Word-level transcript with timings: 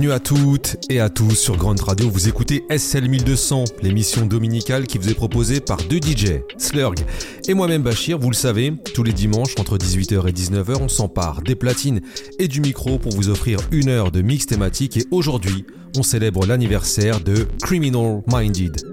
Bienvenue 0.00 0.16
à 0.16 0.20
toutes 0.20 0.78
et 0.88 0.98
à 0.98 1.10
tous 1.10 1.34
sur 1.34 1.58
Grande 1.58 1.80
Radio. 1.80 2.08
Vous 2.08 2.26
écoutez 2.26 2.64
SL 2.74 3.06
1200, 3.06 3.64
l'émission 3.82 4.24
dominicale 4.24 4.86
qui 4.86 4.96
vous 4.96 5.10
est 5.10 5.14
proposée 5.14 5.60
par 5.60 5.76
deux 5.76 5.98
DJ, 5.98 6.40
Slurg 6.56 6.94
et 7.46 7.52
moi-même 7.52 7.82
Bachir. 7.82 8.18
Vous 8.18 8.30
le 8.30 8.34
savez, 8.34 8.72
tous 8.94 9.02
les 9.02 9.12
dimanches 9.12 9.52
entre 9.58 9.76
18h 9.76 10.26
et 10.26 10.32
19h, 10.32 10.78
on 10.80 10.88
s'empare 10.88 11.42
des 11.42 11.54
platines 11.54 12.00
et 12.38 12.48
du 12.48 12.62
micro 12.62 12.98
pour 12.98 13.12
vous 13.12 13.28
offrir 13.28 13.58
une 13.72 13.90
heure 13.90 14.10
de 14.10 14.22
mix 14.22 14.46
thématique. 14.46 14.96
Et 14.96 15.06
aujourd'hui, 15.10 15.66
on 15.98 16.02
célèbre 16.02 16.46
l'anniversaire 16.46 17.20
de 17.20 17.46
Criminal 17.60 18.22
Minded. 18.26 18.89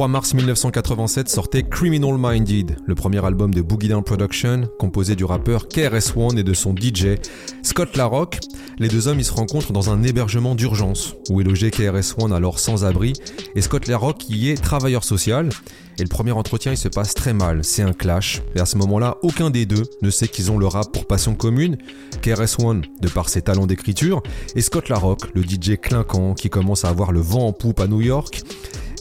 3 0.00 0.08
mars 0.08 0.32
1987 0.32 1.28
sortait 1.28 1.62
Criminal 1.62 2.14
Minded, 2.16 2.78
le 2.86 2.94
premier 2.94 3.22
album 3.22 3.52
de 3.52 3.60
Boogie 3.60 3.88
Down 3.88 4.02
Production, 4.02 4.66
composé 4.78 5.14
du 5.14 5.26
rappeur 5.26 5.68
KRS-One 5.68 6.38
et 6.38 6.42
de 6.42 6.54
son 6.54 6.74
DJ 6.74 7.18
Scott 7.62 7.94
LaRock. 7.98 8.38
Les 8.78 8.88
deux 8.88 9.08
hommes 9.08 9.18
ils 9.18 9.26
se 9.26 9.32
rencontrent 9.34 9.74
dans 9.74 9.90
un 9.90 10.02
hébergement 10.02 10.54
d'urgence, 10.54 11.16
où 11.28 11.42
est 11.42 11.44
logé 11.44 11.70
KRS-One 11.70 12.32
alors 12.32 12.60
sans 12.60 12.86
abri, 12.86 13.12
et 13.54 13.60
Scott 13.60 13.88
LaRock 13.88 14.26
y 14.30 14.48
est 14.48 14.56
travailleur 14.56 15.04
social. 15.04 15.50
Et 15.98 16.02
le 16.02 16.08
premier 16.08 16.32
entretien 16.32 16.72
il 16.72 16.78
se 16.78 16.88
passe 16.88 17.12
très 17.12 17.34
mal, 17.34 17.62
c'est 17.62 17.82
un 17.82 17.92
clash, 17.92 18.40
et 18.54 18.60
à 18.60 18.64
ce 18.64 18.78
moment-là, 18.78 19.18
aucun 19.20 19.50
des 19.50 19.66
deux 19.66 19.82
ne 20.00 20.08
sait 20.08 20.28
qu'ils 20.28 20.50
ont 20.50 20.56
le 20.56 20.66
rap 20.66 20.90
pour 20.94 21.06
passion 21.06 21.34
commune. 21.34 21.76
KRS-One, 22.22 22.86
de 23.02 23.08
par 23.08 23.28
ses 23.28 23.42
talents 23.42 23.66
d'écriture, 23.66 24.22
et 24.56 24.62
Scott 24.62 24.88
LaRock, 24.88 25.28
le 25.34 25.42
DJ 25.42 25.76
clinquant 25.78 26.32
qui 26.32 26.48
commence 26.48 26.86
à 26.86 26.88
avoir 26.88 27.12
le 27.12 27.20
vent 27.20 27.48
en 27.48 27.52
poupe 27.52 27.80
à 27.80 27.86
New 27.86 28.00
York. 28.00 28.42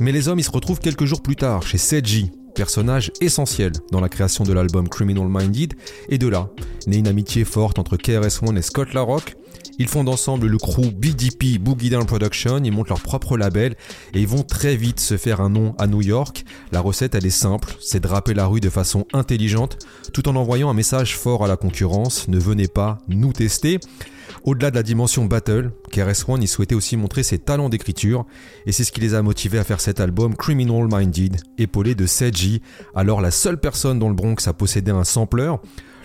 Mais 0.01 0.11
les 0.11 0.27
hommes, 0.27 0.39
ils 0.39 0.43
se 0.43 0.51
retrouvent 0.51 0.79
quelques 0.79 1.05
jours 1.05 1.21
plus 1.21 1.35
tard 1.35 1.63
chez 1.63 1.77
Seiji, 1.77 2.31
personnage 2.55 3.11
essentiel 3.19 3.73
dans 3.91 3.99
la 3.99 4.09
création 4.09 4.43
de 4.45 4.53
l'album 4.53 4.87
Criminal 4.87 5.27
Minded, 5.27 5.73
et 6.07 6.17
de 6.17 6.27
là, 6.27 6.49
naît 6.87 6.99
une 6.99 7.07
amitié 7.07 7.43
forte 7.43 7.79
entre 7.79 7.97
KRS-One 7.97 8.57
et 8.57 8.61
Scott 8.61 8.93
LaRock. 8.93 9.35
Ils 9.77 9.87
fondent 9.87 10.09
ensemble 10.09 10.47
le 10.47 10.57
crew 10.57 10.91
BDP 10.91 11.57
Boogie 11.57 11.89
Down 11.89 12.05
Production, 12.05 12.61
ils 12.63 12.71
montent 12.71 12.89
leur 12.89 13.01
propre 13.01 13.37
label 13.37 13.75
et 14.13 14.19
ils 14.19 14.27
vont 14.27 14.43
très 14.43 14.75
vite 14.75 14.99
se 14.99 15.15
faire 15.15 15.39
un 15.39 15.49
nom 15.49 15.73
à 15.77 15.87
New 15.87 16.01
York. 16.01 16.43
La 16.73 16.81
recette 16.81 17.15
elle 17.15 17.25
est 17.25 17.29
simple, 17.29 17.73
c'est 17.79 18.01
draper 18.01 18.33
la 18.33 18.45
rue 18.45 18.59
de 18.59 18.69
façon 18.69 19.05
intelligente 19.13 19.77
tout 20.11 20.27
en 20.27 20.35
envoyant 20.35 20.69
un 20.69 20.73
message 20.73 21.17
fort 21.17 21.45
à 21.45 21.47
la 21.47 21.55
concurrence, 21.55 22.27
ne 22.27 22.39
venez 22.39 22.67
pas 22.67 22.97
nous 23.07 23.31
tester. 23.31 23.79
Au-delà 24.43 24.71
de 24.71 24.75
la 24.75 24.83
dimension 24.83 25.25
battle, 25.25 25.71
KRS-One 25.91 26.43
y 26.43 26.47
souhaitait 26.47 26.75
aussi 26.75 26.97
montrer 26.97 27.23
ses 27.23 27.39
talents 27.39 27.69
d'écriture, 27.69 28.25
et 28.65 28.71
c'est 28.71 28.83
ce 28.83 28.91
qui 28.91 29.01
les 29.01 29.13
a 29.13 29.21
motivés 29.21 29.59
à 29.59 29.63
faire 29.63 29.81
cet 29.81 29.99
album 29.99 30.35
Criminal 30.35 30.87
Minded, 30.89 31.37
épaulé 31.57 31.95
de 31.95 32.05
Seiji, 32.05 32.61
alors 32.95 33.21
la 33.21 33.31
seule 33.31 33.59
personne 33.59 33.99
dans 33.99 34.09
le 34.09 34.15
Bronx 34.15 34.47
à 34.47 34.53
posséder 34.53 34.91
un 34.91 35.03
sampler. 35.03 35.53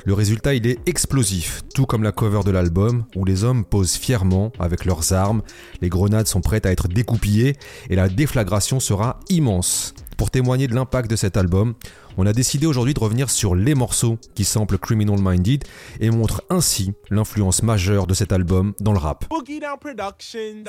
Le 0.06 0.12
résultat, 0.12 0.54
il 0.54 0.66
est 0.66 0.78
explosif, 0.86 1.62
tout 1.74 1.86
comme 1.86 2.02
la 2.02 2.12
cover 2.12 2.40
de 2.44 2.50
l'album, 2.50 3.04
où 3.16 3.24
les 3.24 3.42
hommes 3.42 3.64
posent 3.64 3.96
fièrement 3.96 4.52
avec 4.58 4.84
leurs 4.84 5.14
armes, 5.14 5.42
les 5.80 5.88
grenades 5.88 6.26
sont 6.26 6.42
prêtes 6.42 6.66
à 6.66 6.72
être 6.72 6.88
découpillées, 6.88 7.56
et 7.88 7.96
la 7.96 8.10
déflagration 8.10 8.80
sera 8.80 9.20
immense. 9.30 9.94
Pour 10.18 10.30
témoigner 10.30 10.68
de 10.68 10.74
l'impact 10.74 11.10
de 11.10 11.16
cet 11.16 11.36
album, 11.36 11.74
on 12.16 12.26
a 12.26 12.32
décidé 12.32 12.66
aujourd'hui 12.66 12.94
de 12.94 13.00
revenir 13.00 13.30
sur 13.30 13.54
les 13.54 13.74
morceaux 13.74 14.18
qui 14.34 14.44
samplent 14.44 14.78
Criminal 14.78 15.18
Minded 15.20 15.64
et 16.00 16.10
montrent 16.10 16.42
ainsi 16.50 16.92
l'influence 17.10 17.62
majeure 17.62 18.06
de 18.06 18.14
cet 18.14 18.32
album 18.32 18.74
dans 18.80 18.92
le 18.92 18.98
rap. 18.98 19.24
Boogie 19.28 19.60
Down 19.60 19.78
Production 19.78 20.64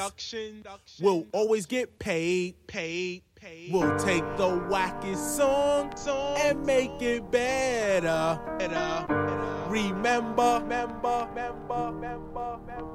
will 1.01 1.25
always 1.33 1.65
get 1.69 1.87
paid, 1.99 2.55
paid, 2.67 3.21
paid. 3.35 3.71
We'll 3.71 3.95
take 3.97 4.23
the 4.37 4.59
wackest 4.69 5.37
song 5.37 5.89
and 6.43 6.65
make 6.65 7.01
it 7.01 7.29
better. 7.31 8.39
Remember, 9.69 10.61
remember, 10.61 11.27
remember, 11.29 11.91
remember, 11.91 12.59
remember. 12.61 12.94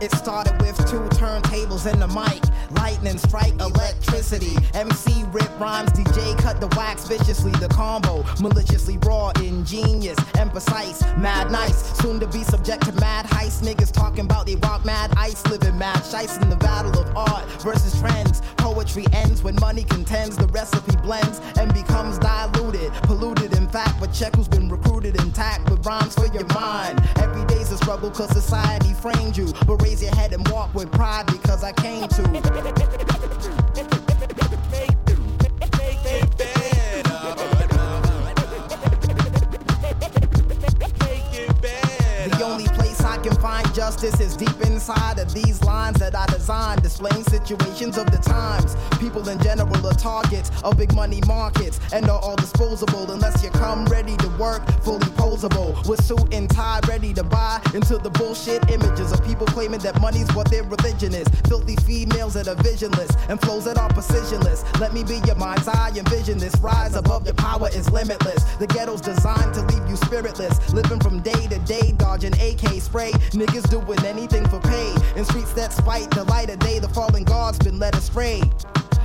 It 0.00 0.12
started 0.12 0.60
with 0.60 0.76
two 0.88 1.00
turntables 1.18 1.90
and 1.90 2.00
a 2.02 2.08
mic. 2.08 2.42
Lightning 2.70 3.18
strike, 3.18 3.54
electricity. 3.54 4.56
MC 4.74 5.24
rip 5.32 5.48
rhymes, 5.58 5.90
DJ 5.90 6.38
cut 6.38 6.60
the 6.60 6.68
wax 6.76 7.08
viciously. 7.08 7.50
The 7.52 7.68
combo, 7.68 8.24
maliciously 8.40 8.98
raw, 8.98 9.32
ingenious, 9.42 10.18
and 10.38 10.52
precise. 10.52 11.02
Mad 11.16 11.50
nice, 11.50 11.98
soon 11.98 12.20
to 12.20 12.28
be 12.28 12.44
subject 12.44 12.84
to 12.84 12.92
mad 13.00 13.26
heist. 13.26 13.62
Niggas 13.62 13.90
talking 13.92 14.26
about 14.26 14.46
they 14.46 14.54
rock 14.56 14.84
mad 14.84 15.12
ice, 15.16 15.44
living 15.48 15.76
mad 15.76 15.96
shice 16.04 16.40
in 16.40 16.48
the 16.48 16.56
battle 16.56 16.96
of 16.96 17.16
art 17.16 17.44
versus 17.62 17.98
trends. 18.00 18.40
Poetry 18.56 19.06
ends 19.12 19.42
when 19.42 19.56
money 19.56 19.82
contends. 19.82 20.36
The 20.36 20.46
recipe 20.48 20.94
blends 21.02 21.40
and 21.58 21.74
becomes 21.74 22.18
diluted, 22.18 22.92
polluted. 23.02 23.56
In 23.56 23.66
fact, 23.66 23.98
but 23.98 24.12
check 24.12 24.36
who's 24.36 24.48
been 24.48 24.68
recruited 24.68 25.20
intact 25.20 25.68
with 25.70 25.84
rhymes 25.84 26.14
for 26.14 26.26
your 26.26 26.46
mind. 26.54 27.00
Every 27.16 27.44
day's 27.46 27.72
a 27.72 27.76
struggle 27.78 28.10
cause 28.10 28.30
society 28.30 28.94
framed 28.94 29.36
you. 29.36 29.47
But 29.66 29.82
raise 29.82 30.02
your 30.02 30.14
head 30.14 30.32
and 30.32 30.46
walk 30.48 30.74
with 30.74 30.90
pride 30.92 31.26
because 31.26 31.64
I 31.64 31.72
came 31.72 32.08
to. 32.08 33.94
can 43.78 43.92
find 43.92 43.98
justice 43.98 44.20
is 44.20 44.36
deep 44.36 44.60
inside 44.66 45.18
of 45.18 45.32
these 45.32 45.62
lines 45.62 45.98
that 45.98 46.14
I 46.14 46.26
designed, 46.26 46.82
displaying 46.82 47.24
situations 47.24 47.98
of 47.98 48.10
the 48.10 48.18
times. 48.18 48.76
People 48.98 49.28
in 49.28 49.40
general 49.40 49.86
are 49.86 49.92
targets 49.92 50.50
of 50.62 50.76
big 50.76 50.94
money 50.94 51.20
markets 51.26 51.80
and 51.92 52.08
are 52.08 52.20
all 52.20 52.36
disposable 52.36 53.10
unless 53.10 53.42
you 53.42 53.50
come 53.50 53.84
ready 53.86 54.16
to 54.18 54.28
work, 54.38 54.62
fully 54.82 55.06
posable, 55.16 55.86
with 55.88 56.02
suit 56.04 56.32
and 56.32 56.50
tie 56.50 56.80
ready 56.88 57.12
to 57.14 57.22
buy 57.22 57.60
into 57.74 57.98
the 57.98 58.10
bullshit 58.10 58.70
images 58.70 59.12
of 59.12 59.24
people 59.24 59.46
claiming 59.46 59.80
that 59.80 60.00
money's 60.00 60.28
what 60.34 60.50
their 60.50 60.64
religion 60.64 61.14
is. 61.14 61.28
Filthy 61.48 61.76
females 61.76 62.34
that 62.34 62.48
are 62.48 62.60
visionless 62.62 63.10
and 63.28 63.40
flows 63.40 63.64
that 63.64 63.78
are 63.78 63.88
precisionless. 63.90 64.64
Let 64.80 64.92
me 64.92 65.04
be 65.04 65.20
your 65.26 65.36
mind's 65.36 65.68
eye, 65.68 65.92
envision 65.96 66.38
this 66.38 66.56
rise 66.60 66.94
above 66.94 67.24
your 67.26 67.34
power 67.34 67.68
is 67.68 67.90
limitless. 67.90 68.42
The 68.58 68.66
ghetto's 68.66 69.00
designed 69.00 69.54
to 69.54 69.62
leave 69.66 69.88
you 69.88 69.96
spiritless, 69.96 70.72
living 70.72 71.00
from 71.00 71.20
day 71.20 71.46
to 71.48 71.58
day, 71.60 71.92
dodging 71.96 72.34
AK 72.34 72.80
spray. 72.80 73.12
Niggas 73.32 73.67
doing 73.68 74.04
anything 74.04 74.48
for 74.48 74.60
pay. 74.60 74.94
In 75.16 75.24
streets 75.24 75.52
that 75.54 75.72
spite 75.72 76.10
the 76.10 76.24
light 76.24 76.50
of 76.50 76.58
day, 76.58 76.78
the 76.78 76.88
fallen 76.88 77.24
guard's 77.24 77.58
been 77.58 77.78
led 77.78 77.94
astray. 77.94 78.42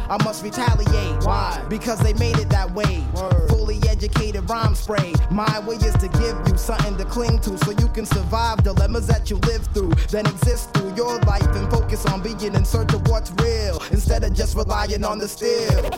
I 0.10 0.22
must 0.24 0.44
retaliate. 0.44 1.24
Why? 1.24 1.64
Because 1.70 2.00
they 2.00 2.14
made 2.14 2.38
it 2.38 2.50
that 2.50 2.72
way. 2.74 3.04
Fully 3.48 3.80
educated 3.88 4.50
rhyme 4.50 4.76
spray. 4.76 5.14
My 5.32 5.60
way 5.62 5.76
is 5.76 5.94
to 5.96 6.08
give 6.10 6.38
you 6.48 6.58
something 6.58 6.98
to 6.98 7.06
cling 7.06 7.40
to 7.40 7.58
so 7.60 7.72
you 7.72 7.88
can 7.88 8.06
survive 8.06 8.64
dilemmas 8.64 9.08
that 9.08 9.30
you 9.30 9.38
live 9.38 9.66
through, 9.68 9.94
then 10.10 10.26
exist 10.26 10.74
through 10.74 10.94
your 10.96 11.20
life 11.22 11.48
and 11.56 11.72
focus 11.72 12.06
on 12.06 12.22
being 12.22 12.54
in 12.54 12.66
search 12.66 12.94
of 12.94 13.08
what's 13.08 13.32
real 13.42 13.82
instead 13.92 14.24
of 14.24 14.34
just 14.34 14.56
relying 14.56 15.04
on 15.04 15.20
the 15.20 15.28
still. 15.28 15.90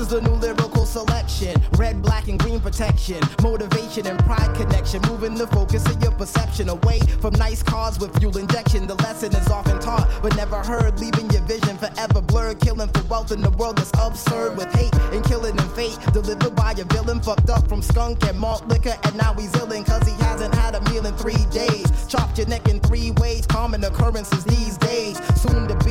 Is 0.00 0.08
the 0.08 0.20
new 0.22 0.34
lyrical 0.36 0.86
selection. 0.86 1.54
Red, 1.72 2.00
black, 2.02 2.28
and 2.28 2.38
green 2.38 2.58
protection. 2.58 3.20
Motivation 3.42 4.06
and 4.06 4.18
pride 4.24 4.54
connection. 4.56 5.02
Moving 5.02 5.34
the 5.34 5.46
focus 5.46 5.84
of 5.86 6.02
your 6.02 6.12
perception 6.12 6.70
away 6.70 7.00
from 7.20 7.34
nice 7.34 7.62
cars 7.62 7.98
with 7.98 8.18
fuel 8.18 8.36
injection. 8.38 8.86
The 8.86 8.94
lesson 8.94 9.34
is 9.34 9.48
often 9.48 9.78
taught, 9.78 10.08
but 10.22 10.34
never 10.36 10.58
heard. 10.58 10.98
Leaving 10.98 11.28
your 11.30 11.42
vision 11.42 11.76
forever 11.76 12.22
blurred. 12.22 12.60
Killing 12.60 12.88
for 12.88 13.04
wealth 13.08 13.30
in 13.30 13.42
the 13.42 13.50
world 13.50 13.76
that's 13.76 13.92
absurd 13.98 14.56
with 14.56 14.72
hate 14.72 14.94
and 15.12 15.22
killing 15.24 15.58
and 15.58 15.70
fate. 15.72 15.98
Delivered 16.12 16.56
by 16.56 16.72
a 16.72 16.84
villain. 16.84 17.20
Fucked 17.20 17.50
up 17.50 17.68
from 17.68 17.82
skunk 17.82 18.24
and 18.24 18.38
malt 18.38 18.66
liquor. 18.68 18.96
And 19.04 19.16
now 19.16 19.34
he's 19.34 19.52
illin' 19.52 19.84
cause 19.84 20.06
he 20.08 20.14
hasn't 20.24 20.54
had 20.54 20.74
a 20.74 20.80
meal 20.90 21.04
in 21.04 21.14
three 21.16 21.44
days. 21.52 21.86
Chopped 22.08 22.38
your 22.38 22.46
neck 22.48 22.68
in 22.68 22.80
three 22.80 23.10
ways. 23.22 23.46
Common 23.46 23.84
occurrences 23.84 24.44
these 24.44 24.78
days. 24.78 25.20
Soon 25.40 25.68
to 25.68 25.76
be 25.84 25.89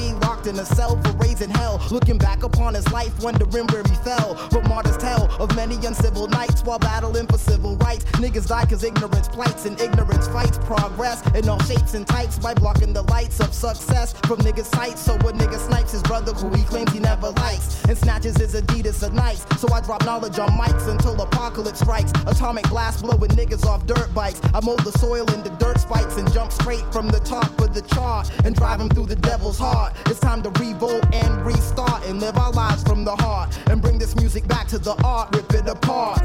in 0.50 0.58
a 0.58 0.66
cell 0.66 1.00
for 1.04 1.12
raising 1.18 1.50
hell. 1.50 1.80
Looking 1.92 2.18
back 2.18 2.44
upon 2.44 2.74
his 2.74 2.92
life, 2.92 3.18
wondering 3.22 3.68
where 3.68 3.84
he 3.84 3.96
fell. 4.04 4.36
But 4.52 4.68
martyrs 4.68 4.98
tell 4.98 5.32
of 5.40 5.56
many 5.56 5.76
uncivil 5.86 6.28
nights 6.28 6.64
while 6.64 6.80
battling 6.80 7.28
for 7.28 7.38
civil 7.38 7.78
rights. 7.78 8.04
Niggas 8.24 8.48
die 8.48 8.66
cause 8.66 8.84
ignorance 8.84 9.28
plights 9.28 9.66
and 9.66 9.80
ignorance 9.80 10.28
fights 10.28 10.58
progress 10.60 11.26
in 11.36 11.48
all 11.48 11.60
shapes 11.62 11.94
and 11.94 12.06
types 12.06 12.40
by 12.40 12.54
blocking 12.56 12.94
the 12.94 13.04
lights 13.04 13.40
of 13.40 13.54
success 13.54 14.14
from 14.26 14.40
niggas' 14.40 14.66
sights. 14.76 15.02
So 15.02 15.14
a 15.16 15.32
nigga 15.34 15.60
snipes 15.60 15.92
his 15.92 16.02
brother 16.04 16.34
who 16.34 16.50
he 16.56 16.64
claims 16.64 16.92
he 16.92 17.00
never 17.00 17.30
likes 17.30 17.84
and 17.86 17.98
snatches 17.98 18.38
his 18.38 18.56
Adidas 18.56 19.06
at 19.06 19.14
nights. 19.14 19.46
So 19.62 19.72
I 19.72 19.82
drop 19.82 20.04
knowledge 20.04 20.40
on 20.40 20.50
mics 20.50 20.88
until 20.88 21.22
apocalypse 21.22 21.80
strikes. 21.80 22.12
Atomic 22.26 22.68
blast 22.70 23.04
blowing 23.04 23.32
niggas 23.32 23.66
off 23.66 23.86
dirt 23.86 24.14
bikes. 24.16 24.42
I 24.54 24.60
mold 24.66 24.80
the 24.80 24.98
soil 24.98 25.30
into 25.32 25.52
dirt 25.60 25.80
spikes 25.80 26.18
and 26.18 26.32
jump 26.34 26.52
straight 26.52 26.86
from 26.92 27.08
the 27.08 27.20
top 27.20 27.60
of 27.60 27.74
the 27.76 27.84
chart 27.84 28.32
and 28.46 28.56
drive 28.56 28.82
him 28.82 28.90
through 28.90 29.06
the 29.06 29.16
devil's 29.16 29.60
heart. 29.60 29.94
It's 30.08 30.20
time 30.20 30.39
time 30.42 30.54
to 30.54 30.60
revolt 30.62 31.06
and 31.14 31.46
restart 31.46 32.06
and 32.06 32.20
live 32.20 32.38
our 32.38 32.52
lives 32.52 32.84
from 32.84 33.04
the 33.04 33.16
heart 33.18 33.58
and 33.70 33.82
bring 33.82 33.98
this 33.98 34.16
music 34.16 34.48
back 34.48 34.68
to 34.68 34.78
the 34.78 34.94
art, 35.04 35.36
rip 35.36 35.52
it 35.54 35.68
apart. 35.68 36.22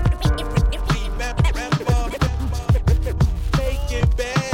Make 3.56 3.92
it 3.92 4.16
back. 4.16 4.53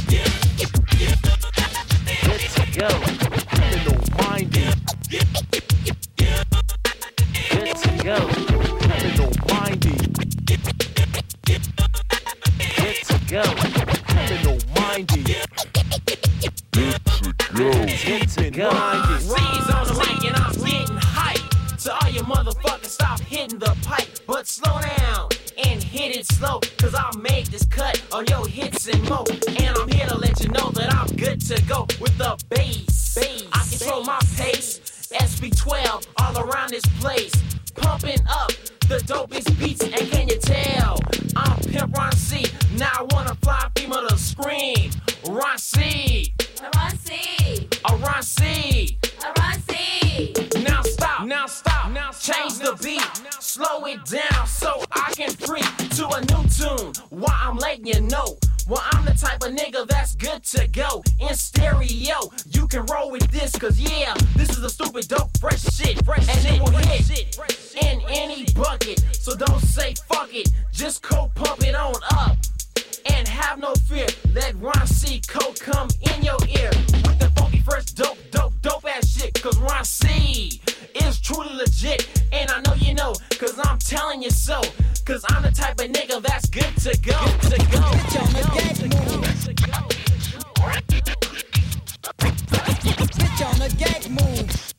Go, 2.73 2.87
criminal 2.87 3.99
minded, 4.17 4.73
to 7.79 7.91
go, 8.01 8.17
criminal 8.79 9.31
minded, 9.49 10.15
to 13.03 13.19
go. 13.27 13.43
criminal 14.07 14.57
minded. 14.73 15.25
To 18.35 18.49
go. 18.51 18.71
C's 19.19 19.69
on 19.69 19.85
the 19.87 19.93
mic 19.99 20.23
and 20.23 20.37
I'm 20.37 20.53
getting 20.53 20.97
hype. 20.97 21.43
So 21.77 21.91
all 22.01 22.09
you 22.09 22.21
motherfuckers 22.21 22.85
stop 22.85 23.19
hitting 23.19 23.59
the 23.59 23.75
pipe, 23.83 24.19
but 24.25 24.47
slow 24.47 24.79
down 24.79 25.30
hit 26.11 26.21
it 26.21 26.33
slow. 26.33 26.59
Cause 26.77 26.93
I 26.93 27.09
made 27.17 27.47
this 27.47 27.65
cut 27.65 28.01
on 28.11 28.25
your 28.27 28.45
hits 28.47 28.87
and 28.87 29.01
mo. 29.09 29.23
And 29.47 29.77
I'm 29.77 29.87
here 29.87 30.07
to 30.07 30.17
let 30.17 30.43
you 30.43 30.49
know 30.49 30.69
that 30.71 30.93
I'm 30.93 31.07
good 31.15 31.39
to 31.47 31.61
go 31.63 31.87
with 31.99 32.17
the 32.17 32.37
bass. 32.49 33.17
I 33.51 33.65
control 33.69 34.03
my 34.03 34.19
pace. 34.35 34.79
SP12 35.11 36.07
all 36.17 36.39
around 36.39 36.71
this 36.71 36.85
place. 36.99 37.31
Pumping 37.75 38.19
up 38.29 38.51
the 38.89 38.99
dopest 39.05 39.57
beats, 39.57 39.83
and 39.83 40.11
can 40.11 40.27
you 40.27 40.37
tell? 40.37 40.99
I'm 41.35 41.57
Pimp 41.59 41.95
Ron 41.95 42.11
C. 42.13 42.45
Now 42.77 42.91
I 42.99 43.03
wanna 43.11 43.35
fly 43.35 43.69
female 43.75 44.07
to 44.07 44.17
scream. 44.17 44.91
Ron 45.29 45.57
C. 45.57 46.33
A 46.61 46.69
Ron 46.77 46.97
C. 46.97 47.69
Oh, 47.85 47.97
now 49.37 50.50
stop, 51.21 51.27
now 51.27 51.45
stop, 51.45 51.91
now 51.91 52.11
change 52.11 52.57
the 52.59 52.77
beat, 52.83 53.41
slow 53.41 53.85
it 53.85 54.03
down 54.05 54.47
so 54.47 54.83
I 54.91 55.13
can 55.15 55.29
freak 55.29 55.65
to 55.95 56.07
a 56.07 56.21
new 56.21 56.49
tune. 56.49 56.93
Why 57.09 57.37
I'm 57.41 57.57
letting 57.57 57.85
you 57.85 58.01
know. 58.01 58.37
Well, 58.67 58.81
I'm 58.91 59.05
the 59.05 59.13
type 59.13 59.43
of 59.43 59.53
nigga 59.53 59.87
that's 59.87 60.15
good 60.15 60.43
to 60.43 60.67
go 60.67 61.03
in 61.19 61.35
stereo. 61.35 62.31
You 62.51 62.67
can 62.67 62.85
roll 62.85 63.11
with 63.11 63.29
this, 63.31 63.51
cause 63.51 63.79
yeah, 63.79 64.13
this 64.35 64.49
is 64.49 64.63
a 64.63 64.69
stupid 64.69 65.07
dope, 65.07 65.29
fresh 65.39 65.61
shit, 65.61 66.03
fresh 66.05 66.27
and 66.29 66.55
it 66.55 66.61
will 66.61 66.71
hit 66.71 67.37
in 67.83 68.01
any 68.07 68.45
bucket. 68.55 69.03
So 69.13 69.35
don't 69.35 69.59
say 69.59 69.93
fuck 70.07 70.33
it, 70.33 70.51
just 70.71 71.07
go 71.07 71.31
pump 71.35 71.63
it 71.63 71.75
on 71.75 71.95
up 72.13 72.37
and 73.05 73.27
have 73.27 73.59
no 73.59 73.73
fear. 73.87 74.07
Let 74.33 74.55
Ron 74.55 74.87
C. 74.87 75.21
Code 75.27 75.59
come 75.59 75.89
in 76.15 76.23
your 76.23 76.39
ear 76.59 76.71
with 77.03 77.19
the 77.19 77.31
funky, 77.35 77.59
fresh, 77.59 77.85
dope, 77.85 78.17
dope, 78.31 78.53
dope 78.61 78.85
ass 78.85 79.07
shit. 79.09 79.41
Cause 79.41 79.57
Ron 79.57 79.83
C. 79.83 80.61
is 80.95 81.19
truly 81.19 81.53
legit. 81.55 82.07
And 82.31 82.49
I 82.49 82.61
know 82.61 82.73
you 82.75 82.93
know, 82.93 83.13
cause 83.37 83.59
I'm 83.63 83.79
telling 83.79 84.21
you 84.21 84.29
so. 84.29 84.61
Cause 85.05 85.25
I'm 85.29 85.41
the 85.41 85.51
type 85.51 85.79
of 85.79 85.87
nigga 85.87 86.21
that's 86.21 86.49
good 86.49 86.75
to 86.83 86.97
go. 87.01 87.17
Good 87.41 87.51
to 87.51 87.71
go. 87.71 87.81
Bitch 93.11 93.45
on 93.45 93.59
the 93.59 93.75
gag 93.77 94.09
move. 94.09 94.70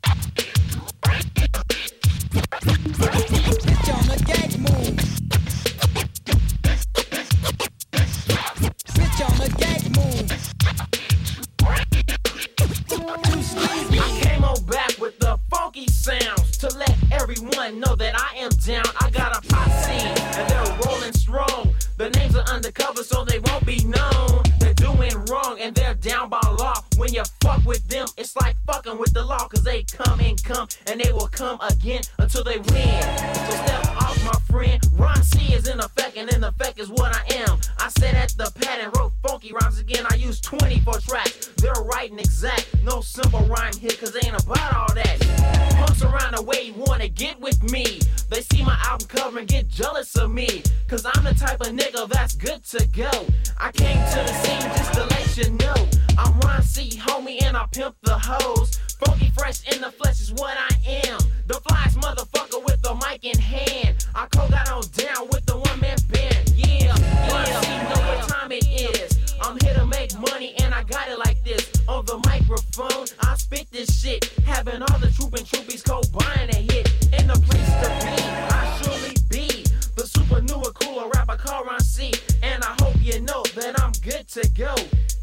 You 27.22 27.28
fuck 27.40 27.64
with 27.64 27.86
them, 27.86 28.08
it's 28.16 28.34
like 28.34 28.56
fucking 28.66 28.98
with 28.98 29.14
the 29.14 29.24
law. 29.24 29.46
Cause 29.46 29.62
they 29.62 29.84
come 29.84 30.18
and 30.18 30.42
come 30.42 30.66
and 30.88 31.00
they 31.00 31.12
will 31.12 31.28
come 31.28 31.56
again 31.60 32.02
until 32.18 32.42
they 32.42 32.58
win. 32.58 33.02
So 33.02 33.52
step 33.62 34.02
off, 34.02 34.24
my 34.24 34.32
friend. 34.50 34.82
Ron 34.94 35.22
C 35.22 35.54
is 35.54 35.68
in 35.68 35.78
effect 35.78 36.16
and 36.16 36.32
in 36.32 36.42
effect 36.42 36.80
is 36.80 36.88
what 36.88 37.14
I 37.14 37.34
am. 37.46 37.60
I 37.78 37.90
sat 37.90 38.14
at 38.14 38.30
the 38.30 38.50
pad 38.60 38.80
and 38.80 38.96
wrote 38.96 39.12
funky 39.22 39.52
rhymes 39.52 39.78
again. 39.78 40.04
I 40.10 40.16
used 40.16 40.42
24 40.42 40.94
tracks. 40.98 41.50
They're 41.58 41.72
writing 41.84 42.18
exact. 42.18 42.68
No 42.82 43.00
simple 43.00 43.40
rhyme 43.46 43.76
here 43.78 43.92
cause 43.92 44.12
they 44.12 44.26
ain't 44.26 44.42
about 44.42 44.74
all 44.74 44.94
that. 44.94 45.71
Punks 45.92 46.04
around 46.04 46.34
the 46.34 46.42
way 46.42 46.72
wanna 46.74 47.08
get 47.08 47.38
with 47.38 47.62
me. 47.70 48.00
They 48.30 48.40
see 48.40 48.64
my 48.64 48.78
album 48.86 49.08
cover 49.08 49.38
and 49.38 49.46
get 49.46 49.68
jealous 49.68 50.16
of 50.16 50.30
me. 50.30 50.62
Cause 50.88 51.04
I'm 51.04 51.22
the 51.22 51.34
type 51.34 51.60
of 51.60 51.66
nigga 51.66 52.08
that's 52.08 52.34
good 52.34 52.64
to 52.64 52.86
go. 52.86 53.10
I 53.58 53.72
came 53.72 53.98
to 53.98 54.16
the 54.16 54.32
scene 54.32 54.70
just 54.74 54.94
to 54.94 55.04
let 55.04 55.36
you 55.36 55.50
know. 55.58 55.74
I'm 56.16 56.40
Ron 56.40 56.62
C, 56.62 56.88
homie, 56.98 57.42
and 57.42 57.58
I 57.58 57.66
pimp 57.72 57.94
the 58.04 58.18
hoes. 58.18 58.78
Funky 59.04 59.30
fresh 59.36 59.68
in 59.70 59.82
the 59.82 59.90
flesh 59.90 60.22
is 60.22 60.32
what 60.32 60.56
I 60.56 60.74
am. 61.04 61.18
The 61.46 61.60
flyest 61.60 61.96
motherfucker 62.00 62.64
with 62.64 62.80
the 62.80 62.94
mic 62.94 63.24
in 63.24 63.38
hand. 63.38 64.06
I 64.14 64.26
co 64.32 64.48
got 64.48 64.70
on 64.70 64.84
down 64.96 65.28
with 65.28 65.44
the 65.44 65.58
one 65.58 65.80
man 65.80 65.98
band. 66.10 66.54
Yeah, 66.56 66.96
yeah. 66.96 67.60
C 67.60 67.68
know 67.68 68.08
what 68.08 68.28
time 68.28 68.50
it 68.50 68.66
is. 68.66 69.11
I'm 69.42 69.58
here 69.60 69.74
to 69.74 69.86
make 69.86 70.16
money 70.18 70.54
and 70.62 70.72
I 70.72 70.84
got 70.84 71.08
it 71.08 71.18
like 71.18 71.42
this. 71.42 71.70
On 71.88 72.04
the 72.06 72.18
microphone, 72.26 73.06
I 73.20 73.34
spit 73.36 73.66
this 73.72 74.00
shit. 74.00 74.24
Having 74.46 74.82
all 74.82 74.98
the 74.98 75.10
troop 75.10 75.34
and 75.34 75.44
troopies 75.44 75.84
co 75.84 76.00
buying 76.16 76.48
a 76.50 76.72
hit. 76.72 76.86
In 77.18 77.26
the 77.26 77.34
place 77.34 77.70
to 77.82 77.88
be, 78.06 78.22
I 78.22 78.80
surely 78.82 79.16
be. 79.28 79.64
The 79.96 80.06
super 80.06 80.40
newer, 80.42 80.70
cooler 80.72 81.08
rapper 81.10 81.36
called 81.36 81.66
Ron 81.66 81.80
C. 81.80 82.12
And 82.42 82.62
I 82.62 82.76
hope 82.80 82.94
you 83.00 83.20
know 83.20 83.42
that 83.56 83.80
I'm 83.82 83.92
good 84.02 84.28
to 84.28 84.48
go. 84.50 84.74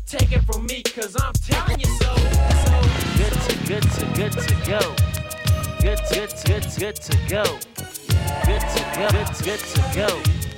Take 0.06 0.32
it 0.34 0.44
from 0.44 0.66
me, 0.66 0.84
cause 0.84 1.16
I'm 1.20 1.34
telling 1.34 1.80
you 1.80 1.86
so. 1.86 2.16
so 2.16 2.82
Good 3.18 3.34
to, 3.34 3.68
good 3.68 3.84
to, 3.84 4.06
good 4.16 4.32
to 4.34 4.56
go. 4.68 4.96
Good, 5.80 6.00
good, 6.12 6.34
good, 6.46 6.66
good 6.78 6.96
to 6.96 7.18
go. 7.30 7.44
Good 8.46 8.62
to 8.62 8.82
go, 8.96 9.10
good, 9.12 9.46
good 9.46 9.60
to 9.60 9.92
go. 9.96 10.49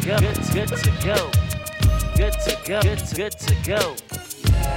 Go, 0.00 0.18
good, 0.18 0.36
good 0.52 0.68
to 0.68 0.90
go. 1.04 1.30
Good 2.16 2.32
to 2.32 2.58
go, 2.66 2.80
good, 2.82 3.02
good 3.14 3.32
to 3.32 3.54
go. 3.64 3.96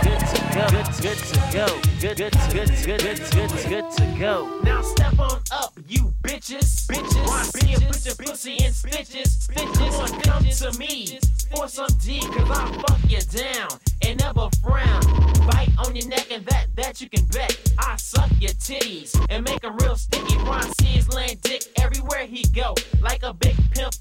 Good 0.01 0.19
to 0.19 0.39
go, 0.53 0.67
good, 0.69 0.87
good 1.01 1.17
to 1.17 1.39
go. 1.53 1.67
Good, 2.01 2.17
good, 2.17 2.33
good, 2.51 2.69
good, 2.85 2.99
good, 2.99 3.31
good, 3.31 3.69
good 3.69 3.91
to 3.91 4.15
go. 4.19 4.59
Now 4.63 4.81
step 4.81 5.19
on 5.19 5.41
up, 5.51 5.73
you 5.87 6.13
bitches. 6.23 6.87
Bitches. 6.87 7.27
Why 7.27 7.47
be 7.53 7.73
a 7.73 7.79
put 7.79 8.05
your 8.05 8.15
pussy 8.15 8.55
in 8.63 8.71
stitches? 8.71 9.47
Bitches, 9.47 10.23
come 10.23 10.45
to 10.45 10.79
me 10.79 11.19
for 11.55 11.67
some 11.67 11.87
D, 12.03 12.19
cause 12.19 12.49
I'll 12.49 12.73
fuck 12.81 12.99
you 13.07 13.19
down 13.21 13.69
and 14.01 14.19
never 14.19 14.49
frown. 14.61 15.01
Bite 15.47 15.71
on 15.77 15.95
your 15.95 16.07
neck 16.07 16.27
and 16.31 16.45
that, 16.47 16.67
that 16.75 17.01
you 17.01 17.09
can 17.09 17.25
bet. 17.25 17.57
I 17.77 17.95
suck 17.97 18.29
your 18.39 18.51
titties 18.51 19.15
and 19.29 19.43
make 19.45 19.61
them 19.61 19.77
real 19.77 19.95
sticky. 19.95 20.37
Ron 20.37 20.65
is 20.85 21.09
laying 21.09 21.37
dick 21.41 21.65
everywhere 21.77 22.25
he 22.25 22.43
go, 22.53 22.75
like 23.01 23.23
a 23.23 23.33
big 23.33 23.55
pimp 23.71 23.93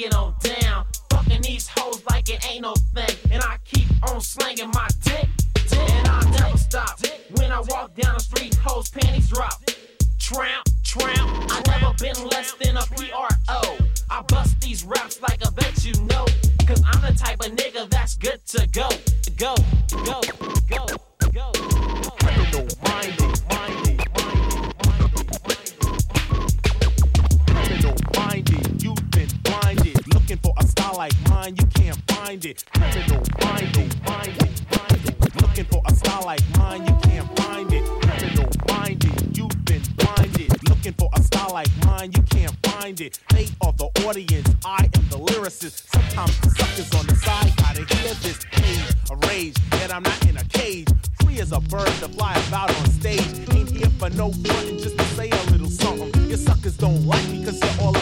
get 0.00 0.14
on 0.14 0.34
down. 0.40 0.86
Fucking 1.10 1.42
these 1.42 1.68
hoes 1.68 2.02
like 2.08 2.30
it 2.30 2.44
ain't 2.50 2.62
no 2.62 2.74
thing. 2.94 3.16
And 3.30 3.42
I 3.42 3.58
keep 3.64 3.86
on 4.08 4.20
slanging 4.20 4.70
my 4.70 4.88
dick. 5.02 5.28
And 5.72 6.08
I 6.08 6.30
never 6.30 6.56
stop. 6.56 6.98
When 7.36 7.52
I 7.52 7.60
walk 7.68 7.94
down 7.96 8.14
the 8.14 8.20
street, 8.20 8.54
hoes 8.54 8.88
panties 8.88 9.28
drop. 9.28 9.62
Tramp, 10.18 10.66
tramp. 10.84 11.30
I 11.50 11.62
never 11.66 11.92
been 11.98 12.28
less 12.28 12.52
than 12.52 12.78
a 12.78 12.82
PRO. 12.82 13.76
I 14.10 14.22
bust 14.22 14.60
these 14.62 14.84
raps 14.84 15.20
like 15.20 15.46
I 15.46 15.50
bet 15.50 15.84
you 15.84 15.92
know. 16.04 16.24
Cause 16.66 16.82
I'm 16.86 17.02
the 17.02 17.18
type 17.18 17.40
of 17.40 17.52
nigga 17.52 17.90
that's 17.90 18.16
good 18.16 18.40
to 18.46 18.66
go, 18.68 18.88
go, 19.36 19.54
go. 20.04 20.59
It. 32.30 32.64
Criminal 32.72 33.24
minded, 33.42 34.06
minded, 34.06 34.62
minded. 34.70 35.42
Looking 35.42 35.64
for 35.64 35.82
a 35.84 35.94
style 35.94 36.22
like 36.24 36.40
mine, 36.56 36.86
you 36.86 36.96
can't 37.02 37.26
find 37.40 37.72
it. 37.72 37.84
Criminal 37.84 38.46
minded. 38.68 39.10
minded. 39.10 39.36
You've 39.36 39.64
been 39.64 39.82
blinded. 39.96 40.68
Looking 40.68 40.92
for 40.92 41.10
a 41.14 41.22
style 41.22 41.50
like 41.52 41.68
mine, 41.84 42.12
you 42.16 42.22
can't 42.22 42.54
find 42.66 43.00
it. 43.00 43.18
They 43.30 43.48
are 43.62 43.72
the 43.72 43.86
audience, 44.06 44.48
I 44.64 44.88
am 44.94 45.08
the 45.08 45.18
lyricist. 45.18 45.90
Sometimes 45.92 46.38
the 46.40 46.50
suckers 46.50 46.94
on 46.94 47.06
the 47.06 47.16
side 47.16 47.52
gotta 47.56 47.84
hear 47.96 48.14
this 48.22 48.38
page 48.52 48.94
of 49.10 49.24
rage. 49.24 49.56
Yet 49.72 49.92
I'm 49.92 50.04
not 50.04 50.28
in 50.28 50.36
a 50.36 50.44
cage. 50.44 50.86
Free 51.24 51.40
as 51.40 51.50
a 51.50 51.60
bird 51.60 51.92
to 51.98 52.08
fly 52.10 52.34
about 52.46 52.70
on 52.78 52.90
stage. 52.90 53.26
Ain't 53.50 53.70
here 53.70 53.90
for 53.98 54.10
no 54.10 54.30
fun, 54.30 54.78
just 54.78 54.96
to 54.96 55.04
say 55.16 55.30
a 55.30 55.50
little 55.50 55.68
something. 55.68 56.28
Your 56.28 56.38
suckers 56.38 56.76
don't 56.76 57.04
like 57.06 57.28
me 57.28 57.44
cause 57.44 57.58
you're 57.60 57.84
all 57.84 57.99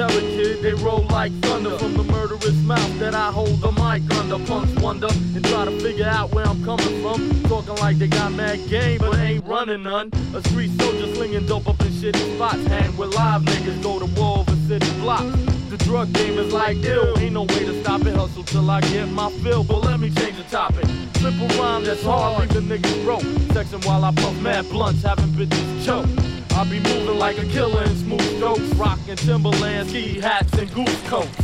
are 0.00 0.08
telling 0.08 0.26
kid, 0.36 0.62
they 0.62 0.74
roll 0.74 1.06
like 1.10 1.32
thunder 1.42 1.76
from 1.78 1.94
the 1.94 2.04
murderous 2.04 2.56
mouth 2.62 2.98
that 2.98 3.14
I 3.14 3.30
hold 3.30 3.60
the 3.60 3.72
mic 3.72 4.02
under. 4.18 4.38
Punks 4.46 4.72
wonder 4.80 5.08
and 5.08 5.44
try 5.44 5.64
to 5.64 5.80
figure 5.80 6.06
out 6.06 6.32
where 6.32 6.46
I'm 6.46 6.64
coming 6.64 7.02
from. 7.02 7.42
Talking 7.44 7.76
like 7.76 7.98
they 7.98 8.08
got 8.08 8.32
mad 8.32 8.58
game, 8.68 8.98
but 8.98 9.16
ain't 9.18 9.44
running 9.46 9.82
none. 9.82 10.10
A 10.34 10.42
street 10.48 10.70
soldier 10.80 11.14
slinging 11.14 11.46
dope 11.46 11.68
up 11.68 11.80
in 11.80 11.88
shitty 11.88 12.36
spots. 12.36 12.64
Hang 12.66 12.96
with 12.96 13.14
live 13.14 13.42
niggas, 13.42 13.82
go 13.82 13.98
to 13.98 14.06
war 14.20 14.38
over 14.38 14.56
city 14.68 14.90
blocks. 15.00 15.36
The 15.68 15.76
drug 15.78 16.12
game 16.12 16.38
is 16.38 16.52
like 16.52 16.78
ill, 16.78 17.18
ain't 17.18 17.34
no 17.34 17.42
way 17.42 17.64
to 17.64 17.80
stop 17.82 18.00
it. 18.02 18.14
Hustle 18.14 18.44
till 18.44 18.68
I 18.70 18.80
get 18.80 19.08
my 19.08 19.30
fill, 19.42 19.64
but 19.64 19.84
let 19.84 20.00
me 20.00 20.10
change 20.10 20.36
the 20.36 20.44
topic. 20.44 20.86
Simple 21.16 21.48
rhyme 21.58 21.84
that's 21.84 22.02
hard, 22.02 22.40
leave 22.40 22.54
the 22.54 22.60
niggas 22.60 23.04
broke. 23.04 23.22
Sexing 23.54 23.84
while 23.86 24.04
I 24.04 24.12
puff 24.12 24.40
mad 24.40 24.68
blunts, 24.70 25.02
having 25.02 25.28
bitches 25.28 25.84
choke. 25.84 26.39
I 26.60 26.64
be 26.64 26.78
moving 26.78 27.18
like 27.18 27.38
a 27.38 27.46
killer 27.46 27.84
in 27.84 27.96
smooth 27.96 28.36
strokes, 28.36 28.60
rocking 28.74 29.16
Timberland 29.16 29.88
ski 29.88 30.20
hats 30.20 30.52
and 30.58 30.70
goose 30.74 31.08
coats. 31.08 31.34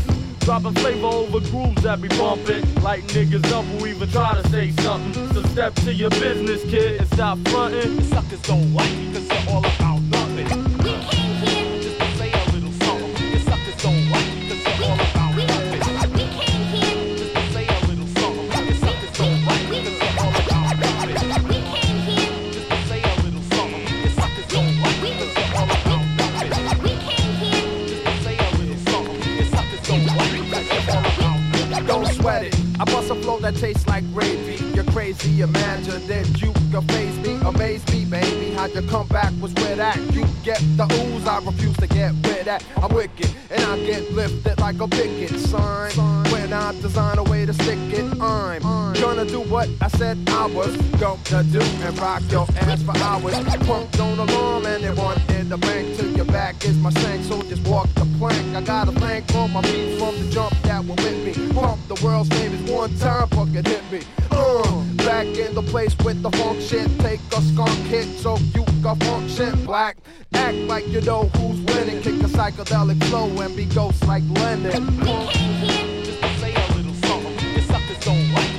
Dropping 0.41 0.75
flavor 0.75 1.07
over 1.07 1.41
grooves 1.41 1.83
that 1.85 2.03
be 2.03 2.09
bumping. 2.09 2.63
Like 2.83 3.03
niggas 3.05 3.51
up 3.51 3.65
who 3.65 3.87
even 3.87 4.11
try 4.11 4.39
to 4.39 4.47
say 4.51 4.73
something. 4.73 5.33
So 5.33 5.43
step 5.45 5.75
to 5.87 5.95
your 5.95 6.11
business, 6.11 6.63
kid, 6.65 7.01
and 7.01 7.09
stop 7.15 7.39
fronting. 7.49 7.95
Your 7.95 8.03
suckers 8.03 8.43
don't 8.43 8.75
like 8.75 8.91
me 8.93 9.15
cause 9.15 9.27
you're 9.27 9.55
all 9.55 9.65
about 9.65 10.03
nothing. 10.03 10.49
Just 11.81 11.99
to 11.99 12.17
say 12.19 12.33
a 12.33 12.51
little 12.53 12.73
something. 12.73 13.31
Your 13.31 13.41
suckers 13.41 13.83
don't 13.83 14.11
like 14.11 14.16
that 33.47 33.55
tastes 33.61 33.87
like 33.87 34.03
gravy. 34.13 34.66
Crazy, 34.97 35.43
imagine 35.43 36.07
that 36.07 36.41
you 36.41 36.55
can 36.55 36.81
face 36.89 37.17
me, 37.19 37.35
amaze 37.45 37.87
me, 37.93 38.07
baby. 38.07 38.55
How 38.55 38.65
you 38.65 38.81
come 38.89 39.07
back 39.09 39.31
was 39.43 39.53
where 39.53 39.77
that 39.77 39.99
you 40.15 40.25
get 40.43 40.59
the 40.79 40.85
ooze. 40.85 41.27
I 41.27 41.39
refuse 41.41 41.77
to 41.77 41.87
get 41.87 42.15
with 42.15 42.47
that. 42.47 42.65
I'm 42.79 42.95
wicked, 42.95 43.31
and 43.51 43.63
I 43.63 43.77
get 43.85 44.11
lifted 44.13 44.59
like 44.59 44.81
a 44.81 44.89
picket 44.89 45.39
sign. 45.39 45.91
When 46.33 46.51
I 46.51 46.73
design 46.81 47.19
a 47.19 47.25
way 47.25 47.45
to 47.45 47.53
stick 47.53 47.79
it, 47.93 48.11
I'm 48.23 48.95
gonna 48.95 49.27
do 49.27 49.43
what 49.43 49.69
I 49.83 49.89
said 49.89 50.17
I 50.29 50.47
was 50.47 50.75
gonna 50.99 51.45
do 51.45 51.61
and 51.61 51.99
rock 51.99 52.23
your 52.31 52.47
ass 52.57 52.83
for 52.83 52.97
hours. 52.97 53.35
Punk 53.67 53.91
don't 53.93 54.19
alarm 54.19 54.65
anyone 54.65 55.21
in 55.37 55.51
the 55.51 55.59
bank 55.59 55.95
till 55.99 56.11
your 56.17 56.25
back 56.25 56.65
is 56.65 56.79
my 56.79 56.89
shank. 56.89 57.23
So 57.25 57.43
just 57.43 57.69
walk 57.69 57.93
the 57.97 58.07
plank. 58.19 58.57
I 58.57 58.63
gotta 58.63 58.93
thank 58.93 59.35
all 59.35 59.49
my 59.49 59.61
feet 59.61 59.99
from 59.99 60.17
the 60.19 60.31
jump 60.31 60.55
that 60.63 60.83
were 60.83 60.95
with 60.95 61.19
me. 61.23 61.53
Pump 61.53 61.87
the 61.87 62.03
world's 62.03 62.31
famous 62.31 62.71
one 62.71 62.97
time, 62.97 63.29
fucking 63.29 63.65
hit 63.67 63.93
me. 63.93 64.01
Uh, 64.31 64.86
back 64.97 65.27
in 65.27 65.55
the 65.55 65.63
place 65.63 65.97
with 66.05 66.23
the 66.23 66.31
funk 66.33 66.61
shit. 66.61 66.89
Take 67.01 67.21
a 67.37 67.41
skunk 67.43 67.71
hit 67.87 68.07
so 68.19 68.37
you 68.55 68.65
can 68.65 68.97
function 69.01 69.65
black. 69.65 69.97
Act 70.35 70.57
like 70.69 70.87
you 70.89 71.01
know 71.01 71.25
who's 71.37 71.61
winning. 71.61 72.03
Kick 72.03 72.15
a 72.23 72.29
psychedelic 72.29 73.03
flow 73.05 73.29
and 73.41 73.57
be 73.57 73.65
ghost 73.67 74.07
like 74.07 74.25
Lennon. 74.31 74.87
Just 76.05 76.21
to 76.21 76.29
say 76.41 76.55
a 76.55 76.73
little 76.75 76.95
something. 76.95 77.53
Your 77.53 77.63
suckers 77.63 77.99
don't 78.05 78.33
like 78.33 78.56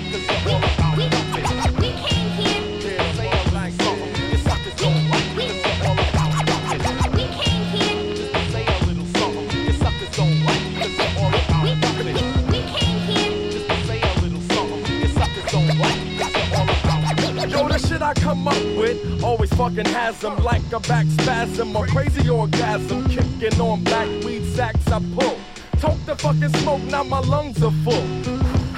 with 18.88 19.24
always 19.24 19.54
fucking 19.54 19.86
has 19.86 20.20
them 20.20 20.38
like 20.44 20.62
a 20.72 20.80
back 20.82 21.06
spasm 21.20 21.76
or 21.76 21.86
crazy 21.88 22.30
orgasm. 22.30 23.08
Kicking 23.10 23.60
on 23.60 23.84
back 23.84 24.08
weed 24.24 24.46
sacks 24.54 24.88
I 24.88 25.00
pull. 25.16 25.38
Toke 25.80 26.04
the 26.06 26.16
fucking 26.16 26.54
smoke, 26.62 26.82
now 26.84 27.04
my 27.04 27.20
lungs 27.20 27.62
are 27.62 27.72
full. 27.84 28.06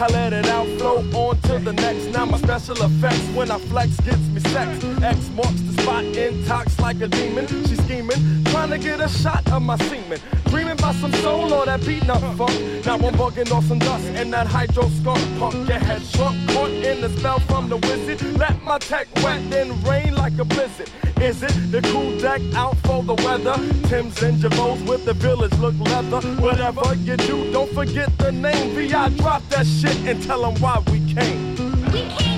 I 0.01 0.07
let 0.07 0.33
it 0.33 0.47
out, 0.47 0.67
flow 0.77 0.97
on 1.13 1.37
to 1.41 1.59
the 1.59 1.73
next. 1.73 2.07
Now 2.07 2.25
my 2.25 2.37
special 2.37 2.75
effects 2.83 3.27
when 3.35 3.51
I 3.51 3.59
flex 3.59 3.99
gets 4.01 4.25
me 4.29 4.41
sex. 4.41 4.83
X 5.01 5.29
marks 5.35 5.68
spot, 5.89 6.03
intox 6.03 6.79
like 6.79 7.01
a 7.01 7.07
demon. 7.07 7.47
She 7.47 7.75
scheming, 7.75 8.43
trying 8.45 8.69
to 8.69 8.77
get 8.77 8.99
a 9.01 9.09
shot 9.09 9.49
of 9.51 9.61
my 9.61 9.77
semen. 9.77 10.19
Dreaming 10.45 10.77
about 10.79 10.95
some 10.95 11.13
soul 11.13 11.53
or 11.53 11.65
that 11.65 11.85
beat 11.85 12.07
up 12.09 12.21
funk. 12.37 12.85
Now 12.85 12.95
I'm 12.95 13.15
bugging 13.15 13.51
off 13.51 13.65
some 13.65 13.79
dust 13.79 14.05
in 14.05 14.31
that 14.31 14.47
hydro 14.47 14.89
skunk 14.89 15.21
punk. 15.39 15.55
Your 15.67 15.79
head 15.79 16.01
shrunk, 16.01 16.37
caught 16.49 16.71
in 16.71 17.01
the 17.01 17.09
spell 17.17 17.39
from 17.39 17.69
the 17.69 17.77
wizard. 17.77 18.21
Let 18.37 18.61
my 18.63 18.77
tech 18.77 19.07
wet, 19.23 19.41
then 19.49 19.67
rain 19.83 20.15
like 20.15 20.37
a 20.37 20.45
blizzard. 20.45 20.89
Is 21.21 21.43
it 21.43 21.55
the 21.71 21.81
cool 21.91 22.17
deck 22.19 22.41
out 22.55 22.77
for 22.85 23.03
the 23.03 23.15
weather? 23.25 23.55
Tim's 23.89 24.21
and 24.21 24.37
Javos 24.41 24.81
with 24.87 25.05
the 25.05 25.13
village 25.13 25.53
look 25.59 25.77
leather. 25.79 26.21
Whatever 26.41 26.95
you 26.95 27.17
do, 27.17 27.51
don't 27.51 27.71
forget 27.73 28.15
the 28.17 28.31
name. 28.31 28.75
VI 28.75 29.09
drop 29.21 29.41
that 29.49 29.65
shit 29.65 29.97
and 30.07 30.21
tell 30.23 30.41
them 30.41 30.55
why 30.61 30.81
we 30.91 30.99
came. 31.13 31.55
Just 31.91 32.28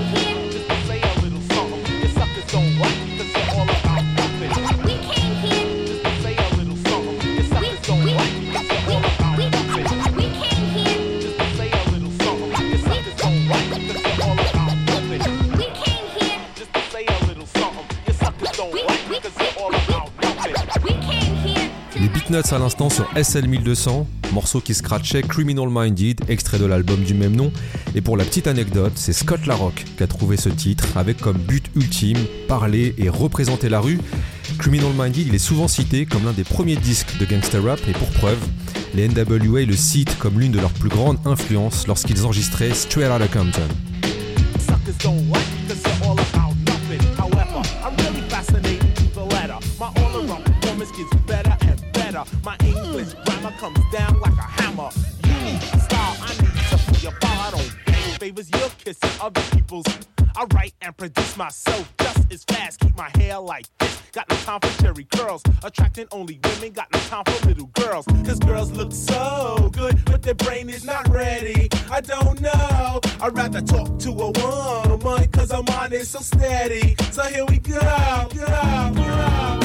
Beatnuts 22.31 22.53
à 22.53 22.59
l'instant 22.59 22.89
sur 22.89 23.09
SL 23.21 23.47
1200, 23.47 24.07
morceau 24.31 24.61
qui 24.61 24.73
scratchait 24.73 25.21
Criminal 25.21 25.67
Minded, 25.69 26.21
extrait 26.29 26.59
de 26.59 26.65
l'album 26.65 27.03
du 27.03 27.13
même 27.13 27.35
nom. 27.35 27.51
Et 27.93 27.99
pour 27.99 28.15
la 28.15 28.23
petite 28.23 28.47
anecdote, 28.47 28.93
c'est 28.95 29.11
Scott 29.11 29.45
Larocque 29.47 29.83
qui 29.97 30.03
a 30.03 30.07
trouvé 30.07 30.37
ce 30.37 30.47
titre 30.47 30.85
avec 30.95 31.17
comme 31.17 31.37
but 31.37 31.65
ultime 31.75 32.17
parler 32.47 32.95
et 32.97 33.09
représenter 33.09 33.67
la 33.67 33.81
rue. 33.81 33.99
Criminal 34.59 34.91
Minded, 34.97 35.27
il 35.27 35.35
est 35.35 35.39
souvent 35.39 35.67
cité 35.67 36.05
comme 36.05 36.23
l'un 36.23 36.31
des 36.31 36.45
premiers 36.45 36.77
disques 36.77 37.17
de 37.19 37.25
gangster 37.25 37.63
rap 37.63 37.79
et 37.87 37.93
pour 37.93 38.09
preuve, 38.11 38.39
les 38.95 39.09
NWA 39.09 39.63
le 39.63 39.75
citent 39.75 40.17
comme 40.17 40.39
l'une 40.39 40.53
de 40.53 40.59
leurs 40.59 40.71
plus 40.71 40.89
grandes 40.89 41.19
influences 41.25 41.85
lorsqu'ils 41.87 42.23
enregistraient 42.23 42.73
Straight 42.73 43.11
Outta 43.11 43.27
Compton. 43.27 43.67
Produce 61.01 61.35
myself 61.35 61.91
just 61.97 62.31
as 62.31 62.43
fast. 62.43 62.79
Keep 62.79 62.95
my 62.95 63.09
hair 63.17 63.39
like 63.39 63.65
this. 63.79 63.99
Got 64.11 64.29
no 64.29 64.35
time 64.35 64.59
for 64.59 64.83
cherry 64.83 65.03
curls. 65.05 65.41
Attracting 65.63 66.05
only 66.11 66.39
women. 66.43 66.73
Got 66.73 66.93
no 66.93 66.99
time 66.99 67.23
for 67.25 67.47
little 67.47 67.71
girls. 67.73 68.05
Cause 68.23 68.37
girls 68.37 68.71
look 68.73 68.91
so 68.91 69.71
good, 69.73 70.05
but 70.05 70.21
their 70.21 70.35
brain 70.35 70.69
is 70.69 70.85
not 70.85 71.07
ready. 71.09 71.69
I 71.89 72.01
don't 72.01 72.39
know. 72.39 73.01
I'd 73.19 73.35
rather 73.35 73.61
talk 73.61 73.97
to 73.97 74.09
a 74.11 74.29
woman. 74.29 75.27
Cause 75.31 75.51
her 75.51 75.63
mind 75.63 75.93
is 75.93 76.09
so 76.09 76.19
steady. 76.19 76.95
So 77.09 77.23
here 77.23 77.45
we 77.45 77.57
go. 77.57 77.79
go, 78.35 78.91
go. 78.93 79.60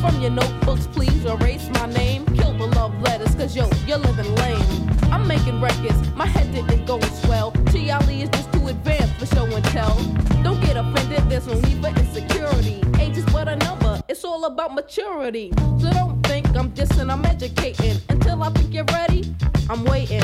From 0.00 0.20
your 0.20 0.30
notebooks, 0.30 0.86
please 0.86 1.24
erase 1.24 1.68
my 1.70 1.86
name. 1.86 2.24
Kill 2.26 2.52
the 2.52 2.66
love 2.66 3.00
letters, 3.02 3.34
cause 3.34 3.56
yo, 3.56 3.68
you're 3.86 3.98
living 3.98 4.32
lame. 4.36 4.88
I'm 5.12 5.26
making 5.26 5.60
records, 5.60 6.14
my 6.14 6.26
head 6.26 6.52
didn't 6.52 6.86
go 6.86 6.98
as 6.98 7.22
swell. 7.22 7.50
T.I.L.E. 7.72 8.22
is 8.22 8.30
just 8.30 8.52
too 8.52 8.68
advanced 8.68 9.14
for 9.14 9.26
show 9.34 9.44
and 9.44 9.64
tell. 9.66 9.96
Don't 10.44 10.60
get 10.60 10.76
offended, 10.76 11.28
there's 11.28 11.46
no 11.46 11.54
need 11.60 11.82
for 11.82 11.88
insecurity. 11.88 12.82
Age 13.00 13.16
is 13.18 13.24
but 13.26 13.48
a 13.48 13.56
number, 13.56 14.00
it's 14.08 14.24
all 14.24 14.44
about 14.44 14.74
maturity. 14.74 15.52
So 15.80 15.90
don't 15.90 16.22
think 16.26 16.46
I'm 16.56 16.70
dissing, 16.72 17.10
I'm 17.12 17.24
educating. 17.24 17.96
Until 18.08 18.42
I 18.42 18.50
think 18.50 18.72
you're 18.72 18.84
ready, 18.84 19.34
I'm 19.68 19.84
waiting. 19.84 20.22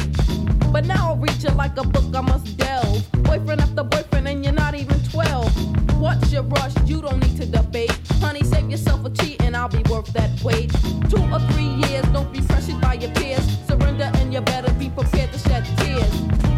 But 0.70 0.86
now 0.86 1.10
I'll 1.10 1.16
read 1.16 1.42
you 1.42 1.50
like 1.50 1.76
a 1.78 1.84
book 1.84 2.14
I 2.14 2.20
must 2.20 2.56
delve. 2.56 3.10
Boyfriend 3.24 3.60
after 3.60 3.82
boyfriend, 3.84 4.28
and 4.28 4.44
you're 4.44 4.52
not 4.52 4.74
even 4.74 5.00
12. 5.04 6.00
What's 6.00 6.32
your 6.32 6.42
rush? 6.42 6.74
You 6.84 7.00
don't 7.00 7.20
need 7.20 7.36
to 7.40 7.46
debate. 7.46 7.92
Honey, 8.20 8.42
save 8.42 8.70
yourself 8.70 9.04
a 9.04 9.10
cheat, 9.10 9.33
I'll 9.64 9.70
be 9.70 9.90
worth 9.90 10.12
that 10.12 10.30
weight. 10.42 10.70
Two 11.08 11.24
or 11.32 11.40
three 11.52 11.72
years, 11.88 12.04
don't 12.12 12.30
be 12.30 12.42
pressured 12.42 12.78
by 12.82 12.94
your 13.00 13.10
peers. 13.12 13.40
Surrender, 13.66 14.10
and 14.16 14.30
you 14.30 14.42
better 14.42 14.70
be 14.74 14.90
prepared 14.90 15.32
to 15.32 15.38
shed 15.38 15.64
tears. 15.78 16.12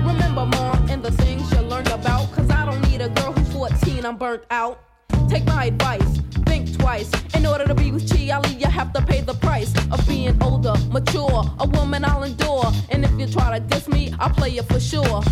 Remember, 0.05 0.45
mom, 0.45 0.91
and 0.91 1.05
the 1.05 1.13
things 1.13 1.49
you 1.53 1.61
learned 1.61 1.87
about. 1.93 2.33
Cause 2.33 2.51
I 2.51 2.67
don't 2.67 2.81
need 2.91 3.01
a 3.01 3.09
girl 3.11 3.33
who's 3.33 3.53
14, 3.53 4.05
I'm 4.05 4.17
burnt 4.17 4.43
out. 4.51 4.81
Take 5.29 5.45
my 5.45 5.67
advice, 5.67 6.19
think 6.47 6.77
twice. 6.81 7.09
In 7.33 7.47
order 7.47 7.65
to 7.69 7.77
be 7.77 7.93
with 7.93 8.11
Chi 8.11 8.29
Ali, 8.31 8.55
you 8.55 8.67
have 8.67 8.93
to 8.95 9.01
pay 9.01 9.21
the 9.21 9.35
price 9.35 9.73
of 9.93 10.05
being 10.09 10.37
older, 10.43 10.75
mature. 10.91 11.45
A 11.61 11.69
woman 11.69 12.05
I'll 12.05 12.25
endure. 12.25 12.73
And 12.91 13.05
if 13.05 13.13
you 13.13 13.29
try 13.29 13.57
to 13.57 13.65
diss 13.65 13.87
me, 13.87 14.13
I'll 14.19 14.35
play 14.35 14.49
you 14.49 14.65
for 14.65 14.81
sure. 14.81 15.23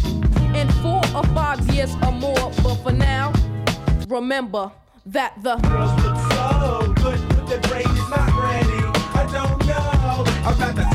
In 0.54 0.68
four 0.80 1.02
or 1.12 1.24
five 1.34 1.58
years 1.74 1.92
or 2.06 2.12
more, 2.12 2.52
but 2.62 2.76
for 2.84 2.92
now, 2.92 3.32
remember 4.06 4.70
that 5.06 5.34
the 5.42 5.56
Girls 5.56 6.02
look 6.02 6.16
so 6.32 6.94
good, 6.96 7.13
their 7.46 7.60
brain 7.60 7.86
is 7.86 8.08
not 8.10 8.28
ready. 8.42 8.80
I 9.14 9.26
don't 9.30 9.66
know. 9.66 10.24
I'm 10.44 10.54
about 10.54 10.76
to 10.76 10.93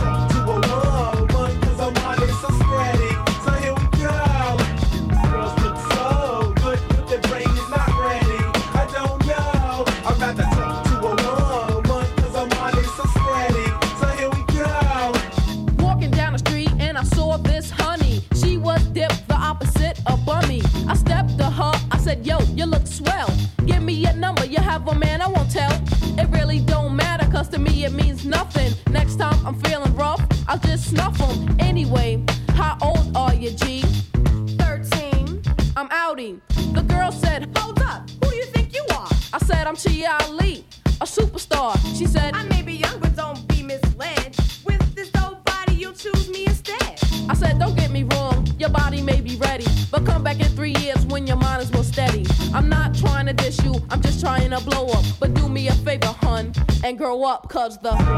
cause 57.60 57.78
the 57.80 58.09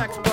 Sex 0.00 0.29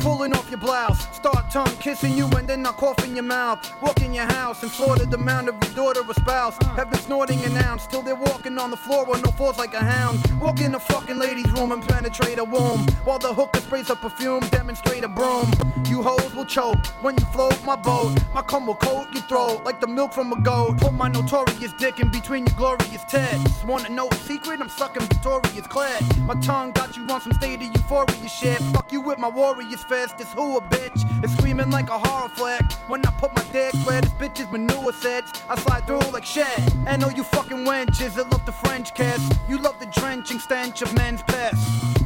pulling 0.00 0.32
off 0.32 0.50
your 0.50 0.58
blouse, 0.58 1.00
start 1.14 1.50
tongue 1.50 1.76
kissing 1.78 2.16
you, 2.16 2.26
and 2.36 2.48
then 2.48 2.66
I 2.66 2.72
cough 2.72 3.04
in 3.04 3.14
your 3.14 3.24
mouth. 3.24 3.60
Walk 3.82 4.00
in 4.02 4.12
your 4.14 4.26
house 4.26 4.62
and 4.62 4.72
slaughter 4.72 5.06
the 5.06 5.18
mound 5.18 5.48
of 5.48 5.56
your 5.62 5.74
daughter 5.74 6.02
or 6.06 6.14
spouse. 6.14 6.56
Have 6.76 6.90
been 6.90 7.00
snorting 7.00 7.42
an 7.44 7.56
ounce 7.58 7.86
till 7.86 8.02
they're 8.02 8.14
walking 8.14 8.58
on 8.58 8.70
the 8.70 8.76
floor 8.76 9.04
with 9.04 9.24
no 9.24 9.30
force 9.32 9.58
like 9.58 9.74
a 9.74 9.84
hound. 9.84 10.18
Walk 10.40 10.60
in 10.60 10.72
the 10.72 10.80
fucking 10.80 11.18
ladies' 11.18 11.50
room 11.52 11.72
and 11.72 11.86
penetrate 11.86 12.38
a 12.38 12.44
womb 12.44 12.86
while 13.04 13.18
the 13.18 13.32
hooker 13.32 13.60
sprays 13.60 13.88
her 13.88 13.94
perfume, 13.94 14.40
demonstrate 14.50 15.04
a 15.04 15.08
broom. 15.08 15.50
You 15.86 16.02
hoes 16.02 16.34
will 16.34 16.44
choke 16.44 16.84
when 17.02 17.16
you 17.18 17.24
float 17.26 17.58
my 17.64 17.76
boat. 17.76 18.18
My 18.34 18.42
cum 18.42 18.66
will 18.66 18.76
coat 18.76 19.08
your 19.12 19.22
throat 19.24 19.64
like 19.64 19.80
the 19.80 19.86
milk 19.86 20.12
from 20.12 20.32
a 20.32 20.40
goat. 20.40 20.78
Put 20.78 20.94
my 20.94 21.08
notorious 21.08 21.72
dick 21.78 22.00
in 22.00 22.10
between 22.10 22.46
your 22.46 22.56
glorious 22.56 23.04
tits. 23.08 23.64
Wanna 23.64 23.88
know 23.88 24.08
a 24.08 24.14
secret? 24.14 24.60
I'm 24.60 24.68
sucking 24.68 25.02
Victoria's 25.02 25.66
clit. 25.66 26.00
My 26.26 26.34
tongue 26.40 26.72
got 26.72 26.96
you 26.96 27.06
on 27.08 27.20
some 27.20 27.32
state 27.32 27.62
of 27.62 27.68
euphoria 27.74 28.28
shit. 28.28 28.58
Fuck 28.72 28.92
you 28.92 29.00
with 29.00 29.18
my 29.18 29.28
warriors 29.28 29.82
fist. 29.90 30.18
This 30.18 30.32
who 30.32 30.56
a 30.56 30.60
bitch 30.60 31.00
is 31.24 31.32
screaming 31.36 31.70
like 31.70 31.90
a 31.90 31.98
horror 31.98 32.28
flick. 32.28 32.62
When 32.86 33.04
I 33.04 33.10
put 33.22 33.34
my 33.34 33.42
dick 33.52 33.74
where 33.84 34.00
this 34.00 34.12
bitch's 34.12 34.48
manure 34.52 34.92
sits, 34.92 35.42
I 35.48 35.58
slide 35.58 35.84
through 35.86 36.12
like 36.12 36.24
shit. 36.24 36.60
And 36.86 37.02
all 37.02 37.10
you 37.10 37.24
fucking 37.24 37.64
wenches 37.70 38.14
that 38.14 38.30
love 38.30 38.46
the 38.46 38.52
French 38.52 38.94
kiss. 38.94 39.20
You 39.48 39.58
love 39.58 39.80
the 39.80 39.86
drenching 39.86 40.38
stench 40.38 40.80
of 40.82 40.94
men's 40.94 41.22
piss. 41.24 41.58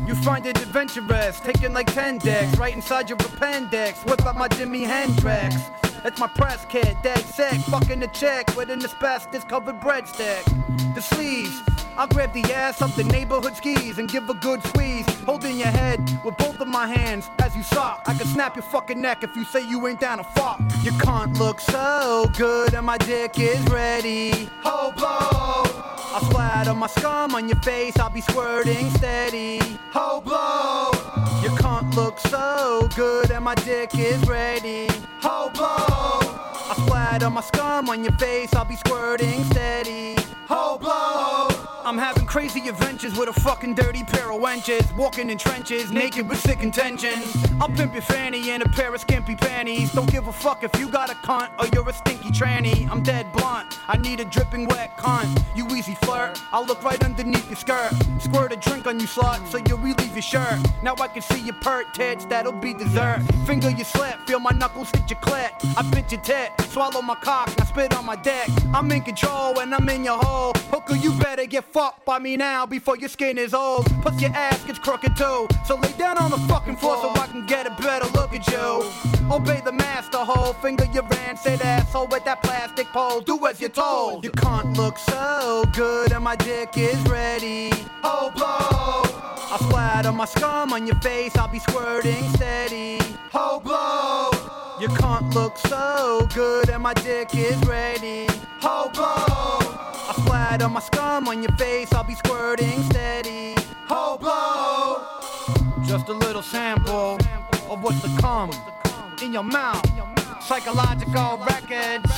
You 0.06 0.14
find 0.14 0.46
it 0.46 0.56
adventurous, 0.62 1.40
taking 1.40 1.74
like 1.74 1.92
10 1.92 2.18
dicks 2.18 2.56
right 2.56 2.74
inside 2.74 3.10
your 3.10 3.18
appendix. 3.18 4.02
Whip 4.04 4.24
out 4.26 4.36
my 4.36 4.48
Jimi 4.48 4.86
Hendrix. 4.86 5.56
It's 6.06 6.18
my 6.18 6.28
press 6.28 6.64
kit, 6.66 6.96
dead 7.02 7.24
sick, 7.36 7.58
fucking 7.72 8.02
a 8.02 8.08
chick 8.08 8.46
with 8.56 8.70
an 8.70 8.82
asbestos 8.82 9.44
covered 9.44 9.80
breadstick. 9.80 10.44
The 10.94 11.02
sleeves, 11.02 11.60
I'll 11.96 12.08
grab 12.08 12.32
the 12.32 12.42
ass 12.52 12.82
up 12.82 12.92
the 12.96 13.04
neighborhood 13.04 13.56
skis 13.56 13.98
and 13.98 14.08
give 14.08 14.28
a 14.28 14.34
good 14.34 14.62
squeeze. 14.66 15.06
Holding 15.24 15.58
your 15.58 15.68
head 15.68 16.00
with 16.24 16.36
both 16.36 16.60
of 16.60 16.66
my 16.66 16.86
hands 16.86 17.30
as 17.38 17.54
you 17.56 17.62
suck. 17.62 18.02
I 18.06 18.14
can 18.14 18.26
snap 18.26 18.56
your 18.56 18.64
fucking 18.64 19.00
neck 19.00 19.22
if 19.22 19.36
you 19.36 19.44
say 19.44 19.66
you 19.68 19.86
ain't 19.86 20.00
down 20.00 20.18
to 20.18 20.24
fuck. 20.24 20.58
Your 20.82 20.94
cunt 20.94 21.38
looks 21.38 21.64
so 21.64 22.28
good 22.36 22.74
and 22.74 22.84
my 22.84 22.98
dick 22.98 23.38
is 23.38 23.60
ready. 23.66 24.48
Hobo! 24.62 25.04
I'll 26.14 26.24
splatter 26.30 26.74
my 26.74 26.88
scum 26.88 27.34
on 27.34 27.48
your 27.48 27.60
face, 27.60 27.96
I'll 27.98 28.10
be 28.10 28.20
squirting 28.20 28.90
steady. 28.90 29.60
Hobo! 29.92 30.90
Your 31.42 31.56
cunt 31.58 31.94
looks 31.94 32.22
so 32.24 32.88
good 32.96 33.30
and 33.30 33.44
my 33.44 33.54
dick 33.54 33.96
is 33.96 34.20
ready. 34.28 34.88
Hobo! 35.20 35.64
I 36.66 36.74
splatter 36.76 37.30
my 37.30 37.40
scum 37.40 37.88
on 37.88 38.02
your 38.02 38.14
face, 38.14 38.52
I'll 38.54 38.64
be 38.64 38.76
squirting 38.76 39.44
steady. 39.44 40.16
Hobo! 40.48 41.53
I'm 41.86 41.98
having 41.98 42.24
crazy 42.24 42.66
adventures 42.70 43.14
with 43.18 43.28
a 43.28 43.38
fucking 43.40 43.74
dirty 43.74 44.04
pair 44.04 44.32
of 44.32 44.40
wenches. 44.40 44.90
Walking 44.96 45.28
in 45.28 45.36
trenches, 45.36 45.92
naked 45.92 46.26
with 46.26 46.40
sick 46.40 46.62
intentions. 46.62 47.36
I'll 47.60 47.68
pimp 47.68 47.92
your 47.92 48.02
fanny 48.02 48.50
in 48.50 48.62
a 48.62 48.68
pair 48.70 48.94
of 48.94 49.02
skimpy 49.02 49.36
panties. 49.36 49.92
Don't 49.92 50.10
give 50.10 50.26
a 50.26 50.32
fuck 50.32 50.64
if 50.64 50.74
you 50.80 50.88
got 50.88 51.10
a 51.10 51.14
cunt 51.16 51.50
or 51.58 51.66
you're 51.74 51.86
a 51.86 51.92
stinky 51.92 52.30
tranny. 52.30 52.88
I'm 52.90 53.02
dead 53.02 53.30
blunt. 53.34 53.78
I 53.86 53.98
need 53.98 54.20
a 54.20 54.24
dripping 54.24 54.66
wet 54.68 54.96
cunt. 54.96 55.44
You 55.54 55.68
easy 55.76 55.94
flirt. 55.96 56.40
I'll 56.52 56.64
look 56.64 56.82
right 56.82 57.02
underneath 57.04 57.46
your 57.50 57.56
skirt. 57.56 57.92
Squirt 58.18 58.52
a 58.52 58.56
drink 58.56 58.86
on 58.86 58.98
you 58.98 59.06
slut 59.06 59.46
so 59.48 59.58
you'll 59.68 59.76
relieve 59.76 60.14
your 60.14 60.22
shirt. 60.22 60.58
Now 60.82 60.94
I 60.98 61.08
can 61.08 61.20
see 61.20 61.40
your 61.40 61.54
pert 61.56 61.92
tits, 61.92 62.24
that'll 62.24 62.52
be 62.52 62.72
dessert. 62.72 63.20
Finger 63.46 63.68
your 63.68 63.84
slip, 63.84 64.26
feel 64.26 64.40
my 64.40 64.52
knuckles 64.52 64.90
hit 64.90 65.10
your 65.10 65.20
clit. 65.20 65.50
I 65.76 65.82
bit 65.90 66.10
your 66.10 66.22
tit, 66.22 66.52
swallow 66.68 67.02
my 67.02 67.16
cock, 67.16 67.52
I 67.60 67.64
spit 67.66 67.94
on 67.94 68.06
my 68.06 68.16
dick. 68.16 68.48
I'm 68.72 68.90
in 68.90 69.02
control 69.02 69.58
and 69.60 69.74
I'm 69.74 69.86
in 69.90 70.02
your 70.02 70.18
hole. 70.18 70.54
Hooker, 70.70 70.96
you 70.96 71.12
better 71.18 71.44
get 71.44 71.73
fucked 71.74 72.06
by 72.06 72.20
me 72.20 72.36
now 72.36 72.64
before 72.64 72.96
your 72.96 73.08
skin 73.08 73.36
is 73.36 73.52
old. 73.52 73.84
Plus 74.00 74.20
your 74.22 74.30
ass 74.30 74.62
gets 74.64 74.78
crooked 74.78 75.16
too. 75.16 75.48
So 75.66 75.74
lay 75.74 75.92
down 75.98 76.16
on 76.18 76.30
the 76.30 76.38
fucking 76.46 76.76
floor 76.76 76.96
so 77.02 77.10
I 77.20 77.26
can 77.26 77.44
get 77.46 77.66
a 77.66 77.70
better 77.82 78.06
look 78.12 78.32
at 78.32 78.46
you. 78.46 78.88
Obey 79.28 79.60
the 79.64 79.72
master, 79.72 80.18
whole 80.18 80.52
finger 80.52 80.86
your 80.94 81.02
rancid 81.02 81.60
asshole 81.62 82.06
with 82.06 82.24
that 82.26 82.44
plastic 82.44 82.86
pole. 82.92 83.20
Do 83.22 83.44
as 83.46 83.60
you're 83.60 83.70
told. 83.70 84.22
You 84.22 84.30
can't 84.30 84.76
look 84.76 84.96
so 84.98 85.64
good 85.74 86.12
and 86.12 86.22
my 86.22 86.36
dick 86.36 86.78
is 86.78 87.00
ready. 87.08 87.72
Oh, 88.04 88.30
blow. 88.36 89.02
I'll 89.50 89.58
splatter 89.58 90.12
my 90.12 90.26
scum 90.26 90.72
on 90.72 90.86
your 90.86 91.00
face, 91.00 91.36
I'll 91.36 91.48
be 91.48 91.58
squirting 91.58 92.22
steady. 92.34 92.98
Oh, 93.34 93.58
blow. 93.58 94.30
You 94.80 94.88
can't 94.96 95.34
look 95.34 95.58
so 95.58 96.28
good 96.34 96.68
and 96.70 96.84
my 96.84 96.94
dick 96.94 97.34
is 97.34 97.56
ready. 97.66 98.28
Oh, 98.62 98.90
blow. 98.94 99.63
I'll 100.24 100.30
splatter 100.30 100.68
my 100.68 100.80
scum 100.80 101.28
on 101.28 101.42
your 101.42 101.52
face, 101.52 101.92
I'll 101.92 102.04
be 102.04 102.14
squirting 102.14 102.82
steady. 102.84 103.54
Oh, 103.90 104.16
blow. 104.18 105.84
Just 105.84 106.08
a 106.08 106.12
little 106.12 106.42
sample 106.42 107.18
of 107.68 107.82
what's 107.82 108.00
to 108.02 108.08
come 108.20 108.50
in 109.22 109.32
your 109.32 109.42
mouth. 109.42 109.84
Psychological 110.40 111.38
records. 111.46 112.10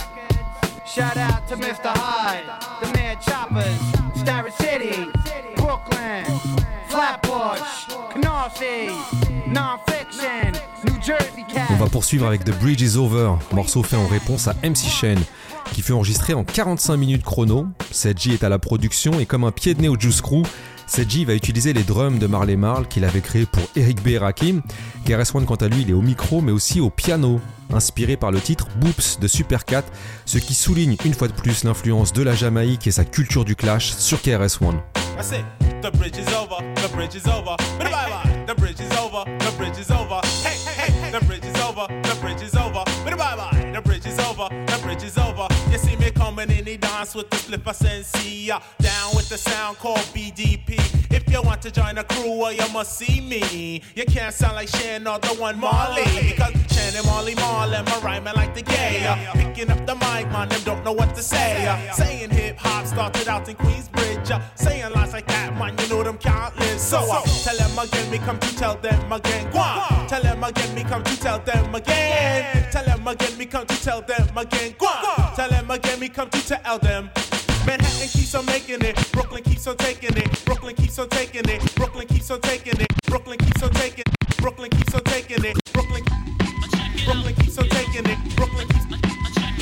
Shout 0.87 1.17
out 1.17 1.47
to 1.49 1.57
Mr. 1.57 1.93
Hyde, 1.95 2.45
the 2.81 2.87
Mad 2.93 3.21
Choppers, 3.21 4.21
Starrett 4.21 4.55
City, 4.55 5.11
Brooklyn, 5.57 6.25
Flatbush, 6.89 7.87
Canarsie, 8.13 8.89
Non-Fiction, 9.47 10.53
New 10.85 11.03
Jersey 11.03 11.45
Cat. 11.49 11.67
On 11.71 11.77
va 11.77 11.89
poursuivre 11.89 12.27
avec 12.27 12.45
The 12.45 12.59
Bridge 12.61 12.83
is 12.83 12.97
Over, 12.97 13.35
morceau 13.53 13.83
fait 13.83 13.97
en 13.97 14.07
réponse 14.07 14.49
à 14.49 14.55
MC 14.63 14.87
Shen, 14.89 15.19
qui 15.73 15.83
fut 15.83 15.93
enregistré 15.93 16.35
en 16.35 16.45
45 16.45 16.97
minutes 16.97 17.25
chrono. 17.25 17.67
Sedgy 17.91 18.33
est 18.33 18.45
à 18.45 18.49
la 18.49 18.59
production 18.59 19.19
et 19.21 19.27
comme 19.27 19.45
un 19.45 19.53
pied 19.53 19.75
de 19.75 19.83
nez 19.83 19.89
au 19.89 19.99
Juice 19.99 20.21
Crew, 20.21 20.43
Sedgy 20.87 21.25
va 21.25 21.35
utiliser 21.35 21.73
les 21.73 21.83
drums 21.83 22.19
de 22.19 22.27
Marley 22.27 22.57
Marl 22.57 22.87
qu'il 22.87 23.05
avait 23.05 23.21
créé 23.21 23.45
pour 23.45 23.63
Eric 23.75 24.03
B. 24.03 24.19
Rakim. 24.21 24.63
KRS-One 25.05 25.45
quant 25.45 25.57
à 25.57 25.69
lui, 25.69 25.83
il 25.83 25.91
est 25.91 25.95
au 25.95 26.01
micro 26.01 26.41
mais 26.41 26.53
aussi 26.53 26.81
au 26.81 26.91
piano, 26.91 27.41
inspiré 27.73 28.17
par 28.17 28.31
le 28.31 28.41
titre 28.41 28.69
Boops 28.81 29.19
de 29.21 29.27
Supercat, 29.27 29.85
ce 30.25 30.39
qui 30.39 30.55
souligne 30.55 30.97
une 31.05 31.15
fois 31.15 31.29
de 31.29 31.33
plus 31.33 31.65
l'influence 31.65 32.13
de 32.13 32.23
la 32.23 32.35
Jamaïque 32.35 32.87
et 32.87 32.93
sa 32.93 33.05
culture 33.05 33.45
du 33.45 33.57
clash 33.57 33.93
sur 33.93 34.23
KRS-One. 34.23 34.81
The 46.67 46.77
dance 46.77 47.15
with 47.15 47.31
the 47.31 47.37
flipper 47.37 47.73
sensei. 47.73 48.49
Down 48.49 49.15
with 49.15 49.29
the 49.29 49.39
sound 49.39 49.79
called 49.79 50.07
BDP. 50.13 50.75
If 51.13 51.26
you 51.37 51.43
want 51.43 51.61
to 51.61 51.71
join 51.71 51.95
the 51.95 52.05
crew, 52.05 52.39
well, 52.39 52.53
you 52.53 52.67
must 52.73 52.97
see 52.97 53.21
me. 53.21 53.83
You 53.95 54.07
can't 54.07 54.35
sound 54.35 54.57
like 54.57 54.69
Shan 54.69 55.07
or 55.07 55.19
the 55.19 55.29
one 55.29 55.61
Marley. 55.61 56.05
Because 56.31 56.55
Shan 56.73 56.97
and 56.97 57.07
Marley 57.07 57.35
Marley, 57.35 57.83
my 57.83 57.99
rhyming 58.03 58.35
like 58.35 58.55
the 58.55 58.63
gay. 58.63 59.05
Uh, 59.07 59.33
picking 59.35 59.71
up 59.71 59.85
the 59.87 59.95
mic, 59.97 60.31
man, 60.33 60.49
them 60.49 60.63
don't 60.65 60.83
know 60.85 60.93
what 60.93 61.15
to 61.15 61.23
say. 61.23 61.67
Uh, 61.67 61.93
saying 61.93 62.31
hip 62.31 62.57
hop 62.57 62.87
started 62.87 63.29
out 63.29 63.49
in 63.49 63.57
Queensbridge. 63.57 64.31
Uh, 64.31 64.41
saying 64.55 64.91
lines 64.93 65.13
like 65.13 65.27
that, 65.27 65.55
man, 65.59 65.77
you 65.79 65.89
know 65.89 66.03
them 66.03 66.17
can't 66.17 66.57
live. 66.59 66.81
So 66.81 66.99
uh, 66.99 67.23
tell 67.45 67.57
them 67.57 67.79
again, 67.79 68.11
me 68.11 68.19
come 68.19 68.39
to 68.39 68.57
tell 68.57 68.77
them 68.77 69.13
again. 69.13 69.53
Go 69.53 69.59
on. 69.59 70.07
Tell 70.09 70.23
them 70.23 70.43
again, 70.43 70.75
me 70.75 70.85
come 70.85 71.03
to 71.03 71.21
tell 71.21 71.39
them 71.41 71.75
again. 71.75 72.73
Tell 72.73 72.85
them 72.85 73.07
again, 73.07 73.37
me 73.37 73.45
come 73.45 73.67
to 73.67 73.83
tell 73.83 74.01
them 74.01 74.39
again. 74.39 74.75
Go 74.79 74.87
on. 74.87 75.37
Tell 75.37 75.51
them 75.51 75.71
again, 75.71 76.01
me 76.01 76.09
come 76.09 76.31
to 76.31 76.47
tell 76.47 76.79
them. 76.79 77.11
Manhattan 77.67 78.09
keeps 78.09 78.35
on 78.35 78.47
making 78.47 78.83
it. 78.83 78.95
Brooklyn 79.13 79.43
keeps 79.43 79.67
on 79.67 79.77
taking 79.77 80.17
it. 80.17 80.45
Brooklyn 80.45 80.77
keeps 80.77 80.99
on 80.99 81.09
taking 81.09 81.49
it. 81.49 81.75
Brooklyn 81.75 82.07
keeps 82.07 82.31
on 82.31 82.41
taking 82.41 82.81
it. 82.81 82.89
Brooklyn 83.07 83.39
keeps 83.39 83.63
on 83.63 83.71
taking 83.71 84.05
it. 84.07 84.37
Brooklyn 84.39 84.71
keeps 84.71 84.95
on 84.95 85.03
taking 85.05 85.45
it. 85.45 85.57
Brooklyn. 85.73 86.05
Brooklyn 87.05 87.35
keeps 87.35 87.59
on 87.59 87.69
taking 87.69 88.07
it. 88.07 88.19
Brooklyn 88.37 88.69
keeps. 88.69 88.87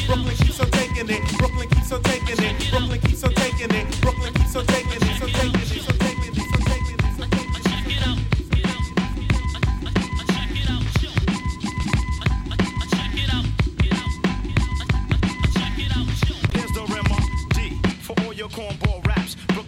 Brooklyn 0.07 0.37
keeps 0.37 0.61
on 0.61 0.71
taking 0.71 1.09
it. 1.09 1.38
Brooklyn 1.38 1.69
keeps 1.71 1.93
on 1.93 2.03
taking 2.03 2.45
it. 2.45 2.71
Brooklyn 2.71 3.01
keeps 3.01 3.25
on 3.25 3.35
taking 3.35 3.71
it. 3.75 4.01
Brooklyn 4.03 4.35
keeps 4.35 4.57
on 4.57 4.67
taking 4.67 4.81
it. 4.81 4.84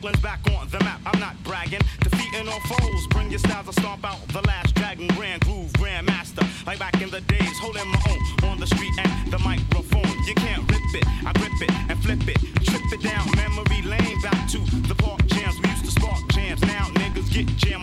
Brooklyn's 0.07 0.23
back 0.23 0.41
on 0.57 0.69
the 0.69 0.79
map. 0.85 1.01
I'm 1.05 1.19
not 1.19 1.35
bragging. 1.43 1.81
Defeating 2.01 2.49
all 2.49 2.61
foes. 2.61 3.07
Bring 3.09 3.29
your 3.29 3.41
styles 3.41 3.67
to 3.67 3.73
stomp 3.73 4.05
out 4.05 4.21
the 4.29 4.43
last 4.43 4.73
dragon. 4.77 5.09
Grand 5.17 5.43
groove, 5.43 5.73
grand 5.73 6.07
master. 6.07 6.47
Like 6.65 6.79
back 6.79 7.03
in 7.03 7.11
the 7.11 7.23
days, 7.23 7.59
holding 7.59 7.89
my 7.89 8.01
own 8.11 8.51
on 8.51 8.61
the 8.61 8.69
street 8.69 8.93
and 8.99 9.33
the 9.33 9.39
microphone. 9.41 10.07
You 10.25 10.35
can't 10.35 10.63
rip 10.71 10.95
it. 10.95 11.07
I 11.27 11.33
grip 11.33 11.61
it 11.61 11.73
and 11.91 11.99
flip 12.05 12.23
it. 12.29 12.39
Trip 12.65 12.83
it 12.93 13.03
down 13.03 13.27
memory 13.35 13.83
lane. 13.83 14.21
Back 14.23 14.49
to 14.51 14.59
the 14.87 14.95
park 14.95 15.27
jams. 15.27 15.59
We 15.61 15.71
used 15.71 15.85
to 15.87 15.91
spark 15.91 16.23
jams. 16.29 16.63
Now 16.63 16.87
niggas 16.95 17.33
get 17.33 17.47
jam 17.57 17.83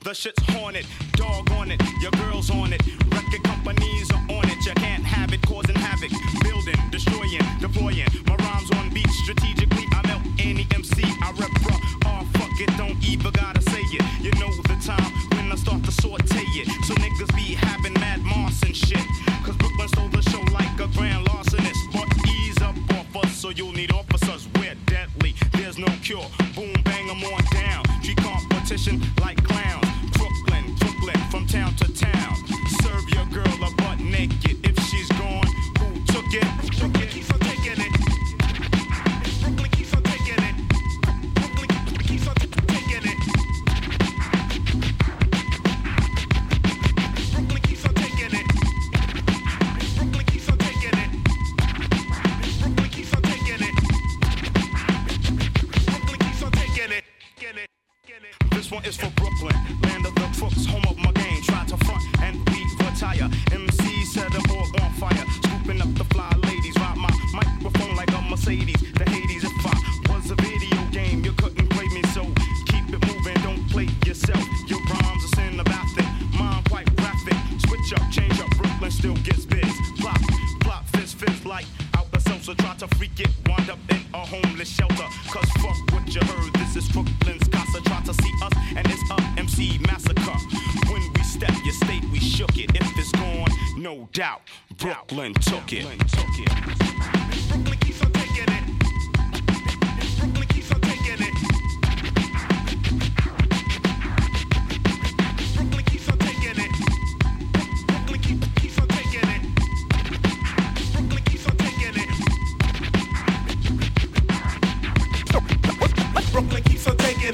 The 0.00 0.14
shit's 0.14 0.42
haunted, 0.50 0.86
dog 1.12 1.50
on 1.52 1.70
it. 1.70 1.82
Your 2.00 2.10
girl's 2.12 2.50
on 2.50 2.72
it. 2.72 2.99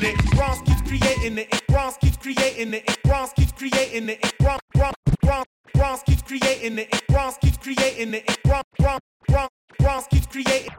It. 0.06 0.30
Bronx 0.32 0.60
keeps 0.62 0.82
creating 0.82 1.38
it. 1.38 1.66
Bronx 1.68 1.96
keeps 1.98 2.16
creating 2.16 2.74
it. 2.74 3.02
Bronx 3.04 3.32
keeps 3.32 3.52
creating 3.52 4.08
it. 4.08 4.38
Bronx, 4.38 4.62
Bronx, 4.74 4.96
Bronx, 5.22 5.50
Bronx 5.74 6.02
keeps 6.04 6.22
creating 6.22 6.78
it. 6.78 7.02
Bronx 7.08 7.38
keeps 7.38 7.58
creating 7.58 8.14
it. 8.14 8.38
Bronx, 8.44 8.68
Bronx, 8.78 9.00
Bronx, 9.28 9.52
Bronx 9.78 10.06
keeps 10.08 10.26
creating. 10.26 10.70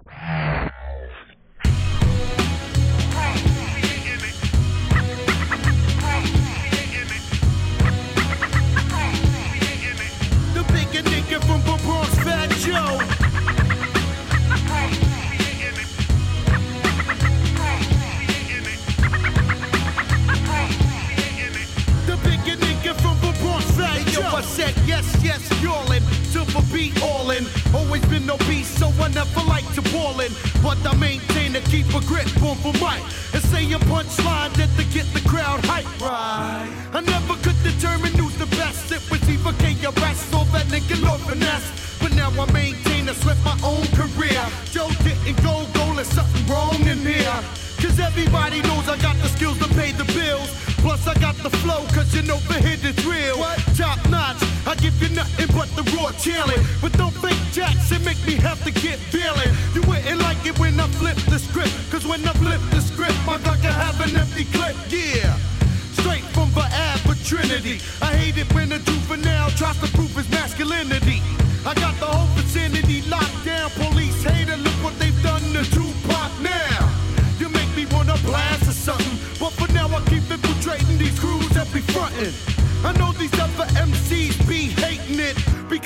Always 27.74 28.06
been 28.06 28.30
obese, 28.30 28.68
so 28.68 28.88
I 29.00 29.08
never 29.10 29.42
like 29.48 29.68
to 29.76 29.82
ballin'. 29.94 30.34
But 30.64 30.78
I 30.86 30.96
maintain 30.96 31.54
to 31.54 31.62
keep 31.62 31.88
a 31.94 32.02
grip 32.06 32.28
on 32.42 32.56
for 32.58 32.74
mic. 32.74 33.02
And 33.34 33.44
say 33.44 33.66
a 33.74 33.80
punchline 33.92 34.54
that 34.56 34.70
to 34.78 34.84
get 34.94 35.06
the 35.14 35.22
crowd 35.28 35.64
hype. 35.66 35.86
Right. 36.02 36.70
I 36.94 37.02
never 37.02 37.36
could 37.44 37.60
determine 37.64 38.14
who's 38.14 38.38
the 38.38 38.48
best. 38.58 38.92
It 38.92 39.04
was 39.12 39.22
either 39.30 39.54
KRS 39.64 40.22
or 40.38 40.46
that 40.54 40.68
nigga 40.68 41.02
Lord 41.04 41.22
Finesse. 41.22 42.00
But 42.00 42.14
now 42.16 42.30
I 42.30 42.52
maintain, 42.52 43.10
I 43.10 43.14
sweat 43.14 43.38
my 43.44 43.58
own 43.64 43.86
career. 43.98 44.42
Joe 44.72 44.90
didn't 45.04 45.42
go 45.44 45.66
goal, 45.74 45.96
there's 45.96 46.08
something 46.08 46.46
wrong 46.48 46.80
in 46.88 47.00
here. 47.00 47.40
Cause 47.82 48.00
everybody 48.00 48.62
knows 48.62 48.90
I 48.90 48.98
got 48.98 49.16
the 49.18 49.30
skills 49.30 49.60
to 49.60 49.68
pay 49.76 49.92
the 49.92 50.06
bills. 50.06 50.50
Plus 50.82 51.06
I 51.08 51.14
got 51.20 51.36
the 51.38 51.50
flow, 51.62 51.86
cause 51.94 52.14
you 52.16 52.24
know 52.24 52.38
the 52.50 52.56
hit 52.56 52.84
is 52.84 52.98
real. 53.06 53.38
What? 53.38 53.60
Top 53.78 54.00
notch, 54.10 54.42
I 54.68 54.76
give 54.76 55.02
you 55.02 55.08
nothing 55.16 55.48
but 55.56 55.72
the 55.80 55.84
raw 55.96 56.12
talent. 56.20 56.60
But 56.82 56.92
don't 57.00 57.16
think 57.24 57.40
Jackson 57.54 58.04
make 58.04 58.20
me 58.28 58.36
have 58.36 58.62
to 58.66 58.72
get 58.72 59.00
feeling. 59.00 59.48
You 59.74 59.82
wouldn't 59.88 60.20
like 60.20 60.46
it 60.46 60.60
when 60.60 60.78
I 60.78 60.88
flip 61.00 61.16
the 61.32 61.40
script. 61.40 61.72
Cause 61.90 62.06
when 62.06 62.20
I 62.28 62.34
flip 62.34 62.60
the 62.72 62.82
script, 62.82 63.16
my 63.26 63.38
gun 63.48 63.56
can 63.62 63.72
have 63.72 63.96
an 64.04 64.14
empty 64.18 64.44
clip. 64.52 64.76
Yeah. 64.92 65.40
Straight 65.96 66.28
from 66.36 66.52
the 66.52 66.68
Ab 66.68 67.00
for 67.08 67.16
Trinity. 67.24 67.80
I 68.02 68.12
hate 68.20 68.38
it 68.38 68.54
when 68.54 68.74
a 68.74 68.80
juvenile 68.80 69.52
tries 69.52 69.80
to 69.80 69.88
prove 69.96 70.12
his 70.12 70.30
masculinity. 70.30 71.24
I 71.66 71.74
got 71.76 71.96
the 72.04 72.08
whole 72.12 72.28
vicinity 72.36 73.08
locked 73.08 73.46
down. 73.46 73.70
Police 73.72 74.22
hate 74.22 74.50
it, 74.50 74.60
look 74.60 74.76
what 74.84 75.00
they've 75.00 75.24
done 75.24 75.44
to 75.56 75.64
Tupac 75.72 76.32
now. 76.44 76.92
You 77.40 77.48
make 77.56 77.72
me 77.74 77.86
wanna 77.96 78.18
blast 78.28 78.68
or 78.68 78.76
something. 78.76 79.16
But 79.40 79.54
for 79.56 79.72
now, 79.72 79.88
I 79.88 80.04
keep 80.12 80.28
infiltrating 80.30 80.98
these 80.98 81.18
crews 81.18 81.48
that 81.56 81.72
be 81.72 81.80
frontin'. 81.80 82.36
I 82.84 82.92
know 82.94 83.12
these 83.14 83.34
other 83.40 83.66
MCs 83.74 84.07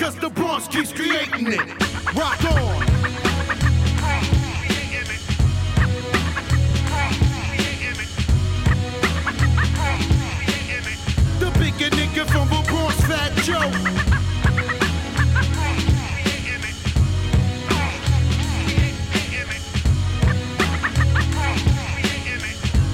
it 0.02 0.14
because 0.14 0.16
the 0.16 0.30
Bronx 0.30 0.68
keeps 0.68 0.92
creating 0.92 1.48
it. 1.48 1.60
Rock 2.16 2.44
on. 2.46 2.86
The 11.40 11.52
bigger 11.60 11.96
nigga 11.96 12.26
from 12.32 12.50
the 12.50 12.64
Bronx, 12.68 12.96
Fat 13.06 13.32
Joe. 13.44 13.72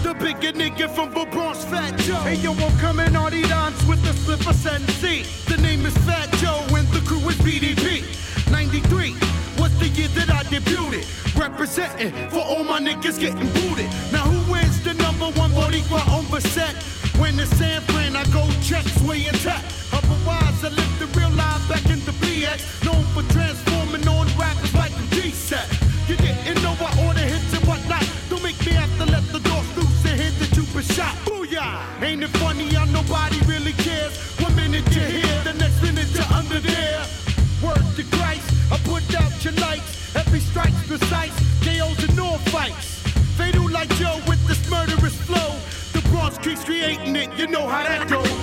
The 0.04 0.13
bigger 0.13 0.54
nigga 0.54 0.89
from 0.89 1.13
the 1.13 1.26
Bronx, 1.32 1.63
Fat 1.65 1.98
Joe. 2.00 2.15
Hey 2.15 2.36
yo, 2.36 2.52
I'm 2.52 2.78
coming 2.80 3.15
on 3.15 3.32
the 3.32 3.43
dance 3.43 3.84
with 3.86 4.04
the 4.04 4.13
slipper 4.13 4.54
sensei. 4.54 5.24
The 5.48 5.58
name 5.62 5.86
is 5.86 5.98
Fat 6.00 6.32
Joe 6.34 6.63
and 6.76 6.88
the 6.89 6.96
crew 7.08 7.24
is 7.30 7.38
BDP. 7.38 8.04
93 8.52 9.15
was 9.58 9.72
the 9.80 9.88
year 9.96 10.10
that 10.20 10.30
I 10.30 10.43
debuted. 10.52 11.08
Representing 11.39 12.12
for 12.30 12.43
all 12.43 12.63
my 12.63 12.80
niggas 12.80 13.17
getting 13.20 13.48
booted. 13.56 13.88
Now 14.12 14.28
who 14.28 14.56
is 14.56 14.84
the 14.84 14.93
number 14.93 15.32
one 15.39 15.52
Boricua 15.52 16.04
on 16.12 16.30
the 16.30 16.41
set? 16.41 16.76
When 17.20 17.39
it's 17.39 17.50
San 17.58 17.82
Fran, 17.89 18.15
I 18.15 18.26
go 18.36 18.43
check, 18.62 18.84
sway 19.00 19.26
and 19.26 19.39
tap. 19.39 19.63
Otherwise, 19.93 20.60
I 20.67 20.70
live 20.76 20.93
the 21.00 21.08
real 21.17 21.32
life 21.32 21.63
back 21.72 21.86
in 21.86 22.04
the 22.04 22.15
BX. 22.20 22.84
Known 22.84 23.04
for 23.15 23.24
transforming 23.32 24.06
on 24.08 24.28
rappers 24.38 24.74
like 24.76 24.91
a 24.91 25.06
G-set. 25.15 25.67
You 26.10 26.17
didn't 26.17 26.62
know 26.62 26.76
I 26.76 26.91
order 27.08 27.24
hits 27.24 27.54
and 27.56 27.63
whatnot. 27.65 28.06
Don't 28.30 28.43
make 28.43 28.60
me 28.65 28.74
have 28.74 28.91
to 29.00 29.06
let 29.06 29.24
the 29.32 29.39
doors 29.39 29.70
loose 29.78 30.06
and 30.12 30.20
hit 30.20 30.34
you've 30.58 30.74
been 30.74 30.84
shot. 30.84 31.15
Booyah! 31.26 32.04
Ain't 32.04 32.24
it 32.24 32.34
funny 32.43 32.67
how 32.74 32.87
creating 46.78 47.16
it, 47.16 47.34
you 47.38 47.48
know 47.48 47.68
how 47.68 47.84
that 47.84 48.08
goes. 48.08 48.37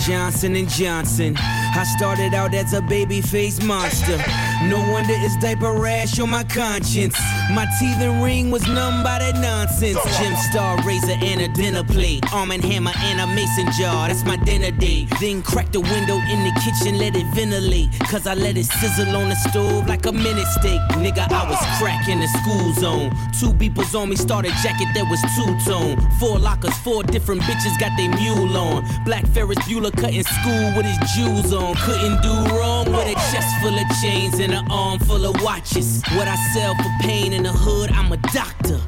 Johnson 0.00 0.56
and 0.56 0.68
Johnson. 0.68 1.36
I 1.36 1.84
started 1.96 2.32
out 2.32 2.54
as 2.54 2.72
a 2.72 2.80
baby 2.80 3.20
face 3.20 3.62
monster. 3.62 4.16
No 4.64 4.78
wonder 4.90 5.12
it's 5.16 5.36
diaper 5.36 5.72
rash 5.72 6.18
on 6.18 6.30
my 6.30 6.44
conscience. 6.44 7.18
My 7.54 7.66
teeth 7.78 8.00
and 8.00 8.22
ring 8.22 8.50
was 8.50 8.66
numb 8.68 9.02
by 9.02 9.18
that 9.18 9.36
nonsense. 9.36 9.98
Gem 10.18 10.36
star 10.50 10.76
razor 10.86 11.16
and 11.20 11.40
a 11.40 11.48
dinner 11.48 11.82
plate. 11.82 12.24
Arm 12.32 12.50
and 12.52 12.62
hammer 12.62 12.92
and 12.96 13.20
a 13.20 13.26
mason 13.26 13.66
jar. 13.78 14.08
That's 14.08 14.24
my 14.24 14.36
dinner 14.36 14.70
date. 14.70 15.08
Then 15.20 15.42
crack 15.42 15.72
the 15.72 15.80
window 15.80 16.14
in 16.14 16.38
the 16.44 16.52
kitchen, 16.62 16.98
let 16.98 17.16
it 17.16 17.26
ventilate. 17.34 17.90
Cause 18.10 18.26
I 18.26 18.34
let 18.34 18.56
it 18.56 18.66
sizzle 18.66 19.16
on 19.16 19.28
the 19.30 19.34
stove 19.34 19.88
like 19.88 20.06
a 20.06 20.12
minute 20.12 20.46
steak. 20.58 20.80
Nigga, 21.02 21.30
I 21.30 21.48
was 21.50 21.58
cracking 21.78 22.20
the 22.20 22.28
school 22.28 22.72
zone. 22.74 23.10
Two 23.38 23.52
beepers 23.52 23.98
on 23.98 24.10
me, 24.10 24.16
started 24.16 24.52
jacket 24.62 24.88
that 24.94 25.06
was 25.10 25.20
two 25.34 25.50
tone. 25.68 25.96
Four 26.20 26.38
lockers, 26.38 26.76
four 26.78 27.02
different 27.02 27.42
bitches 27.42 27.78
got 27.80 27.90
they 27.96 28.08
mule 28.08 28.56
on. 28.56 28.84
Black 29.04 29.26
Ferris 29.28 29.58
Bueller 29.66 29.92
cutting 29.92 30.22
school 30.22 30.72
with 30.76 30.86
his 30.86 30.98
jewels 31.14 31.52
on. 31.52 31.74
Couldn't 31.76 32.22
do 32.22 32.32
wrong 32.54 32.79
with 32.90 33.06
a 33.06 33.14
chest 33.32 33.54
full 33.60 33.76
of 33.76 33.86
chains 34.02 34.38
and 34.40 34.52
an 34.52 34.70
arm 34.70 34.98
full 35.00 35.24
of 35.24 35.40
watches. 35.42 36.02
What 36.14 36.28
I 36.28 36.36
sell 36.52 36.74
for 36.74 36.90
pain 37.00 37.32
in 37.32 37.44
the 37.44 37.52
hood, 37.52 37.90
I'm 37.92 38.12
a 38.12 38.16
doctor. 38.32 38.80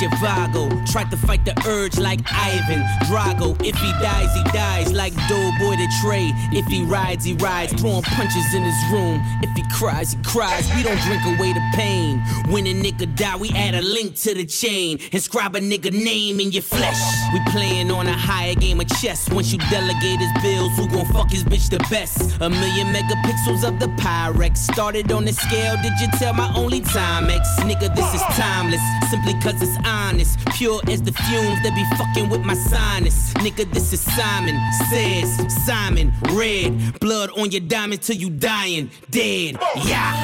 Chivago, 0.00 0.68
tried 0.90 1.10
to 1.10 1.16
fight 1.16 1.44
the 1.44 1.54
urge 1.68 1.98
like 1.98 2.20
Ivan 2.32 2.82
Drago. 3.06 3.54
If 3.62 3.76
he 3.76 3.92
dies, 4.02 4.34
he 4.34 4.42
dies 4.50 4.92
like 4.92 5.14
Doughboy 5.28 5.76
the 5.76 5.88
Trey. 6.02 6.32
If 6.52 6.66
he 6.66 6.82
rides, 6.84 7.24
he 7.24 7.34
rides, 7.34 7.72
throwing 7.80 8.02
punches 8.02 8.54
in 8.54 8.62
his 8.62 8.92
room. 8.92 9.20
If 9.42 9.54
he 9.54 9.62
cries, 9.70 10.12
he 10.12 10.18
cries. 10.34 10.68
We 10.74 10.82
don't 10.82 11.00
drink 11.02 11.22
away 11.26 11.52
the 11.52 11.62
pain. 11.74 12.18
When 12.50 12.66
a 12.66 12.74
nigga 12.74 13.06
die, 13.14 13.36
we 13.36 13.50
add 13.50 13.76
a 13.76 13.80
link 13.80 14.16
to 14.26 14.34
the 14.34 14.44
chain. 14.44 14.98
Inscribe 15.12 15.54
a 15.54 15.60
nigga 15.60 15.92
name 15.92 16.40
in 16.40 16.50
your 16.50 16.62
flesh. 16.62 17.00
We 17.32 17.38
playing 17.52 17.92
on 17.92 18.08
a 18.08 18.12
higher 18.12 18.56
game 18.56 18.80
of 18.80 18.88
chess. 19.00 19.30
Once 19.30 19.52
you 19.52 19.58
delegate 19.70 20.18
his 20.18 20.32
bills, 20.42 20.72
who 20.76 20.88
gon' 20.88 21.06
fuck 21.06 21.30
his 21.30 21.44
bitch 21.44 21.70
the 21.70 21.78
best? 21.88 22.36
A 22.40 22.50
million 22.50 22.88
megapixels 22.88 23.62
of 23.66 23.78
the 23.78 23.86
Pyrex. 24.02 24.56
Started 24.56 25.12
on 25.12 25.24
the 25.24 25.32
scale, 25.32 25.76
did 25.82 25.92
you 26.00 26.08
tell 26.18 26.34
my 26.34 26.52
only 26.56 26.80
time 26.80 27.30
X? 27.30 27.48
Nigga, 27.60 27.94
this 27.94 28.12
is 28.12 28.22
timeless. 28.34 28.82
Simply 29.10 29.34
cause 29.34 29.62
it's 29.62 29.78
honest. 29.86 30.38
Pure 30.56 30.80
as 30.88 31.00
the 31.00 31.12
fumes 31.12 31.62
that 31.62 31.72
be 31.76 31.84
fucking 31.96 32.28
with 32.28 32.44
my 32.44 32.54
sinus. 32.54 33.32
Nigga, 33.34 33.72
this 33.72 33.92
is 33.92 34.00
Simon 34.00 34.58
Says, 34.90 35.64
Simon 35.64 36.12
Red. 36.32 36.98
Blood 36.98 37.30
on 37.38 37.52
your 37.52 37.60
diamond 37.60 38.02
till 38.02 38.16
you 38.16 38.30
dying. 38.30 38.90
Dead. 39.10 39.58
Yeah. 39.84 40.23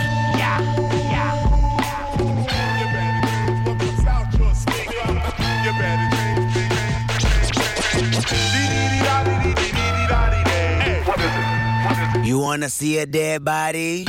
You 12.24 12.38
wanna 12.38 12.68
see 12.68 12.98
a 12.98 13.06
dead 13.06 13.44
body? 13.44 14.04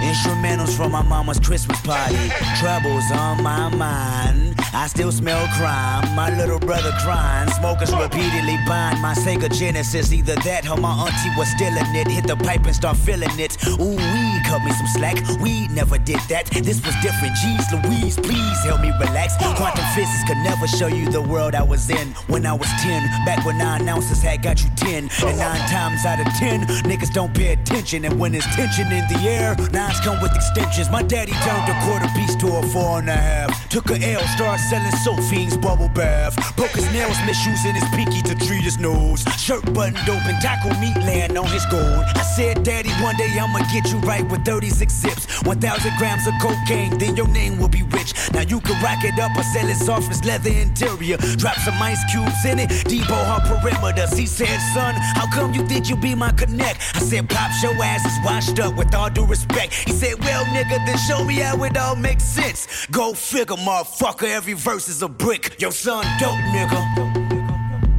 Instrumentals 0.00 0.74
from 0.74 0.92
my 0.92 1.02
mama's 1.02 1.38
Christmas 1.38 1.80
party. 1.82 2.30
Troubles 2.58 3.04
on 3.12 3.42
my 3.42 3.68
mind. 3.68 4.55
I 4.76 4.88
still 4.88 5.10
smell 5.10 5.48
crime. 5.56 6.14
My 6.14 6.28
little 6.36 6.58
brother 6.58 6.92
crying. 7.00 7.48
Smokers 7.48 7.96
repeatedly 7.96 8.58
bind 8.68 9.00
my 9.00 9.14
Sega 9.14 9.50
Genesis. 9.50 10.12
Either 10.12 10.34
that 10.44 10.68
or 10.68 10.76
my 10.76 10.92
auntie 10.92 11.32
was 11.38 11.48
stealing 11.48 11.96
it. 11.96 12.06
Hit 12.06 12.26
the 12.26 12.36
pipe 12.36 12.66
and 12.66 12.76
start 12.76 12.98
feeling 12.98 13.32
it. 13.40 13.56
Ooh, 13.80 13.96
we 13.96 14.24
cut 14.44 14.62
me 14.62 14.72
some 14.72 14.86
slack. 14.88 15.16
We 15.40 15.66
never 15.68 15.96
did 15.96 16.20
that. 16.28 16.50
This 16.52 16.84
was 16.84 16.94
different. 17.00 17.32
Jeez 17.40 17.64
Louise, 17.72 18.16
please 18.16 18.58
help 18.64 18.82
me 18.82 18.92
relax. 19.00 19.32
Quantum 19.56 19.84
physics 19.94 20.22
could 20.28 20.36
never 20.44 20.66
show 20.66 20.88
you 20.88 21.10
the 21.10 21.22
world 21.22 21.54
I 21.54 21.62
was 21.62 21.88
in 21.88 22.08
when 22.28 22.44
I 22.44 22.52
was 22.52 22.68
10. 22.82 23.02
Back 23.24 23.46
when 23.46 23.56
nine 23.56 23.88
ounces 23.88 24.20
had 24.20 24.42
got 24.42 24.62
you 24.62 24.68
10. 24.76 25.08
And 25.24 25.38
nine 25.38 25.64
times 25.70 26.04
out 26.04 26.20
of 26.20 26.28
10, 26.34 26.66
niggas 26.84 27.14
don't 27.14 27.32
pay 27.32 27.54
attention. 27.54 28.04
And 28.04 28.20
when 28.20 28.32
there's 28.32 28.46
tension 28.54 28.92
in 28.92 29.08
the 29.08 29.20
air, 29.24 29.56
nines 29.72 30.00
come 30.00 30.20
with 30.20 30.36
extensions. 30.36 30.90
My 30.90 31.02
daddy 31.02 31.32
turned 31.32 31.64
a 31.64 31.76
quarter 31.88 32.08
piece 32.12 32.36
to 32.36 32.58
a 32.58 32.62
four 32.68 32.98
and 32.98 33.08
a 33.08 33.16
half. 33.16 33.68
Took 33.70 33.88
a 33.88 33.96
L, 34.12 34.20
started 34.36 34.65
selling 34.70 35.22
fiends 35.28 35.56
bubble 35.56 35.88
bath. 35.88 36.34
Broke 36.56 36.70
his 36.70 36.90
nails, 36.92 37.16
misusing 37.24 37.74
his 37.74 37.88
pinky 37.90 38.22
to 38.22 38.34
treat 38.34 38.62
his 38.62 38.78
nose. 38.78 39.24
Shirt 39.38 39.64
buttoned 39.72 40.08
open, 40.08 40.40
taco 40.40 40.68
meat 40.80 40.96
laying 40.98 41.36
on 41.36 41.46
his 41.46 41.64
gold. 41.66 42.04
I 42.14 42.22
said, 42.22 42.62
Daddy, 42.62 42.90
one 43.02 43.16
day 43.16 43.30
I'ma 43.38 43.60
get 43.72 43.90
you 43.90 43.98
right 43.98 44.28
with 44.28 44.44
36 44.44 44.92
zips. 44.92 45.42
1,000 45.44 45.92
grams 45.98 46.26
of 46.26 46.34
cocaine, 46.40 46.98
then 46.98 47.16
your 47.16 47.28
name 47.28 47.58
will 47.58 47.68
be 47.68 47.82
rich. 47.84 48.12
Now 48.32 48.40
you 48.42 48.60
can 48.60 48.82
rack 48.82 49.04
it 49.04 49.18
up 49.18 49.36
or 49.36 49.42
sell 49.42 49.68
it 49.68 49.76
soft 49.76 50.10
as 50.10 50.24
leather 50.24 50.50
interior. 50.50 51.16
Drop 51.38 51.56
some 51.58 51.80
ice 51.80 52.02
cubes 52.12 52.44
in 52.44 52.58
it, 52.58 52.70
Debo 52.90 53.18
her 53.30 53.40
perimeters. 53.46 54.16
He 54.16 54.26
said, 54.26 54.58
Son, 54.74 54.94
how 55.14 55.30
come 55.30 55.54
you 55.54 55.66
think 55.66 55.88
you 55.88 55.96
be 55.96 56.14
my 56.14 56.32
connect? 56.32 56.80
I 56.94 57.00
said, 57.00 57.28
Pops, 57.28 57.62
your 57.62 57.74
ass 57.82 58.04
is 58.04 58.24
washed 58.24 58.58
up 58.58 58.76
with 58.76 58.94
all 58.94 59.10
due 59.10 59.26
respect. 59.26 59.72
He 59.74 59.92
said, 59.92 60.18
Well, 60.24 60.44
nigga, 60.46 60.84
then 60.86 60.98
show 60.98 61.24
me 61.24 61.36
how 61.36 61.62
it 61.64 61.76
all 61.76 61.96
makes 61.96 62.24
sense. 62.24 62.86
Go 62.90 63.14
figure, 63.14 63.56
motherfucker. 63.56 64.28
Every 64.28 64.45
verse 64.54 64.88
is 64.88 65.02
a 65.02 65.08
brick. 65.08 65.60
Yo, 65.60 65.70
son 65.70 66.04
dope, 66.18 66.38
nigga. 66.54 67.26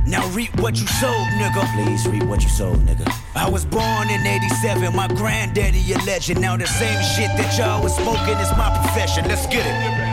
Now 0.08 0.28
reap 0.30 0.56
what 0.62 0.80
you 0.80 0.88
sold, 0.88 1.28
nigga. 1.40 1.66
Please 1.74 2.08
reap 2.08 2.24
what 2.24 2.42
you 2.42 2.50
sold, 2.50 2.78
nigga. 2.86 3.12
I 3.36 3.50
was 3.50 3.66
born 3.66 4.10
in 4.10 4.26
87, 4.26 4.96
my 4.96 5.08
granddaddy 5.10 5.94
a 5.94 5.98
legend. 6.06 6.42
Now 6.42 6.56
the 6.56 6.66
same 6.66 7.02
shit 7.04 7.30
that 7.38 7.58
y'all 7.58 7.84
was 7.84 7.96
smoking 7.96 8.38
is 8.40 8.50
my 8.58 8.70
profession. 8.82 9.28
Let's 9.28 9.46
get 9.48 9.66
it. 9.66 10.08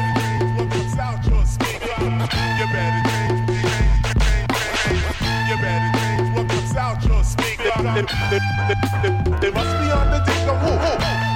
They 7.94 8.00
they, 8.00 8.40
they, 9.02 9.38
they 9.40 9.50
must 9.50 9.72
be 9.78 9.90
on 9.90 10.10
the 10.10 10.22
dick 10.26 10.48
of 10.48 10.58
who? 10.60 11.33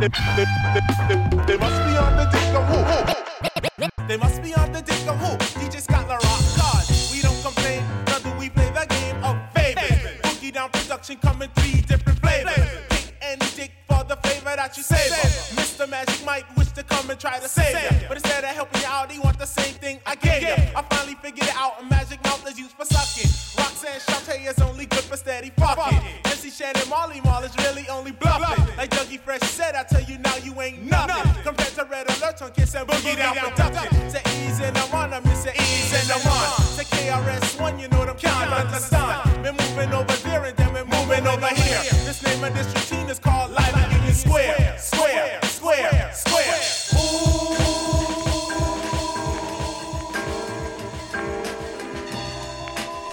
They, 0.00 0.08
they, 0.08 0.44
they, 0.74 0.80
they, 1.08 1.46
they 1.46 1.56
must 1.56 1.78
be 1.86 1.96
on 1.96 2.16
the 2.16 2.28
dick 2.32 2.54
of 2.54 2.64
who? 2.66 4.06
They 4.08 4.16
must 4.16 4.42
be 4.42 4.52
on 4.54 4.72
the 4.72 4.82
dick 4.82 5.06
of 5.06 5.16
who? 5.18 5.36
DJ 5.60 5.80
Scott 5.80 6.08
La 6.08 6.14
Rock 6.16 6.42
card. 6.56 6.84
We 7.12 7.22
don't 7.22 7.40
complain, 7.42 7.84
do 8.22 8.30
we 8.38 8.50
play 8.50 8.70
the 8.70 8.86
game 8.88 9.22
of 9.22 9.36
favors. 9.54 10.20
Boogie 10.22 10.52
down 10.52 10.70
production 10.70 11.16
coming 11.18 11.48
three 11.54 11.80
different 11.82 12.18
flavors. 12.18 12.68
Pick 12.90 13.14
any 13.22 13.46
dick 13.54 13.70
the 14.08 14.16
flavor 14.16 14.56
that 14.56 14.76
you 14.76 14.82
savor. 14.82 15.14
Mr. 15.60 15.88
Magic 15.88 16.24
might 16.24 16.44
wish 16.56 16.70
to 16.72 16.82
come 16.82 17.10
and 17.10 17.18
try 17.18 17.38
to 17.38 17.48
save 17.48 17.74
you, 17.74 18.08
but 18.08 18.16
instead 18.16 18.44
of 18.44 18.50
helping 18.50 18.80
you 18.80 18.86
out, 18.86 19.10
he 19.10 19.18
want 19.18 19.38
the 19.38 19.46
same 19.46 19.74
thing 19.74 20.00
I 20.06 20.14
gave 20.14 20.42
you. 20.42 20.54
I 20.76 20.82
finally 20.90 21.14
figured 21.16 21.48
it 21.48 21.56
out. 21.56 21.80
A 21.80 21.84
magic 21.86 22.22
mouth 22.24 22.46
is 22.48 22.58
used 22.58 22.72
for 22.72 22.84
sucking. 22.84 23.30
Roxanne 23.58 24.00
Shante 24.00 24.48
is 24.48 24.58
only 24.60 24.86
good 24.86 25.04
for 25.04 25.16
steady 25.16 25.50
fucking. 25.56 25.98
MC 26.26 26.50
Shan 26.50 26.72
and 26.76 26.88
Marley 26.88 27.20
Marl 27.22 27.42
is 27.44 27.56
really 27.58 27.88
only 27.88 28.12
bluffing. 28.12 28.76
Like 28.76 28.90
Dougie 28.90 29.20
Fresh 29.20 29.42
said, 29.42 29.74
I 29.74 29.84
tell 29.84 30.02
you 30.02 30.18
now 30.18 30.36
you 30.36 30.60
ain't 30.60 30.82
nothing. 30.82 31.42
Compared 31.42 31.74
to 31.74 31.84
Red 31.84 32.08
Alert 32.10 32.42
on 32.42 32.52
Kiss 32.52 32.74
and 32.74 32.88
Boogie 32.88 33.16
Down 33.16 33.36
Production. 33.36 34.10
Say 34.10 34.22
ease 34.38 34.60
and 34.60 34.76
I'm 34.76 34.94
on, 34.94 35.12
I 35.14 35.20
miss 35.20 35.46
it 35.46 35.54
ease 35.56 35.92
and 35.94 36.10
I'm 36.12 36.26
on. 36.26 36.62
Say 36.62 36.84
KRS-One, 36.84 37.78
you 37.78 37.88
know 37.88 38.04
them 38.04 38.16
can't 38.16 38.52
understand. 38.52 39.42
Been 39.42 39.56
moving 39.56 39.92
over 39.92 40.16
there 40.28 40.44
and 40.44 40.56
then 40.56 40.72
we're 40.72 40.84
moving 40.84 41.26
over 41.26 41.48
here. 41.48 41.82
This 42.04 42.22
name 42.22 42.44
of 42.44 42.54
this 42.54 42.66
routine 42.74 43.08
is 43.08 43.18
called 43.18 43.50
Union 43.50 43.93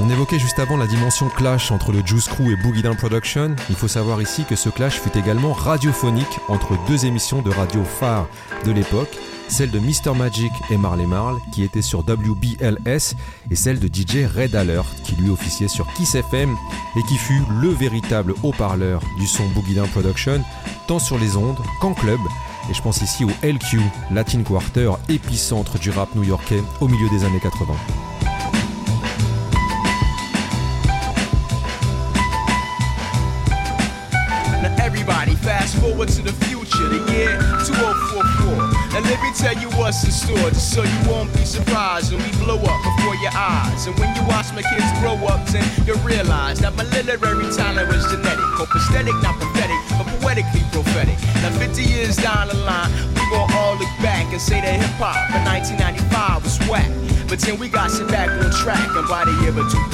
On 0.04 0.10
évoquait 0.10 0.40
juste 0.40 0.60
avant 0.60 0.78
la 0.78 0.88
dimension 0.88 1.30
clash 1.30 1.72
entre 1.72 1.92
le 1.92 2.06
Juice 2.06 2.28
Crew 2.28 2.52
et 2.52 2.56
Boogie 2.56 2.82
Production. 2.82 3.56
Il 3.70 3.76
faut 3.76 3.88
savoir 3.88 4.22
ici 4.22 4.46
que 4.46 4.56
ce 4.56 4.70
clash 4.70 5.00
fut 5.00 5.18
également 5.18 5.54
radiophonique 5.54 6.40
entre 6.48 6.74
deux 6.88 7.06
émissions 7.06 7.42
de 7.42 7.50
radio 7.50 7.84
phares 7.84 8.28
de 8.66 8.72
l'époque, 8.72 9.16
celle 9.52 9.70
de 9.70 9.80
Mr 9.80 10.16
Magic 10.16 10.52
et 10.70 10.78
Marley 10.78 11.06
Marl 11.06 11.38
qui 11.54 11.64
était 11.64 11.82
sur 11.82 12.00
WBLS 12.00 13.16
et 13.50 13.56
celle 13.56 13.80
de 13.80 13.88
DJ 13.88 14.26
Red 14.36 14.56
Alert 14.56 14.88
qui 15.04 15.16
lui 15.16 15.30
officiait 15.30 15.68
sur 15.68 15.92
Kiss 15.94 16.16
FM 16.16 16.56
et 16.96 17.04
qui 17.04 17.18
fut 17.18 17.42
le 17.60 17.70
véritable 17.70 18.34
haut-parleur 18.44 19.02
du 19.20 19.28
son 19.28 19.46
Boogie 19.50 19.76
Production 19.92 20.42
tant 20.88 21.00
sur 21.00 21.18
les 21.20 21.36
ondes 21.36 21.60
qu'en 21.82 21.94
club. 21.94 22.20
Et 22.70 22.74
je 22.74 22.82
pense 22.82 23.02
ici 23.02 23.26
au 23.26 23.32
LQ, 23.44 23.80
Latin 24.12 24.44
Quarter, 24.44 24.92
épicentre 25.10 25.78
du 25.80 25.90
rap 25.90 26.14
new-yorkais 26.16 26.64
au 26.80 26.88
milieu 26.88 27.10
des 27.10 27.26
années 27.26 27.40
80. 27.42 27.74
Now 34.62 34.86
everybody 34.86 35.36
fast 35.36 35.76
forward 35.76 36.10
to 36.10 36.22
the 36.22 36.34
future, 36.46 37.11
let 39.12 39.22
me 39.22 39.32
tell 39.36 39.56
you 39.60 39.68
what's 39.76 40.06
in 40.06 40.12
store, 40.12 40.50
just 40.56 40.72
so 40.74 40.84
you 40.84 41.00
won't 41.12 41.28
be 41.34 41.44
surprised 41.44 42.14
when 42.14 42.24
we 42.24 42.32
blow 42.40 42.56
up 42.56 42.80
before 42.80 43.16
your 43.20 43.36
eyes. 43.36 43.86
And 43.86 43.94
when 44.00 44.16
you 44.16 44.24
watch 44.24 44.48
my 44.56 44.64
kids 44.64 44.88
grow 45.04 45.20
up, 45.28 45.46
then 45.52 45.68
you'll 45.86 46.00
realize 46.00 46.60
that 46.60 46.74
my 46.78 46.88
literary 46.96 47.52
talent 47.52 47.92
was 47.92 48.08
genetic, 48.08 48.48
or 48.56 48.68
prosthetic, 48.68 49.12
not 49.20 49.36
pathetic, 49.36 49.76
but 50.00 50.08
poetically 50.16 50.64
prophetic. 50.72 51.20
Now 51.44 51.52
50 51.60 51.84
years 51.84 52.16
down 52.16 52.48
the 52.48 52.56
line, 52.64 52.88
we 53.12 53.24
gon' 53.36 53.51
look 53.82 53.90
back 53.98 54.30
and 54.32 54.40
say 54.40 54.62
that 54.62 54.78
hip 54.78 54.94
hop 55.02 55.18
in 55.34 55.42
1995 55.50 56.46
was 56.46 56.58
whack. 56.70 56.92
But 57.26 57.40
then 57.42 57.58
we 57.58 57.66
got 57.70 57.90
shit 57.90 58.08
back 58.10 58.30
on 58.30 58.52
track, 58.62 58.92
and 58.94 59.08
by 59.08 59.26
the 59.26 59.34
year 59.42 59.56
of 59.56 59.66
2000, 59.66 59.90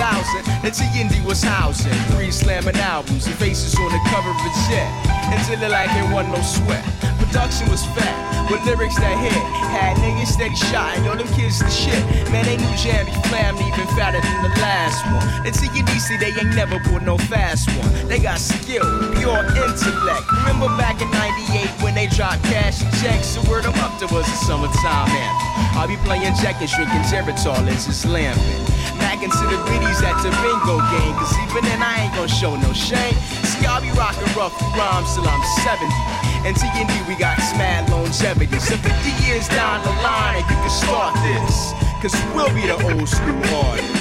the 0.66 0.72
T&D 0.74 1.22
was 1.24 1.40
housing 1.40 1.94
three 2.12 2.32
slamming 2.32 2.76
albums 2.82 3.28
and 3.28 3.36
faces 3.38 3.78
on 3.78 3.88
the 3.94 4.02
cover 4.12 4.34
of 4.34 4.54
jet. 4.68 4.90
Until 5.32 5.62
it 5.62 5.72
like 5.72 5.92
it 5.94 6.08
wasn't 6.12 6.36
no 6.36 6.42
sweat. 6.42 6.84
Production 7.22 7.70
was 7.70 7.86
fat, 7.94 8.16
with 8.50 8.64
lyrics 8.66 8.98
that 8.98 9.16
hit. 9.22 9.38
Had 9.70 9.98
niggas 10.02 10.34
steady 10.34 10.56
shot, 10.56 10.98
and 10.98 11.06
yo, 11.06 11.16
them 11.16 11.28
kids 11.36 11.60
the 11.60 11.70
shit. 11.70 12.02
Man, 12.32 12.44
they 12.44 12.58
knew 12.58 12.76
Jammy 12.76 13.12
Flam 13.30 13.56
even 13.56 13.88
fatter 13.96 14.20
than 14.20 14.40
the 14.44 14.54
last 14.60 15.06
one. 15.14 15.28
T&D 15.52 16.00
see 16.00 16.18
they 16.18 16.34
ain't 16.34 16.56
never 16.56 16.80
put 16.80 17.04
no 17.04 17.18
fast 17.18 17.70
one. 17.78 18.08
They 18.08 18.20
got 18.20 18.40
skill, 18.40 18.86
pure 19.14 19.46
intellect. 19.62 20.26
Remember 20.42 20.68
back 20.78 21.02
in 21.02 21.10
98 21.12 21.70
when 21.84 21.94
they 21.94 22.08
dropped 22.08 22.44
cash 22.44 22.82
and 22.82 22.94
checks, 23.02 23.28
so 23.28 23.42
word 23.50 23.64
them 23.64 23.74
up 23.84 23.98
to 24.00 24.06
us 24.16 24.28
a 24.28 24.38
summertime 24.46 25.10
anthem. 25.10 25.78
I'll 25.78 25.88
be 25.88 25.98
playing 26.06 26.34
jackets, 26.42 26.76
drinking 26.76 27.06
Geritol, 27.10 27.58
and 27.58 27.78
just 27.78 28.06
lamping. 28.06 28.44
Mackin' 28.98 29.30
to 29.30 29.46
the 29.50 29.60
biddies 29.70 30.02
at 30.02 30.18
the 30.26 30.32
bingo 30.42 30.78
game, 30.90 31.14
cause 31.18 31.34
even 31.46 31.64
then 31.70 31.82
I 31.82 32.06
ain't 32.06 32.14
gonna 32.16 32.28
show 32.28 32.56
no 32.56 32.74
shame. 32.74 33.14
See, 33.46 33.66
I'll 33.66 33.82
be 33.82 33.92
rockin' 33.94 34.26
rough 34.34 34.58
rhymes 34.74 35.14
till 35.14 35.28
I'm 35.28 35.44
70. 35.62 35.86
And 36.46 36.56
T&D, 36.56 36.92
we 37.08 37.16
got 37.16 37.38
mad 37.58 37.90
longevity. 37.90 38.60
So 38.60 38.78
50 38.78 39.26
years 39.26 39.48
down 39.50 39.84
the 39.84 39.94
line, 40.02 40.38
you 40.38 40.46
can 40.46 40.70
start 40.70 41.14
this, 41.22 41.74
cause 42.02 42.16
we'll 42.34 42.54
be 42.54 42.66
the 42.66 42.78
old 42.78 43.08
school 43.08 43.44
artists. 43.66 43.97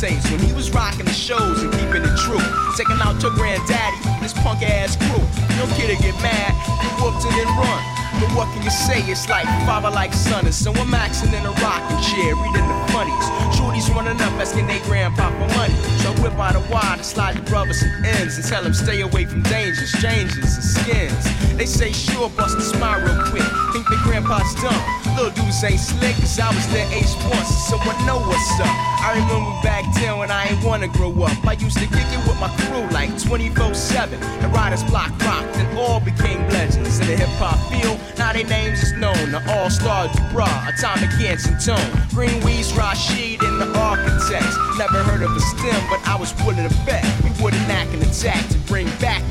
Tapes 0.00 0.30
when 0.30 0.40
he 0.40 0.52
was 0.54 0.70
rocking 0.70 1.04
the 1.04 1.12
shows 1.12 1.62
and 1.62 1.70
keeping 1.76 2.00
it 2.00 2.16
true. 2.24 2.40
Taking 2.72 2.96
out 3.04 3.20
your 3.20 3.36
granddaddy, 3.36 4.00
this 4.24 4.32
punk 4.32 4.64
ass 4.64 4.96
crew. 4.96 5.20
No 5.60 5.68
kid 5.76 5.92
to 5.92 5.96
get 6.00 6.16
mad, 6.24 6.56
you 6.80 6.88
whooped 6.96 7.20
it 7.28 7.36
and 7.36 7.52
run. 7.60 7.82
But 8.16 8.32
what 8.32 8.48
can 8.52 8.62
you 8.64 8.70
say? 8.72 9.04
It's 9.04 9.28
like 9.28 9.44
father 9.68 9.90
like 9.90 10.14
son, 10.14 10.46
and 10.46 10.54
so 10.54 10.72
I'm 10.72 10.88
maxing 10.88 11.36
in 11.36 11.44
a 11.44 11.52
rocking 11.60 12.00
chair, 12.00 12.32
reading 12.32 12.64
the 12.64 12.76
funnies. 12.96 13.26
Shorties 13.52 13.92
running 13.94 14.16
up, 14.20 14.32
asking 14.40 14.66
they 14.66 14.80
grandpa 14.88 15.28
for 15.36 15.48
money. 15.56 15.76
So 16.00 16.12
I 16.12 16.20
whip 16.22 16.32
out 16.40 16.56
a 16.56 16.64
wad 16.72 16.98
and 16.98 17.04
slide 17.04 17.36
the 17.36 17.42
brothers 17.42 17.80
some 17.80 17.92
ends 18.04 18.36
and 18.36 18.46
tell 18.46 18.62
them 18.62 18.72
stay 18.72 19.02
away 19.02 19.26
from 19.26 19.42
dangers, 19.42 19.92
changes, 20.00 20.56
and 20.56 20.64
skins. 20.64 21.56
They 21.56 21.66
say 21.66 21.92
sure, 21.92 22.30
bust 22.30 22.56
a 22.56 22.62
smile 22.62 23.04
real 23.04 23.20
quick. 23.28 23.44
Think 23.72 23.86
the 23.88 24.00
grandpa's 24.04 24.54
dumb. 24.62 24.99
Little 25.16 25.30
dudes 25.30 25.62
ain't 25.64 25.80
slick, 25.80 26.16
cause 26.16 26.38
I 26.38 26.48
was 26.54 26.66
their 26.72 26.86
age 26.92 27.10
once, 27.30 27.48
so 27.68 27.76
I 27.78 27.94
know 28.06 28.18
what's 28.18 28.60
up. 28.60 28.90
I 29.02 29.14
remember 29.14 29.50
back 29.62 29.84
then 29.94 30.18
when 30.18 30.30
I 30.30 30.48
ain't 30.48 30.64
wanna 30.64 30.88
grow 30.88 31.10
up. 31.22 31.36
I 31.46 31.52
used 31.54 31.78
to 31.78 31.86
kick 31.86 32.06
it 32.12 32.22
with 32.28 32.38
my 32.38 32.48
crew 32.64 32.86
like 32.90 33.10
24-7. 33.16 34.20
And 34.42 34.52
Riders 34.52 34.84
Block 34.84 35.10
rocked 35.22 35.56
and 35.56 35.78
all 35.78 36.00
became 36.00 36.46
legends 36.48 37.00
in 37.00 37.06
the 37.06 37.16
hip 37.16 37.28
hop 37.40 37.58
field. 37.70 37.98
Now 38.18 38.32
their 38.32 38.44
names 38.44 38.82
is 38.82 38.92
known. 38.92 39.32
The 39.32 39.42
All-Star 39.50 40.08
Dubra, 40.08 40.48
Atomic 40.68 41.10
Ants 41.20 41.46
and 41.46 41.60
Tone. 41.60 41.90
Greenweeds, 42.10 42.72
Rashid, 42.74 43.42
and 43.42 43.60
the 43.60 43.78
Architects. 43.78 44.56
Never 44.78 45.02
heard 45.02 45.22
of 45.22 45.34
a 45.34 45.40
STEM, 45.40 45.82
but 45.90 46.00
I 46.06 46.16
was 46.16 46.34
willing 46.44 46.68
to 46.68 46.74
bet 46.84 47.04
we 47.24 47.30
wouldn't 47.42 47.68
act 47.68 47.92
an 47.94 48.02
attack 48.02 48.46
to 48.50 48.58
bring 48.68 48.86
back. 49.00 49.22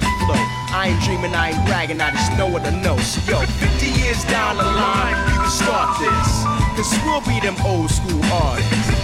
I 0.71 0.89
ain't 0.89 1.01
dreaming, 1.03 1.33
I 1.33 1.49
ain't 1.49 1.65
bragging, 1.65 1.99
I 1.99 2.11
just 2.11 2.37
know 2.37 2.47
what 2.47 2.63
I 2.65 2.69
know. 2.69 2.97
So 2.97 3.19
yo, 3.31 3.39
50 3.41 3.87
years 3.99 4.23
down 4.25 4.57
the 4.57 4.63
line, 4.63 5.17
you 5.29 5.39
can 5.41 5.49
start 5.49 5.97
this. 5.99 6.29
Cause 6.77 6.93
we'll 7.03 7.21
be 7.21 7.39
them 7.39 7.55
old 7.65 7.89
school 7.89 8.23
artists. 8.25 8.98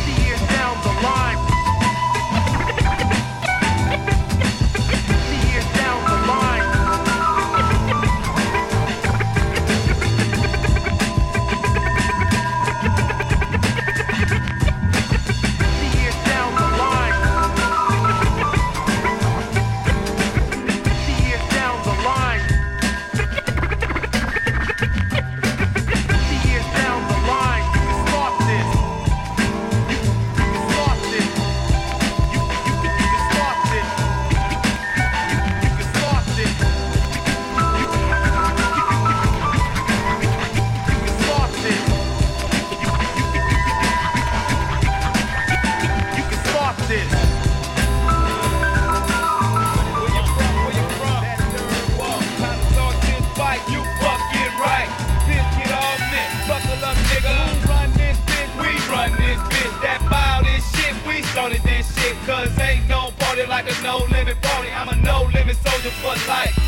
No 63.85 63.99
limit 64.05 64.41
party. 64.41 64.69
I'm 64.71 64.89
a 64.89 64.95
no 65.03 65.29
limit 65.31 65.55
soldier 65.57 65.91
for 66.01 66.15
life. 66.27 66.64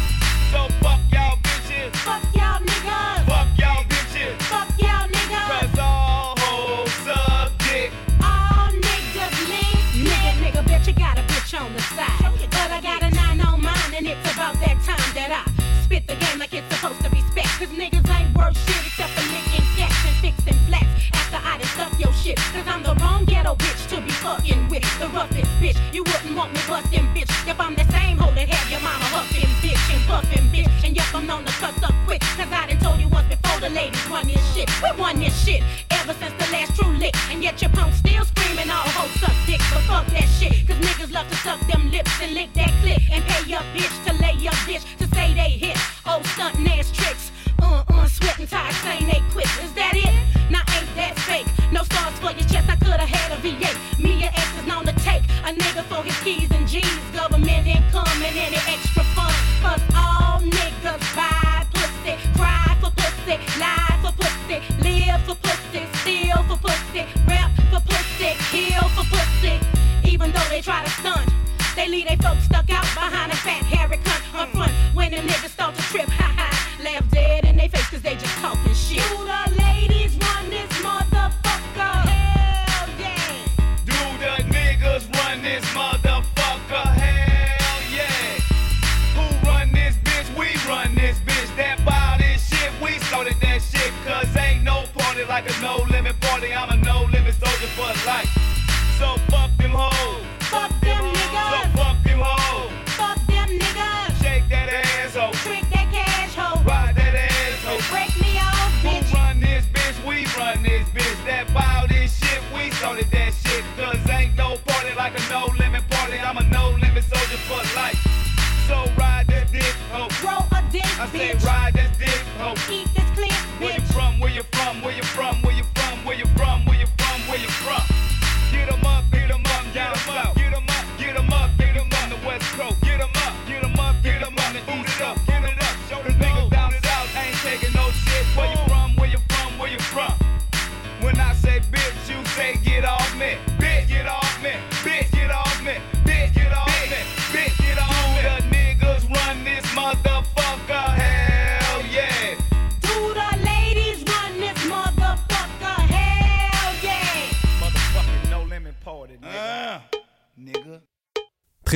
To 41.29 41.35
suck 41.37 41.59
them 41.67 41.91
lips 41.91 42.11
and 42.21 42.33
lick 42.33 42.53
that 42.53 42.71
clip. 42.81 43.01
And 43.11 43.23
pay 43.25 43.49
your 43.49 43.61
bitch 43.73 43.95
to 44.05 44.16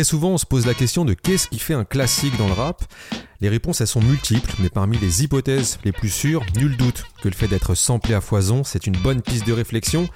Très 0.02 0.10
souvent, 0.10 0.30
on 0.30 0.38
se 0.40 0.48
pose 0.48 0.66
la 0.66 0.74
question 0.74 1.06
de 1.06 1.14
qu'est-ce 1.14 1.48
qui 1.48 1.60
fait 1.60 1.76
un 1.76 1.86
classique 1.86 2.36
dans 2.40 2.48
le 2.48 2.54
rap. 2.54 2.84
Les 3.40 3.50
réponses, 3.50 3.86
sont 3.86 4.02
multiples, 4.02 4.52
mais 4.58 4.70
parmi 4.70 4.98
les 4.98 5.24
hypothèses 5.24 5.78
les 5.84 5.92
plus 5.92 6.10
sûres, 6.10 6.44
nul 6.56 6.76
doute 6.76 7.04
que 7.22 7.30
le 7.30 7.36
fait 7.36 7.48
d'être 7.48 7.76
samplé 7.76 8.16
à 8.16 8.20
foison, 8.20 8.64
c'est 8.64 8.88
une 8.88 8.98
bonne 8.98 9.22
piste 9.22 9.46
de 9.46 9.54
réflexion, 9.54 10.10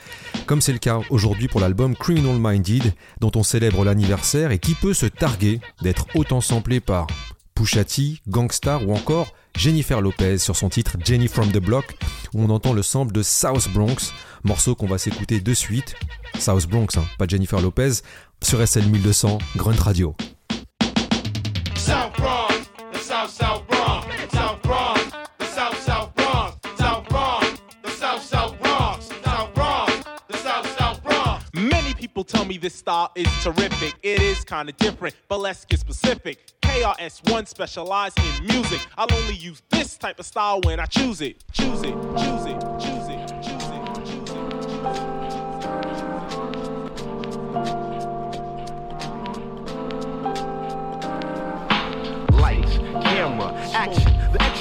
comme 0.47 0.59
c'est 0.59 0.73
le 0.73 0.79
cas 0.79 1.01
aujourd'hui 1.11 1.47
pour 1.47 1.61
l'album 1.61 1.95
Criminal 1.95 2.39
Minded, 2.39 2.95
dont 3.21 3.29
on 3.35 3.43
célèbre 3.43 3.85
l'anniversaire 3.85 4.49
et 4.49 4.57
qui 4.57 4.73
peut 4.73 4.95
se 4.95 5.05
targuer 5.05 5.61
d'être 5.83 6.07
autant 6.15 6.41
samplé 6.41 6.79
par 6.79 7.05
Pusha 7.53 7.83
T, 7.83 8.21
Gangstar 8.27 8.87
ou 8.87 8.91
encore 8.91 9.35
Jennifer 9.55 10.01
Lopez 10.01 10.39
sur 10.39 10.55
son 10.55 10.69
titre 10.69 10.97
Jenny 11.05 11.27
from 11.27 11.51
the 11.51 11.59
Block, 11.59 11.85
où 12.33 12.43
on 12.43 12.49
entend 12.49 12.73
le 12.73 12.81
sample 12.81 13.13
de 13.13 13.21
South 13.21 13.69
Bronx, 13.69 14.13
morceau 14.43 14.75
qu'on 14.75 14.87
va 14.87 14.97
s'écouter 14.97 15.39
de 15.39 15.53
suite. 15.53 15.95
South 16.39 16.67
Bronx, 16.67 16.97
hein, 16.97 17.05
pas 17.17 17.27
Jennifer 17.27 17.61
Lopez, 17.61 18.01
sur 18.43 18.65
SL 18.65 18.85
1200, 18.85 19.39
Grunt 19.55 19.79
Radio. 19.79 20.15
South 21.75 22.13
Bronx, 22.17 22.69
the 22.91 22.99
South 22.99 23.29
South 23.29 23.67
Bronx, 23.67 24.07
South 24.31 24.61
Bronx, 24.61 25.11
the 25.37 25.45
South 25.45 25.79
South 25.81 26.13
Bronx, 26.15 26.57
South 26.77 27.07
Bronx, 27.09 27.61
the 27.83 27.89
South 27.91 28.23
South 28.23 28.59
Bronx, 28.59 29.09
South 29.23 29.53
Bronx, 29.53 30.03
the 30.27 30.37
South 30.37 30.77
South 30.77 31.03
Bronx. 31.03 31.45
Many 31.53 31.93
people 31.93 32.23
tell 32.23 32.45
me 32.45 32.57
this 32.57 32.75
style 32.75 33.11
is 33.15 33.27
terrific. 33.43 33.93
It 34.03 34.21
is 34.21 34.43
kind 34.43 34.69
of 34.69 34.77
different, 34.77 35.15
but 35.27 35.39
let's 35.39 35.65
get 35.65 35.79
specific. 35.79 36.53
KRS-One 36.61 37.45
specialize 37.45 38.13
in 38.17 38.47
music. 38.47 38.85
I'll 38.97 39.11
only 39.13 39.35
use 39.35 39.61
this 39.69 39.97
type 39.97 40.19
of 40.19 40.25
style 40.25 40.61
when 40.61 40.79
I 40.79 40.85
choose 40.85 41.21
it. 41.21 41.43
Choose 41.51 41.83
it, 41.83 41.93
choose 41.93 42.45
it, 42.45 42.59
choose 42.79 43.07
it, 43.09 43.27
choose 43.41 43.69
it, 43.69 44.05
choose 44.05 44.29
it. 44.29 44.45
Lights, 47.55 47.94
camera, 53.25 53.51
action. 53.73 54.14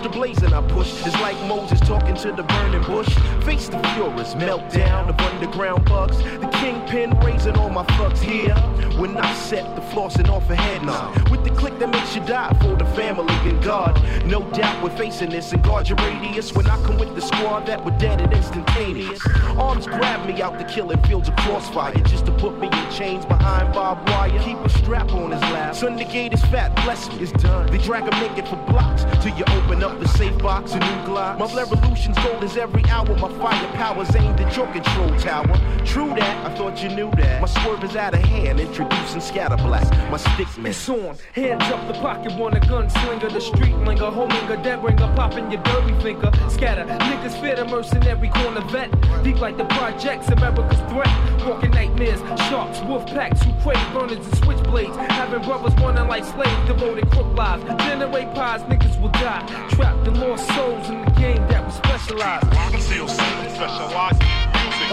The 0.04 0.10
blazing 0.10 0.52
I 0.52 0.60
push 0.68 1.06
is 1.06 1.14
like 1.14 1.34
Moses 1.48 1.80
talking 1.80 2.14
to 2.16 2.32
the 2.32 2.42
burning 2.42 2.82
bush. 2.82 3.08
Face 3.42 3.68
the 3.68 3.78
furious 3.94 4.34
meltdown 4.34 5.08
of 5.08 5.18
underground 5.18 5.86
bugs. 5.86 6.18
The 6.18 6.50
kingpin 6.60 7.18
raising 7.20 7.56
all 7.56 7.70
my 7.70 7.84
fucks 7.96 8.18
here. 8.18 8.54
When 9.00 9.16
I 9.16 9.32
set 9.32 9.74
the 9.74 9.80
flossing 9.80 10.28
off 10.28 10.50
a 10.50 10.56
head 10.56 10.84
nod. 10.84 11.30
With 11.30 11.42
the 11.42 11.50
click 11.52 11.78
that 11.78 11.88
makes 11.88 12.14
you 12.14 12.20
die 12.26 12.52
for 12.60 12.76
the 12.76 12.84
family 12.94 13.32
and 13.48 13.62
God. 13.64 13.98
No 14.26 14.42
doubt 14.50 14.84
we're 14.84 14.94
facing 14.94 15.30
this 15.30 15.52
and 15.52 15.64
guard 15.64 15.88
your 15.88 15.96
radius. 15.96 16.52
When 16.52 16.66
I 16.66 16.76
come 16.84 16.98
with 16.98 17.14
the 17.14 17.22
squad 17.22 17.64
that 17.68 17.82
were 17.82 17.96
dead 17.98 18.20
and 18.20 18.30
instantaneous. 18.30 19.26
Arms 19.56 19.86
grab 19.86 20.26
me 20.26 20.42
out 20.42 20.58
the 20.58 20.64
killing 20.64 21.02
fields 21.04 21.30
of 21.30 21.36
crossfire. 21.36 21.94
Just 22.04 22.26
to 22.26 22.32
put 22.32 22.58
me 22.58 22.66
in 22.66 22.90
chains 22.90 23.24
behind 23.24 23.72
barbed 23.72 24.06
wire. 24.10 24.38
Keep 24.42 24.58
a 24.58 24.68
strap 24.68 25.10
on 25.12 25.30
his 25.30 25.40
lap. 25.40 25.74
The 25.74 26.04
gate 26.04 26.34
is 26.34 26.42
fat, 26.42 26.74
bless 26.84 27.08
me. 27.08 27.20
It's 27.20 27.32
done. 27.32 27.68
They 27.68 27.78
drag 27.78 28.02
him 28.02 28.20
naked 28.20 28.46
for 28.46 28.56
blocks. 28.66 29.04
Till 29.22 29.34
you 29.38 29.44
open 29.48 29.82
up 29.82 29.93
the 30.00 30.08
safe 30.08 30.36
box, 30.38 30.72
a 30.72 30.78
new 30.78 30.86
Glock. 31.04 31.38
My 31.38 31.52
revolution's 31.54 32.16
gold 32.18 32.42
is 32.42 32.56
every 32.56 32.84
hour. 32.86 33.06
My 33.16 33.28
firepower's 33.38 34.14
aimed 34.16 34.40
at 34.40 34.56
your 34.56 34.66
control 34.72 35.08
tower. 35.18 35.54
True 35.84 36.08
that, 36.14 36.46
I 36.46 36.54
thought 36.56 36.82
you 36.82 36.88
knew 36.90 37.10
that. 37.12 37.40
My 37.40 37.46
swerve 37.46 37.84
is 37.84 37.96
out 37.96 38.14
of 38.14 38.20
hand, 38.20 38.60
introducing 38.60 39.20
scatter 39.20 39.56
black. 39.56 39.88
My 40.10 40.16
stick 40.16 40.48
man. 40.58 40.66
It's 40.66 40.88
on. 40.88 41.16
Hands 41.32 41.62
up 41.64 41.86
the 41.86 41.94
pocket, 42.00 42.32
want 42.38 42.54
a 42.54 42.60
gunslinger, 42.60 43.32
the 43.32 43.40
street 43.40 43.76
linger, 43.76 44.06
a 44.06 44.62
dead 44.62 44.82
ringer, 44.82 45.12
popping 45.14 45.50
your 45.50 45.62
dirty 45.62 45.94
finger. 46.02 46.30
Scatter, 46.48 46.84
niggas 46.84 47.40
fear 47.40 47.56
the 47.56 47.64
mercenary 47.64 48.28
corner 48.28 48.62
vet. 48.68 48.90
Deep 49.22 49.40
like 49.40 49.56
the 49.56 49.64
projects, 49.66 50.28
America's 50.28 50.80
threat. 50.90 51.08
Walking 51.46 51.70
nightmares, 51.72 52.20
sharks, 52.48 52.80
wolf 52.82 53.06
packs, 53.06 53.42
who 53.42 53.52
crave 53.62 53.92
burners 53.92 54.24
and 54.24 54.34
switchblades. 54.36 54.96
Having 54.96 55.42
brothers 55.42 55.74
running 55.74 56.08
like 56.08 56.24
slaves, 56.24 56.66
devoted 56.66 57.10
crook 57.10 57.36
lives. 57.36 57.64
Generate 57.84 58.34
pies, 58.34 58.62
niggas 58.62 59.00
will 59.00 59.10
die. 59.10 59.44
Trapped 59.84 60.08
in 60.08 60.14
lost 60.18 60.46
souls 60.54 60.88
in 60.88 61.04
the 61.04 61.10
game 61.10 61.46
that 61.48 61.62
we 61.62 61.70
specialize. 61.70 62.42
I'm 62.56 62.80
still 62.80 63.06
specialized 63.06 64.22
in 64.22 64.28
music. 64.64 64.88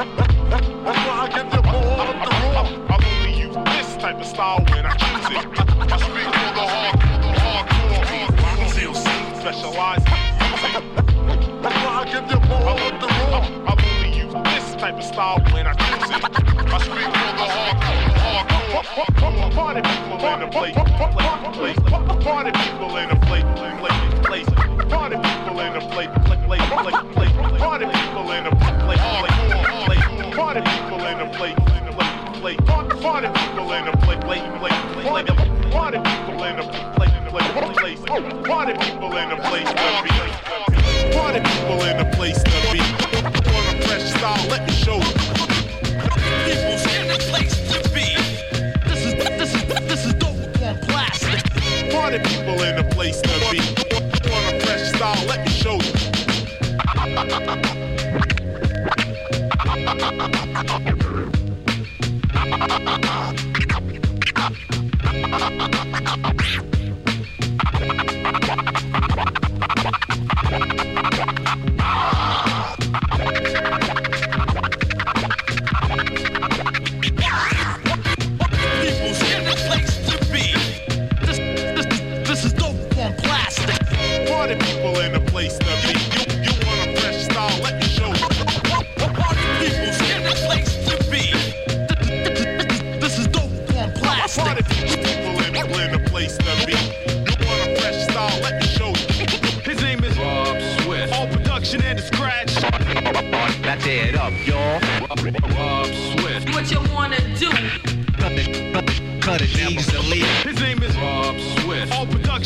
That's 0.52 1.02
why 1.08 1.16
I 1.16 1.30
get 1.32 1.50
the 1.50 1.62
ball 1.62 2.02
up 2.02 2.12
the 2.20 2.32
road. 2.36 2.92
I'll 2.92 3.00
only 3.00 3.34
use 3.40 3.56
this 3.56 3.96
type 3.96 4.20
of 4.20 4.26
style 4.26 4.60
when 4.68 4.86
I 4.86 4.94
choose 5.00 5.28
it. 5.32 5.48
I 5.48 5.96
speak 5.96 6.28
for 6.28 6.52
the 6.60 6.66
hard, 6.68 7.00
the 7.24 7.40
hardcore. 7.40 8.04
I'm 8.44 8.68
still 8.68 8.96
specialized 9.40 10.08
in 10.12 10.20
music. 10.44 10.84
That's 11.64 11.80
why 11.86 11.94
I 11.96 12.06
get 12.12 12.28
the 12.28 12.36
ball 12.48 12.68
up 12.68 13.00
the 13.00 13.08
road. 13.08 13.48
I'll 13.70 13.80
only 13.96 14.12
use 14.12 14.34
this 14.44 14.76
type 14.76 14.96
of 14.96 15.04
style 15.06 15.40
when 15.54 15.68
I 15.68 15.74
choose 15.74 16.10
it. 16.12 16.22
I 16.22 16.78
speak 16.84 17.08
for 17.16 17.32
the 17.40 17.48
hardcore. 17.48 18.11
Party 18.72 19.82
people 19.82 20.26
in 20.26 20.40
the 20.40 20.48
place. 20.48 20.76
Party 22.24 22.52
people 22.52 22.96
in 22.96 23.10
place, 23.28 23.44
place. 24.24 24.48
Party 24.90 25.18
people 25.18 25.60
in 25.60 25.74
place, 25.92 26.10
place, 26.24 26.46
place. 26.48 26.62
Party 26.70 26.88
people 27.06 27.12
in 27.12 27.12
place, 27.12 27.12
place. 27.14 27.32
Party 27.60 27.86
people 27.86 28.32
in 28.32 28.48
place, 28.48 28.72
place. 28.86 29.04
Party 30.32 30.62
people 30.62 31.04
in 31.04 31.20
place, 31.32 31.56
place, 32.40 32.40
place. 32.40 32.60
Party 33.02 33.28
people 33.28 33.72
in 33.74 33.92
place, 34.00 34.24
place, 34.24 34.46
place. 34.62 34.80
Party 38.14 38.74
people 38.80 39.18
in 39.18 39.30
place. 39.42 39.70
Party 41.14 41.40
people 41.42 41.82
in 41.84 42.12
place 42.12 42.42
to 42.44 42.58
be. 42.72 42.80
On 43.52 43.64
a 43.68 43.82
fresh 43.82 44.06
style, 44.14 44.48
let 44.50 44.62
me 44.66 44.74
show 44.74 44.96
you. 44.96 46.71
Party 51.92 52.20
people 52.20 52.62
in 52.64 52.76
the 52.78 52.84
place 52.92 53.22
to 53.22 53.30
be. 53.52 53.60
On 54.32 54.56
a 54.56 54.60
fresh 54.62 54.94
style, 54.94 55.26
let 55.28 55.46
me 55.46 55.52
show 55.52 55.76
you. 55.76 56.02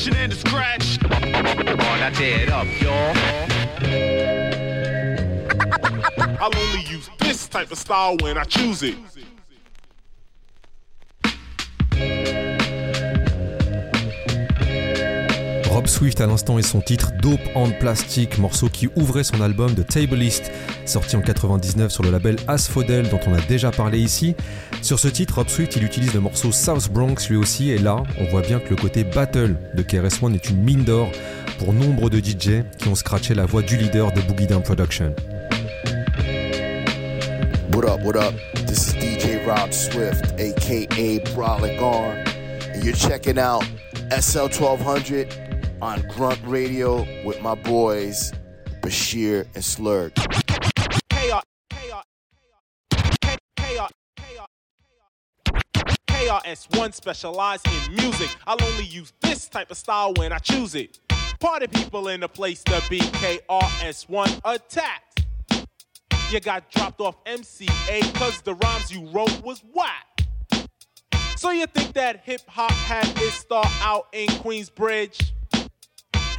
All 0.05 0.11
production 0.11 0.23
and 0.23 0.31
the 0.31 0.35
scratch. 0.35 0.99
That's 1.99 2.19
it 2.19 2.49
up, 2.49 2.67
y'all. 2.81 3.15
I'll 6.39 6.55
only 6.55 6.81
use 6.87 7.09
this 7.19 7.47
type 7.47 7.71
of 7.71 7.77
style 7.77 8.17
when 8.21 8.37
I 8.37 8.43
choose 8.43 8.83
it. 8.83 8.95
Rob 15.75 15.87
Swift 15.87 16.21
à 16.21 16.25
l'instant 16.25 16.57
et 16.57 16.61
son 16.61 16.79
titre 16.79 17.11
Dope 17.21 17.41
on 17.53 17.69
Plastic, 17.69 18.37
morceau 18.37 18.69
qui 18.69 18.87
ouvrait 18.95 19.25
son 19.25 19.41
album 19.41 19.75
The 19.75 19.85
Tableist, 19.85 20.49
sorti 20.85 21.17
en 21.17 21.21
99 21.21 21.91
sur 21.91 22.01
le 22.01 22.11
label 22.11 22.37
Asphodel 22.47 23.09
dont 23.09 23.19
on 23.27 23.33
a 23.33 23.41
déjà 23.41 23.71
parlé 23.71 23.99
ici. 23.99 24.37
Sur 24.81 24.99
ce 24.99 25.09
titre, 25.09 25.35
Rob 25.35 25.49
Swift 25.49 25.75
il 25.75 25.83
utilise 25.83 26.13
le 26.13 26.21
morceau 26.21 26.53
South 26.53 26.89
Bronx 26.89 27.27
lui 27.29 27.35
aussi 27.35 27.71
et 27.71 27.77
là 27.77 28.01
on 28.17 28.23
voit 28.31 28.41
bien 28.41 28.61
que 28.61 28.69
le 28.69 28.77
côté 28.77 29.03
battle 29.03 29.57
de 29.73 29.81
KRS-One 29.81 30.35
est 30.35 30.49
une 30.49 30.63
mine 30.63 30.85
d'or 30.85 31.11
pour 31.59 31.73
nombre 31.73 32.09
de 32.09 32.19
DJ 32.19 32.63
qui 32.77 32.87
ont 32.87 32.95
scratché 32.95 33.33
la 33.33 33.45
voix 33.45 33.61
du 33.61 33.75
leader 33.75 34.13
de 34.13 34.21
Boogie 34.21 34.47
Down 34.47 34.63
Production. 34.63 35.13
What 37.73 37.83
up, 37.83 37.99
what 38.01 38.15
up? 38.15 38.33
This 38.65 38.87
is 38.87 38.93
DJ 38.93 39.45
Rob 39.45 39.73
Swift, 39.73 40.39
aka 40.39 41.19
and 42.73 42.81
you're 42.81 42.95
checking 42.95 43.37
out 43.37 43.65
SL 44.09 44.47
1200 44.47 45.44
on 45.81 46.01
Grunt 46.09 46.39
Radio 46.45 47.05
with 47.23 47.41
my 47.41 47.55
boys 47.55 48.31
Bachir 48.81 49.45
and 49.55 49.63
KR, 51.09 51.41
KRS-One 56.07 56.91
specialized 56.91 57.67
in 57.67 57.95
music. 57.95 58.29
I'll 58.47 58.63
only 58.63 58.85
use 58.85 59.11
this 59.21 59.47
type 59.47 59.71
of 59.71 59.77
style 59.77 60.13
when 60.17 60.31
I 60.31 60.37
choose 60.37 60.75
it. 60.75 60.99
Party 61.39 61.67
people 61.67 62.07
in 62.07 62.21
the 62.21 62.29
place 62.29 62.63
to 62.63 62.81
be 62.89 62.99
KRS-One 62.99 64.29
attacked. 64.45 65.25
You 66.31 66.39
got 66.39 66.69
dropped 66.71 67.01
off 67.01 67.23
MCA 67.25 68.13
cause 68.15 68.41
the 68.41 68.55
rhymes 68.55 68.91
you 68.91 69.07
wrote 69.09 69.43
was 69.43 69.63
whack. 69.73 70.21
So 71.37 71.51
you 71.51 71.67
think 71.67 71.93
that 71.93 72.21
hip 72.23 72.41
hop 72.47 72.71
had 72.71 73.07
its 73.21 73.35
start 73.35 73.67
out 73.81 74.07
in 74.13 74.27
Queensbridge? 74.27 75.33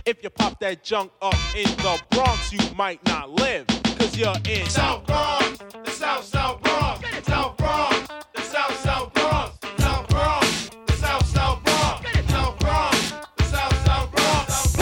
If 0.06 0.22
you 0.22 0.30
pop 0.30 0.60
that 0.60 0.84
junk 0.84 1.10
up 1.20 1.34
in 1.56 1.64
the 1.64 2.00
Bronx, 2.10 2.52
you 2.52 2.60
might 2.76 3.04
not 3.06 3.28
live, 3.28 3.66
cause 3.98 4.16
you're 4.16 4.36
in 4.48 4.64
South 4.70 5.04
Bronx, 5.04 5.58
the 5.84 5.90
South 5.90 6.24
South 6.24 6.62
Bronx, 6.62 7.26
South 7.26 7.56
Bronx, 7.56 8.06
the 8.32 8.40
South 8.42 8.80
South 8.82 9.12
Bronx, 9.12 9.58
South 9.78 10.08
Bronx, 10.08 10.70
the 10.86 10.92
South 10.92 11.26
South 11.26 11.64
Bronx, 11.64 12.08
South 12.30 12.58
Bronx, 12.60 13.12
the 13.36 13.42
South 13.42 13.84
South 13.84 14.12
Bronx. 14.12 14.76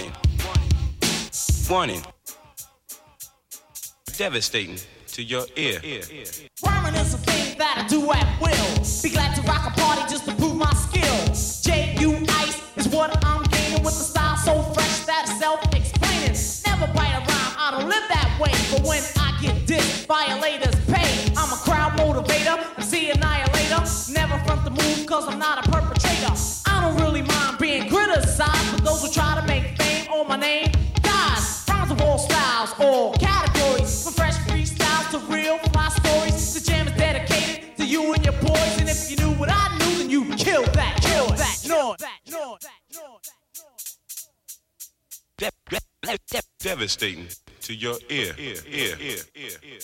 It, 0.00 1.68
want 1.68 1.90
it. 1.90 2.06
Devastating 4.16 4.78
to 5.20 5.26
your 5.26 5.44
ear. 5.56 5.78
Rhyming 6.64 6.94
is 6.94 7.12
a 7.12 7.18
thing 7.18 7.58
that 7.58 7.84
I 7.84 7.88
do 7.88 8.10
at 8.12 8.40
will. 8.40 8.72
Be 9.02 9.10
glad 9.10 9.34
to 9.36 9.42
rock 9.42 9.68
a 9.68 9.72
party 9.78 10.02
just 10.08 10.24
to 10.24 10.32
prove 10.34 10.56
my 10.56 10.72
skill. 10.72 11.16
J.U. 11.62 12.24
Ice 12.40 12.56
is 12.76 12.88
what 12.88 13.10
I'm 13.24 13.42
gaining 13.44 13.82
with 13.82 13.98
the 13.98 14.04
style 14.04 14.38
so 14.38 14.62
fresh 14.72 15.04
that 15.04 15.28
it's 15.28 15.38
self-explaining. 15.38 16.36
Never 16.64 16.92
bite 16.94 17.12
a 17.12 17.20
rhyme, 17.20 17.54
I 17.58 17.68
don't 17.72 17.88
live 17.88 18.06
that 18.08 18.30
way. 18.40 18.52
But 18.72 18.88
when 18.88 19.02
I 19.16 19.36
get 19.42 19.66
dissed, 19.66 20.06
violators 20.06 20.74
pay. 20.86 21.32
I'm 21.36 21.52
a 21.52 21.60
crowd 21.68 21.92
motivator, 22.00 22.56
MC 22.78 23.10
annihilator. 23.10 23.84
Never 24.12 24.38
front 24.44 24.64
the 24.64 24.70
move 24.70 25.06
cause 25.06 25.28
I'm 25.28 25.38
not 25.38 25.66
a 25.66 25.70
perpetrator. 25.70 26.32
I 26.64 26.80
don't 26.80 26.98
really 27.04 27.22
mind 27.22 27.58
being 27.58 27.90
criticized, 27.90 28.72
but 28.72 28.84
those 28.84 29.02
who 29.02 29.10
try 29.10 29.38
to 29.38 29.46
make 29.46 29.76
fame 29.76 30.10
on 30.10 30.28
my 30.28 30.36
name, 30.36 30.72
guys, 31.02 31.64
rhymes 31.68 31.90
of 31.90 32.00
all 32.00 32.18
styles, 32.18 32.72
all 32.78 33.12
categories. 33.14 34.04
From 34.04 34.14
fresh 34.14 34.38
freestyles 35.10 35.26
to 35.28 35.32
real 35.34 35.58
fly 35.58 35.88
stories. 35.88 36.54
The 36.54 36.60
jam 36.70 36.88
is 36.88 36.94
dedicated 36.94 37.76
to 37.76 37.86
you 37.86 38.12
and 38.12 38.24
your 38.24 38.34
boys. 38.34 38.80
And 38.80 38.88
if 38.88 39.10
you 39.10 39.16
knew 39.16 39.32
what 39.34 39.50
I 39.50 39.76
knew, 39.78 39.98
then 39.98 40.10
you 40.10 40.24
kill 40.36 40.62
that, 40.62 41.00
kill 41.02 41.28
that, 41.28 41.58
noise. 41.68 41.98
De- 45.38 45.50
de- 45.70 46.18
de- 46.30 46.40
devastating 46.58 47.26
to 47.62 47.74
your 47.74 47.96
ear. 48.10 48.34
ear, 48.38 48.56
ear, 48.66 48.94
ear, 49.00 49.16
ear, 49.34 49.50
ear. 49.64 49.80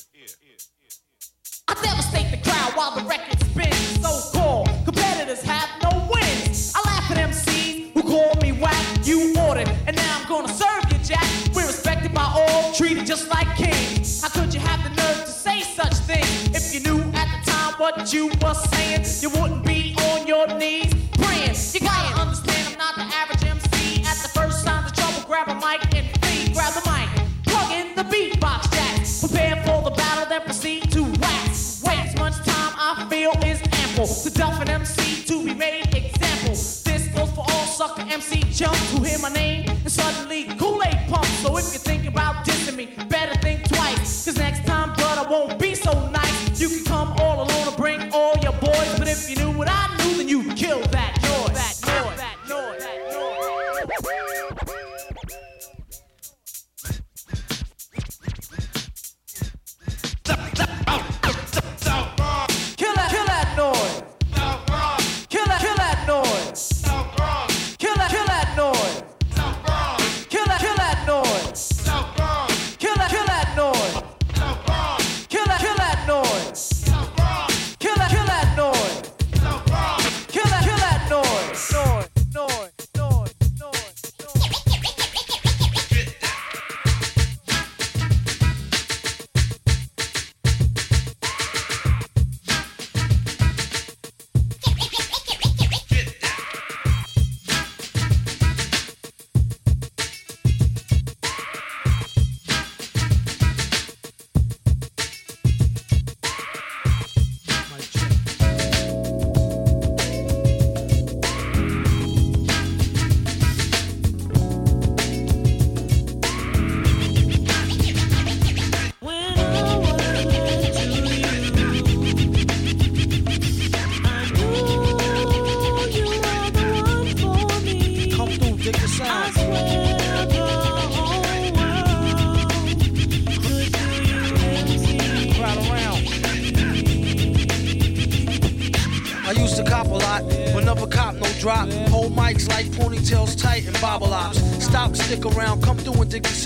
I 1.68 1.74
devastate 1.82 2.30
the 2.30 2.36
crowd 2.48 2.72
while 2.76 2.94
the 2.96 3.04
record 3.08 3.40
spins. 3.40 4.00
So-called 4.00 4.68
competitors 4.84 5.42
have 5.42 5.68
no 5.82 6.08
wins. 6.12 6.72
I 6.76 6.80
laugh 6.86 7.10
at 7.10 7.16
MCs 7.16 7.45
who 7.45 7.45
call 8.16 8.34
me 8.40 8.52
whack. 8.52 8.82
You 9.04 9.34
ordered, 9.46 9.68
and 9.86 9.94
now 9.94 10.18
I'm 10.18 10.28
gonna 10.28 10.48
serve 10.48 10.84
you, 10.90 10.98
Jack. 11.04 11.26
We're 11.54 11.66
respected 11.66 12.12
by 12.14 12.24
all, 12.24 12.72
treated 12.72 13.06
just 13.06 13.28
like 13.28 13.48
kings. 13.56 14.22
How 14.22 14.28
could 14.28 14.54
you 14.54 14.60
have 14.60 14.80
the 14.84 14.90
nerve 15.00 15.24
to 15.26 15.30
say 15.30 15.60
such 15.60 15.94
things? 16.10 16.30
If 16.58 16.74
you 16.74 16.80
knew 16.80 17.00
at 17.20 17.28
the 17.34 17.50
time 17.50 17.74
what 17.74 18.12
you 18.12 18.28
were 18.42 18.58
saying, 18.72 19.04
you 19.22 19.30
wouldn't 19.38 19.64
be 19.64 19.94
on 20.10 20.26
your 20.26 20.46
knees 20.58 20.95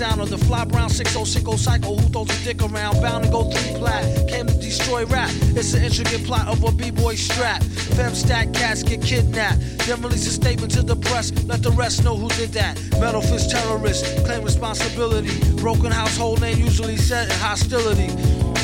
sound 0.01 0.19
of 0.19 0.31
the 0.31 0.37
fly 0.49 0.65
brown 0.65 0.89
6060 0.89 1.57
cycle. 1.57 1.95
Who 1.95 2.09
throws 2.09 2.27
a 2.31 2.43
dick 2.43 2.63
around? 2.63 2.99
Bound 3.03 3.23
to 3.23 3.29
go 3.29 3.43
three 3.51 3.77
plat. 3.77 4.03
Came 4.27 4.47
to 4.47 4.53
destroy 4.55 5.05
rap. 5.05 5.29
It's 5.53 5.75
an 5.75 5.83
intricate 5.83 6.25
plot 6.25 6.47
of 6.47 6.63
a 6.63 6.71
b-boy 6.71 7.13
strap. 7.13 7.61
Fem 7.95 8.15
stack 8.15 8.51
cats 8.51 8.81
get 8.81 9.03
kidnapped. 9.03 9.59
Then 9.85 10.01
release 10.01 10.25
a 10.25 10.31
statement 10.31 10.71
to 10.73 10.81
the 10.81 10.95
press. 10.95 11.31
Let 11.45 11.61
the 11.61 11.69
rest 11.69 12.03
know 12.03 12.17
who 12.17 12.29
did 12.29 12.49
that. 12.53 12.81
Metal 12.99 13.21
fist 13.21 13.51
terrorist, 13.51 14.25
claim 14.25 14.43
responsibility. 14.43 15.29
Broken 15.57 15.91
household 15.91 16.41
name 16.41 16.57
usually 16.57 16.97
set 16.97 17.29
in 17.29 17.35
hostility. 17.37 18.09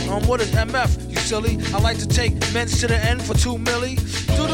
Um, 0.09 0.25
what 0.25 0.41
is 0.41 0.49
MF? 0.53 0.89
You 1.07 1.17
silly. 1.17 1.59
I 1.71 1.77
like 1.81 1.99
to 1.99 2.07
take 2.07 2.33
men's 2.51 2.79
to 2.79 2.87
the 2.87 2.97
end 2.97 3.21
for 3.21 3.35
two 3.35 3.57
milli. 3.59 3.95
Do 4.35 4.47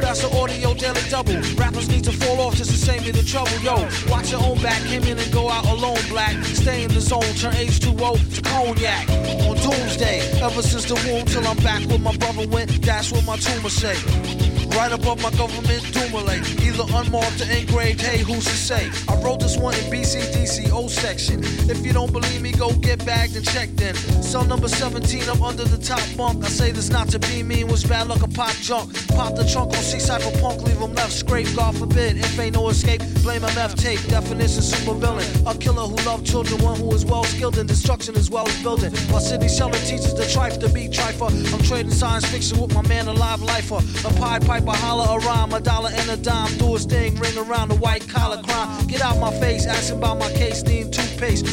That's 0.00 0.22
an 0.24 0.32
audio 0.36 0.74
daily 0.74 1.00
double. 1.10 1.36
Rappers 1.56 1.88
need 1.88 2.04
to 2.04 2.12
fall 2.12 2.40
off 2.40 2.56
just 2.56 2.70
to 2.70 2.76
save 2.76 3.04
me 3.04 3.10
the 3.10 3.22
trouble. 3.22 3.56
Yo, 3.60 3.76
watch 4.08 4.30
your 4.30 4.42
own 4.42 4.60
back. 4.62 4.80
Came 4.84 5.04
in 5.04 5.18
and 5.18 5.32
go 5.32 5.48
out 5.48 5.66
alone. 5.66 5.98
Black. 6.08 6.34
Stay 6.44 6.84
in 6.84 6.92
the 6.92 7.00
zone. 7.00 7.22
Turn 7.40 7.52
H2O 7.52 8.34
to 8.34 8.42
cognac. 8.42 9.08
On 9.48 9.56
doomsday. 9.56 10.20
Ever 10.40 10.62
since 10.62 10.84
the 10.84 10.94
womb 11.06 11.24
till 11.26 11.46
I'm 11.46 11.56
back 11.58 11.82
where 11.88 11.98
my 11.98 12.16
brother 12.16 12.46
went. 12.48 12.82
That's 12.82 13.12
what 13.12 13.24
my 13.24 13.36
tumor 13.36 13.70
say. 13.70 14.55
Right 14.76 14.92
above 14.92 15.22
my 15.22 15.30
government 15.30 15.82
doomulate. 15.96 16.44
Either 16.60 16.84
unmarked 16.94 17.40
or 17.40 17.50
engraved, 17.50 18.02
hey, 18.02 18.18
who's 18.18 18.44
to 18.44 18.50
say? 18.50 18.90
I 19.08 19.16
wrote 19.22 19.40
this 19.40 19.56
one 19.56 19.72
in 19.74 19.90
BCDC 19.90 20.70
O 20.70 20.86
section. 20.86 21.40
If 21.70 21.84
you 21.84 21.94
don't 21.94 22.12
believe 22.12 22.42
me, 22.42 22.52
go 22.52 22.70
get 22.72 23.04
bagged 23.06 23.36
and 23.36 23.44
checked 23.46 23.80
in. 23.80 23.94
Cell 24.22 24.44
number 24.44 24.68
17, 24.68 25.30
I'm 25.30 25.42
under 25.42 25.64
the 25.64 25.78
top 25.78 26.02
bunk. 26.14 26.44
I 26.44 26.48
say 26.48 26.72
this 26.72 26.90
not 26.90 27.08
to 27.08 27.18
be 27.18 27.42
mean, 27.42 27.68
was 27.68 27.84
bad 27.84 28.08
luck 28.08 28.20
a 28.22 28.28
pop 28.28 28.52
junk. 28.56 28.92
Pop 29.08 29.34
the 29.34 29.44
trunk 29.44 29.70
on 29.70 29.82
C 29.82 29.98
cypher 29.98 30.30
punk, 30.40 30.60
leave 30.62 30.76
him 30.76 30.92
left 30.92 31.12
scrape. 31.12 31.48
God 31.56 31.74
forbid, 31.78 32.18
if 32.18 32.38
ain't 32.38 32.54
no 32.54 32.68
escape, 32.68 33.00
blame 33.22 33.40
MF 33.40 33.74
tape. 33.76 34.02
Definition 34.08 34.60
super 34.60 34.92
villain. 34.92 35.26
A 35.46 35.54
killer 35.56 35.88
who 35.88 35.96
loved 36.04 36.26
children, 36.26 36.62
one 36.62 36.78
who 36.78 36.92
is 36.92 37.06
well 37.06 37.24
skilled 37.24 37.56
in 37.56 37.66
destruction 37.66 38.14
as 38.14 38.28
well 38.28 38.46
as 38.46 38.62
building. 38.62 38.92
While 39.08 39.22
City 39.22 39.48
Sheller 39.48 39.80
teaches 39.86 40.14
the 40.14 40.24
trife 40.24 40.60
to 40.60 40.68
be 40.68 40.86
trifer. 40.86 41.30
I'm 41.54 41.62
trading 41.62 41.92
science 41.92 42.26
fiction 42.26 42.60
with 42.60 42.74
my 42.74 42.82
man, 42.82 43.08
a 43.08 43.14
live 43.14 43.40
lifer. 43.40 43.80
A 44.06 44.12
pie 44.20 44.40
piper, 44.66 44.78
holler 44.78 45.18
a 45.18 45.26
rhyme, 45.26 45.52
a 45.52 45.60
dollar 45.60 45.90
and 45.92 46.10
a 46.10 46.16
dime. 46.16 46.56
Do 46.58 46.76
a 46.76 46.78
sting, 46.78 47.14
ring 47.16 47.38
around 47.38 47.68
the 47.68 47.76
white 47.76 48.08
collar 48.08 48.42
crime. 48.42 48.86
Get 48.86 49.00
out 49.00 49.18
my 49.18 49.30
face, 49.38 49.66
asking 49.66 49.98
about 49.98 50.18
my 50.18 50.30
case, 50.32 50.62
need 50.64 50.92
toothpaste. 50.92 51.46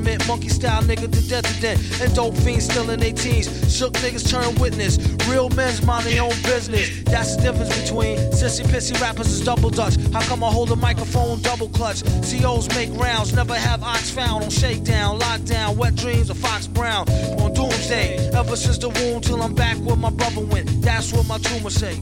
Mint, 0.00 0.26
monkey 0.28 0.48
style 0.48 0.82
nigga 0.82 1.10
to 1.10 1.28
death 1.28 1.44
to 1.44 1.60
death. 1.60 2.00
And 2.00 2.14
dope 2.14 2.36
fiends 2.36 2.64
still 2.64 2.90
in 2.90 3.00
their 3.00 3.12
teens. 3.12 3.46
Shook 3.74 3.94
niggas 3.94 4.28
turn 4.30 4.54
witness. 4.56 4.98
Real 5.28 5.48
men's 5.50 5.82
mind 5.84 6.06
their 6.06 6.22
own 6.22 6.34
business. 6.42 7.02
That's 7.04 7.36
the 7.36 7.42
difference 7.42 7.82
between 7.82 8.18
sissy 8.32 8.64
pissy 8.64 8.98
rappers 9.00 9.28
is 9.28 9.40
double 9.44 9.70
dutch. 9.70 9.96
How 10.12 10.20
come 10.22 10.44
I 10.44 10.50
hold 10.50 10.70
a 10.72 10.76
microphone 10.76 11.40
double 11.40 11.68
clutch? 11.68 12.02
COs 12.22 12.68
make 12.74 12.90
rounds, 12.94 13.32
never 13.32 13.54
have 13.54 13.82
ox 13.82 14.10
found 14.10 14.44
on 14.44 14.50
shakedown, 14.50 15.18
lockdown, 15.18 15.76
wet 15.76 15.94
dreams 15.94 16.30
of 16.30 16.38
Fox 16.38 16.66
Brown 16.66 17.08
on 17.40 17.52
doomsday. 17.54 18.30
Ever 18.34 18.56
since 18.56 18.78
the 18.78 18.90
womb 18.90 19.20
till 19.20 19.42
I'm 19.42 19.54
back 19.54 19.76
where 19.78 19.96
my 19.96 20.10
brother 20.10 20.40
went. 20.40 20.82
That's 20.82 21.12
what 21.12 21.26
my 21.26 21.38
tumor 21.38 21.70
say. 21.70 21.98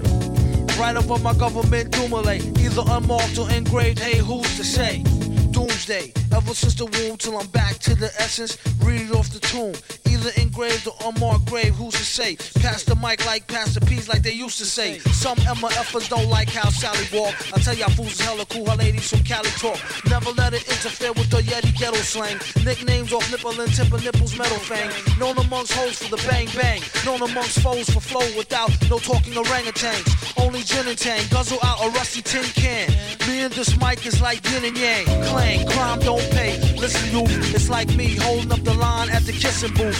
Right 0.80 0.96
above 0.96 1.22
my 1.22 1.34
government 1.34 1.90
doomulate. 1.90 2.58
Either 2.58 2.82
unmarked 2.86 3.38
or 3.38 3.50
engraved, 3.50 3.98
hey, 3.98 4.16
who's 4.16 4.56
to 4.56 4.64
say? 4.64 5.02
Doomsday, 5.50 6.10
ever 6.34 6.54
since 6.54 6.74
the 6.74 6.86
womb 6.86 7.18
till 7.18 7.36
I'm 7.38 7.48
back 7.48 7.76
to 7.80 7.94
the 7.94 8.06
essence. 8.18 8.56
Read 8.82 9.02
it 9.02 9.14
off 9.14 9.28
the 9.28 9.40
tomb. 9.40 9.74
Either 10.10 10.30
engraved 10.40 10.88
or 10.88 10.94
unmarked 11.04 11.46
grave, 11.46 11.74
who's 11.74 11.94
to 11.94 12.04
say? 12.04 12.36
Pass 12.60 12.82
the 12.84 12.96
mic 12.96 13.24
like 13.26 13.46
Pastor 13.46 13.80
P's 13.80 14.08
like 14.08 14.22
they 14.22 14.32
used 14.32 14.58
to 14.58 14.64
say. 14.64 14.98
Some 15.14 15.36
MFers 15.38 16.08
don't 16.08 16.28
like 16.28 16.48
how 16.48 16.68
Sally 16.70 17.06
walk. 17.12 17.34
I 17.54 17.60
tell 17.60 17.74
y'all 17.74 17.90
fools 17.90 18.12
is 18.12 18.20
hella 18.20 18.44
cool, 18.46 18.68
her 18.68 18.76
ladies 18.76 19.08
from 19.10 19.22
Cali 19.22 19.50
talk. 19.62 19.78
Never 20.08 20.30
let 20.32 20.52
it 20.52 20.66
interfere 20.68 21.12
with 21.12 21.30
the 21.30 21.38
Yeti 21.38 21.72
ghetto 21.78 21.98
slang. 21.98 22.38
Nicknames 22.64 23.12
off 23.12 23.30
nipple 23.30 23.58
and 23.60 23.72
tip 23.72 23.92
of 23.92 24.02
nipples 24.04 24.36
metal 24.36 24.58
fang. 24.58 24.90
Known 25.18 25.38
amongst 25.38 25.72
hoes 25.74 26.02
for 26.02 26.10
the 26.14 26.22
bang 26.28 26.48
bang. 26.56 26.82
Known 27.04 27.22
amongst 27.22 27.60
foes 27.60 27.88
for 27.88 28.00
flow 28.00 28.26
without 28.36 28.70
no 28.90 28.98
talking 28.98 29.34
orangutans. 29.34 30.04
Only 30.42 30.62
gin 30.62 30.88
and 30.88 30.98
tang, 30.98 31.22
guzzle 31.30 31.58
out 31.62 31.78
a 31.84 31.90
rusty 31.90 32.22
tin 32.22 32.44
can. 32.58 32.90
Me 33.28 33.42
and 33.42 33.52
this 33.52 33.78
mic 33.78 34.04
is 34.06 34.20
like 34.20 34.42
yin 34.50 34.64
and 34.64 34.76
yang. 34.76 35.04
Clang, 35.30 35.66
crime 35.68 36.00
don't 36.00 36.28
pay. 36.30 36.58
Listen, 36.76 37.06
you, 37.12 37.22
it's 37.54 37.68
like 37.68 37.88
me 37.94 38.16
holding 38.16 38.50
up 38.50 38.62
the 38.64 38.74
line 38.74 39.08
at 39.10 39.22
the 39.22 39.32
kissing 39.32 39.72
booth. 39.74 39.99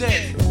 Doomsday. 0.00 0.49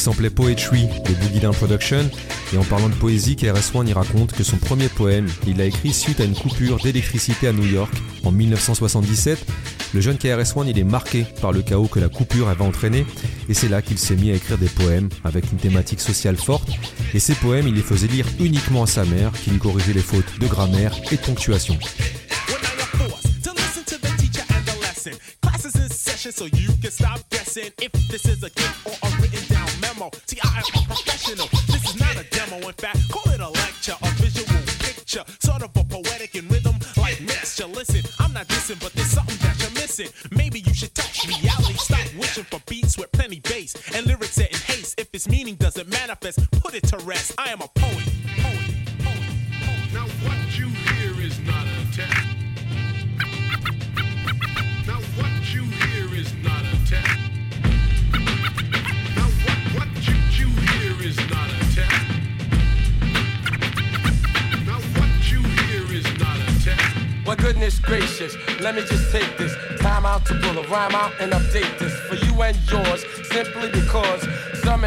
Samplait 0.00 0.30
Poetry 0.30 0.86
de 1.06 1.14
Boogie 1.14 1.40
Production. 1.56 2.10
Et 2.52 2.56
en 2.56 2.64
parlant 2.64 2.88
de 2.88 2.94
poésie, 2.94 3.36
KRS-One 3.36 3.86
y 3.86 3.92
raconte 3.92 4.32
que 4.32 4.42
son 4.42 4.56
premier 4.56 4.88
poème, 4.88 5.26
il 5.46 5.58
l'a 5.58 5.66
écrit 5.66 5.92
suite 5.92 6.20
à 6.20 6.24
une 6.24 6.34
coupure 6.34 6.78
d'électricité 6.78 7.46
à 7.48 7.52
New 7.52 7.66
York 7.66 7.92
en 8.24 8.32
1977. 8.32 9.44
Le 9.92 10.00
jeune 10.00 10.16
KRS-One, 10.16 10.68
il 10.68 10.78
est 10.78 10.84
marqué 10.84 11.26
par 11.42 11.52
le 11.52 11.62
chaos 11.62 11.86
que 11.86 12.00
la 12.00 12.08
coupure 12.08 12.48
avait 12.48 12.64
entraîné. 12.64 13.04
Et 13.48 13.54
c'est 13.54 13.68
là 13.68 13.82
qu'il 13.82 13.98
s'est 13.98 14.16
mis 14.16 14.30
à 14.30 14.34
écrire 14.34 14.56
des 14.56 14.68
poèmes 14.68 15.08
avec 15.22 15.52
une 15.52 15.58
thématique 15.58 16.00
sociale 16.00 16.36
forte. 16.36 16.70
Et 17.12 17.18
ces 17.18 17.34
poèmes, 17.34 17.68
il 17.68 17.74
les 17.74 17.82
faisait 17.82 18.08
lire 18.08 18.26
uniquement 18.38 18.84
à 18.84 18.86
sa 18.86 19.04
mère, 19.04 19.32
qui 19.32 19.50
lui 19.50 19.58
corrigeait 19.58 19.92
les 19.92 20.00
fautes 20.00 20.38
de 20.40 20.46
grammaire 20.46 20.94
et 21.12 21.16
de 21.16 21.20
ponctuation. 21.20 21.78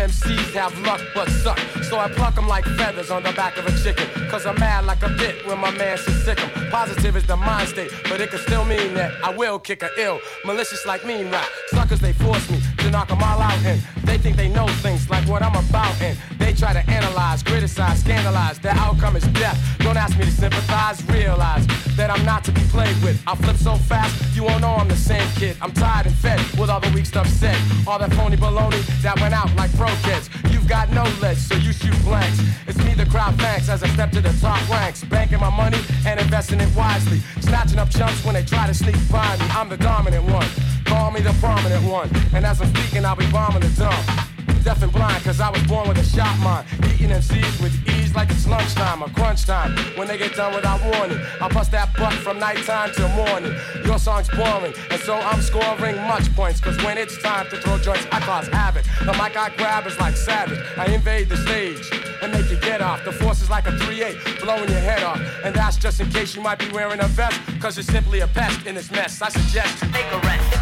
MCs 0.04 0.54
have 0.54 0.78
luck 0.82 1.00
but 1.16 1.30
suck. 1.30 1.58
So 1.90 1.98
I 1.98 2.10
pluck 2.10 2.38
'em 2.38 2.48
like 2.48 2.66
feathers 2.80 3.10
on 3.10 3.24
the 3.24 3.32
back 3.32 3.58
of 3.58 3.66
a 3.66 3.72
chicken. 3.84 4.08
Cause 4.30 4.46
I'm 4.46 4.60
mad 4.60 4.86
like 4.86 5.02
a 5.02 5.10
bit 5.10 5.46
when 5.48 5.60
my 5.60 5.72
man 5.72 5.98
should 5.98 6.20
sick 6.26 6.40
'em. 6.44 6.50
Positive 6.70 7.16
is 7.16 7.26
the 7.26 7.38
mind 7.38 7.70
state, 7.70 7.92
but 8.10 8.20
it 8.20 8.30
can 8.32 8.40
still 8.40 8.66
mean 8.66 8.94
that 8.96 9.12
I 9.24 9.30
will 9.30 9.60
kick 9.60 9.82
a 9.82 9.90
ill. 9.98 10.20
Malicious 10.44 10.86
like 10.86 11.06
mean 11.06 11.32
rap. 11.32 11.48
Suckers, 11.76 12.02
they 12.02 12.14
force 12.14 12.50
me 12.50 12.60
to 12.80 12.90
knock 12.92 13.12
'em 13.12 13.24
all 13.24 13.42
out 13.42 13.60
and 13.66 13.82
they 14.04 14.18
think 14.18 14.36
they 14.36 14.50
know 14.50 14.68
things 14.86 15.10
like 15.10 15.26
what 15.28 15.42
I'm 15.42 15.56
about 15.56 15.96
and 16.02 16.18
try 16.64 16.72
to 16.72 16.90
analyze, 16.90 17.44
criticize, 17.44 18.00
scandalize. 18.00 18.58
The 18.58 18.70
outcome 18.70 19.18
is 19.18 19.28
death. 19.36 19.60
Don't 19.80 19.98
ask 19.98 20.18
me 20.18 20.24
to 20.24 20.32
sympathize, 20.32 21.04
realize 21.10 21.68
that 21.98 22.10
I'm 22.10 22.24
not 22.24 22.46
to 22.46 22.54
be 22.54 22.62
played 22.72 22.96
with. 23.04 23.22
I 23.28 23.36
flip 23.36 23.58
so 23.58 23.76
fast, 23.76 24.14
you 24.34 24.44
won't 24.46 24.62
know 24.62 24.70
I'm 24.70 24.88
the 24.88 24.96
same 24.96 25.28
kid. 25.36 25.58
I'm 25.62 25.74
tired 25.74 26.06
and 26.06 26.16
fed 26.16 26.40
with 26.58 26.70
all 26.70 26.80
the 26.80 26.90
weak 26.96 27.06
stuff 27.06 27.28
said. 27.28 27.58
All 27.86 28.00
that 28.00 28.14
phony 28.14 28.38
baloney 28.38 28.82
that 29.02 29.20
went 29.20 29.34
out 29.34 29.54
like 29.58 29.76
pro 29.76 29.90
kids. 30.08 30.30
You've 30.52 30.70
got 30.70 30.90
no 30.92 31.04
legs, 31.22 31.46
so 31.46 31.56
you 31.56 31.74
shoot 31.74 32.00
blanks. 32.06 32.40
It's 32.66 32.78
me 32.86 32.94
the 32.94 33.08
crowd 33.08 33.36
thanks 33.36 33.68
as 33.68 33.84
I 33.84 33.90
step 33.90 34.12
to 34.12 34.22
the 34.22 34.34
top 34.40 34.62
ranks. 34.70 35.04
Banking 35.04 35.42
my 35.42 35.50
money 35.50 35.80
and 36.08 36.18
investing 36.18 36.62
it 36.62 36.74
wisely. 36.78 37.20
Snatching 37.42 37.78
up 37.78 37.90
chumps 37.90 38.24
when 38.24 38.36
they 38.36 38.44
try 38.44 38.68
to 38.68 38.74
sneak 38.74 38.96
by 39.12 39.36
me. 39.36 39.46
I'm 39.50 39.68
the 39.68 39.78
dominant 39.78 40.24
one. 40.32 40.48
Call 40.86 41.12
me 41.12 41.20
the 41.20 41.34
prominent 41.42 41.84
one. 41.84 42.10
And 42.34 42.46
as 42.46 42.62
I'm 42.62 42.74
speaking, 42.74 43.04
I'll 43.04 43.18
be 43.18 43.30
bombing 43.32 43.60
the 43.60 43.74
dump. 43.76 44.33
Deaf 44.64 44.82
and 44.82 44.94
blind, 44.94 45.22
cause 45.26 45.42
I 45.42 45.50
was 45.50 45.62
born 45.64 45.90
with 45.90 45.98
a 45.98 46.06
shot 46.06 46.40
mind. 46.40 46.66
Eating 46.86 47.10
MCs 47.10 47.62
with 47.62 47.76
ease 47.90 48.16
like 48.16 48.32
it's 48.32 48.48
lunchtime 48.48 49.04
or 49.04 49.10
crunch 49.10 49.46
time. 49.46 49.76
When 49.98 50.08
they 50.08 50.18
get 50.18 50.36
done 50.36 50.56
without 50.56 50.82
warning, 50.82 51.20
I 51.42 51.50
bust 51.50 51.72
that 51.72 51.94
butt 51.98 52.14
from 52.14 52.40
nighttime 52.40 52.92
till 52.96 53.10
morning. 53.10 53.54
Your 53.84 54.00
song's 54.00 54.30
boring, 54.30 54.74
and 54.90 55.02
so 55.02 55.16
I'm 55.16 55.42
scoring 55.42 55.98
much 56.08 56.34
points. 56.34 56.62
Cause 56.62 56.78
when 56.78 56.98
it's 56.98 57.22
time 57.22 57.50
to 57.50 57.58
throw 57.58 57.78
joints, 57.78 58.08
I 58.10 58.22
cause 58.22 58.48
havoc. 58.48 58.86
The 59.00 59.12
mic 59.12 59.36
I 59.36 59.50
grab 59.58 59.86
is 59.86 60.00
like 60.00 60.16
savage. 60.16 60.60
I 60.78 60.86
invade 60.86 61.28
the 61.28 61.36
stage 61.38 61.92
and 62.22 62.32
make 62.32 62.50
you 62.50 62.58
get 62.62 62.82
off. 62.82 63.04
The 63.04 63.12
force 63.12 63.42
is 63.42 63.50
like 63.50 63.68
a 63.68 63.72
3-8, 63.72 64.40
blowing 64.42 64.70
your 64.70 64.80
head 64.80 65.04
off. 65.04 65.20
And 65.44 65.54
that's 65.54 65.76
just 65.76 66.00
in 66.00 66.10
case 66.10 66.38
you 66.38 66.42
might 66.42 66.60
be 66.60 66.70
wearing 66.72 67.02
a 67.02 67.08
vest. 67.08 67.38
Cause 67.60 67.76
you're 67.76 67.84
simply 67.84 68.22
a 68.22 68.28
pest 68.28 68.66
in 68.66 68.76
this 68.76 68.90
mess. 68.92 69.22
I 69.22 69.28
suggest 69.28 69.84
you 69.84 69.90
take 69.92 70.10
a 70.10 70.20
rest. 70.20 70.60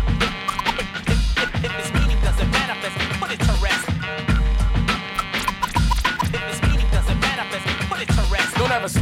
Don't 8.72 8.84
ever. 8.84 9.02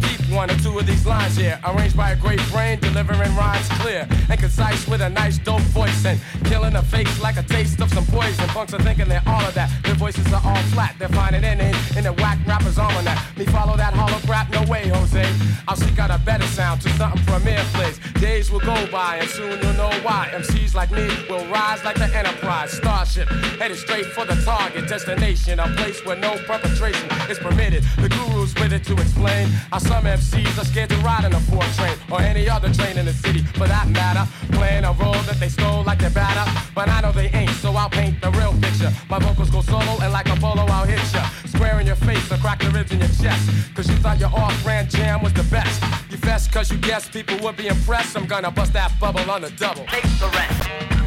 Deep 0.00 0.18
one 0.30 0.50
or 0.50 0.56
two 0.56 0.76
of 0.78 0.86
these 0.86 1.06
lines 1.06 1.36
here. 1.36 1.58
Arranged 1.64 1.96
by 1.96 2.10
a 2.10 2.16
great 2.16 2.40
brain, 2.50 2.80
delivering 2.80 3.34
rhymes 3.36 3.68
clear 3.80 4.08
and 4.28 4.40
concise 4.40 4.86
with 4.88 5.00
a 5.00 5.08
nice 5.08 5.38
dope 5.38 5.60
voice 5.70 6.04
and 6.04 6.20
killing 6.44 6.72
the 6.72 6.82
fakes 6.82 7.20
like 7.20 7.36
a 7.36 7.42
taste 7.44 7.80
of 7.80 7.92
some 7.92 8.04
poison. 8.06 8.48
Punks 8.48 8.74
are 8.74 8.82
thinking 8.82 9.08
they're 9.08 9.22
all 9.26 9.44
of 9.44 9.54
that. 9.54 9.70
Their 9.84 9.94
voices 9.94 10.26
are 10.32 10.42
all 10.44 10.62
flat. 10.74 10.96
They're 10.98 11.08
finding 11.08 11.44
in 11.44 11.60
in, 11.60 11.74
in 11.96 12.04
the 12.04 12.12
whack 12.14 12.38
rappers 12.46 12.78
almanac. 12.78 13.18
Me 13.36 13.44
follow 13.46 13.76
that 13.76 13.94
hollow 13.94 14.18
crap? 14.26 14.50
No 14.50 14.62
way, 14.70 14.88
Jose. 14.88 15.24
I'll 15.68 15.76
seek 15.76 15.98
out 15.98 16.10
a 16.10 16.18
better 16.24 16.46
sound 16.46 16.80
to 16.82 16.88
something 16.90 17.22
premier 17.24 17.62
plays. 17.74 18.00
Days 18.20 18.50
will 18.50 18.60
go 18.60 18.86
by 18.90 19.18
and 19.18 19.28
soon 19.28 19.60
you'll 19.62 19.74
know 19.74 19.90
why. 20.02 20.28
MCs 20.32 20.74
like 20.74 20.90
me 20.90 21.08
will 21.30 21.46
rise 21.46 21.84
like 21.84 21.96
the 21.96 22.08
Enterprise 22.18 22.72
starship, 22.72 23.28
headed 23.60 23.76
straight 23.76 24.06
for 24.06 24.24
the 24.24 24.34
target 24.44 24.88
destination, 24.88 25.60
a 25.60 25.68
place 25.76 26.04
where 26.04 26.16
no 26.16 26.36
perpetration 26.46 27.08
is 27.30 27.38
permitted. 27.38 27.84
The 27.98 28.08
guru's 28.08 28.54
with 28.56 28.72
it 28.72 28.82
to 28.84 28.94
explain 29.08 29.48
how 29.72 29.78
some 29.78 30.04
MCs 30.04 30.58
are 30.60 30.64
scared 30.64 30.90
to 30.90 30.96
ride 30.98 31.24
in 31.24 31.32
a 31.32 31.40
four 31.40 31.62
train 31.76 31.96
or 32.10 32.20
any 32.20 32.48
other 32.48 32.72
train 32.72 32.98
in 32.98 33.06
the 33.06 33.12
city, 33.12 33.42
for 33.58 33.66
that 33.66 33.88
matter. 33.88 34.24
Playing 34.52 34.84
a 34.84 34.92
role 34.92 35.22
that 35.28 35.38
they 35.40 35.48
stole 35.48 35.82
like 35.84 35.98
they're 35.98 36.10
batter, 36.10 36.46
but 36.74 36.88
I 36.88 37.00
know 37.00 37.12
they 37.12 37.28
ain't, 37.30 37.50
so 37.62 37.72
I'll 37.72 37.90
paint 37.90 38.20
the 38.20 38.30
real 38.32 38.52
picture. 38.60 38.92
My 39.08 39.18
vocals 39.18 39.50
go 39.50 39.62
solo 39.62 39.98
and 40.02 40.12
like 40.12 40.28
a 40.28 40.36
polo, 40.36 40.64
I'll 40.66 40.86
hit 40.86 41.00
ya. 41.12 41.24
Square 41.46 41.80
in 41.80 41.86
your 41.86 41.96
face 41.96 42.30
or 42.30 42.36
crack 42.36 42.60
the 42.60 42.70
ribs 42.70 42.92
in 42.92 42.98
your 43.00 43.14
chest, 43.22 43.50
cause 43.74 43.88
you 43.88 43.96
thought 43.96 44.18
your 44.18 44.30
off-brand 44.30 44.90
jam 44.90 45.22
was 45.22 45.32
the 45.32 45.44
best. 45.44 45.82
You 46.10 46.18
fest 46.18 46.52
cause 46.52 46.70
you 46.70 46.78
guessed 46.78 47.12
people 47.12 47.36
would 47.42 47.56
be 47.56 47.66
impressed. 47.66 48.16
I'm 48.16 48.26
gonna 48.26 48.50
bust 48.50 48.72
that 48.74 48.92
bubble 49.00 49.30
on 49.30 49.42
the 49.42 49.50
double. 49.50 49.84
Take 49.86 50.08
the 50.22 50.28
rest. 50.38 50.58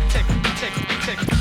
Take, 0.10 1.41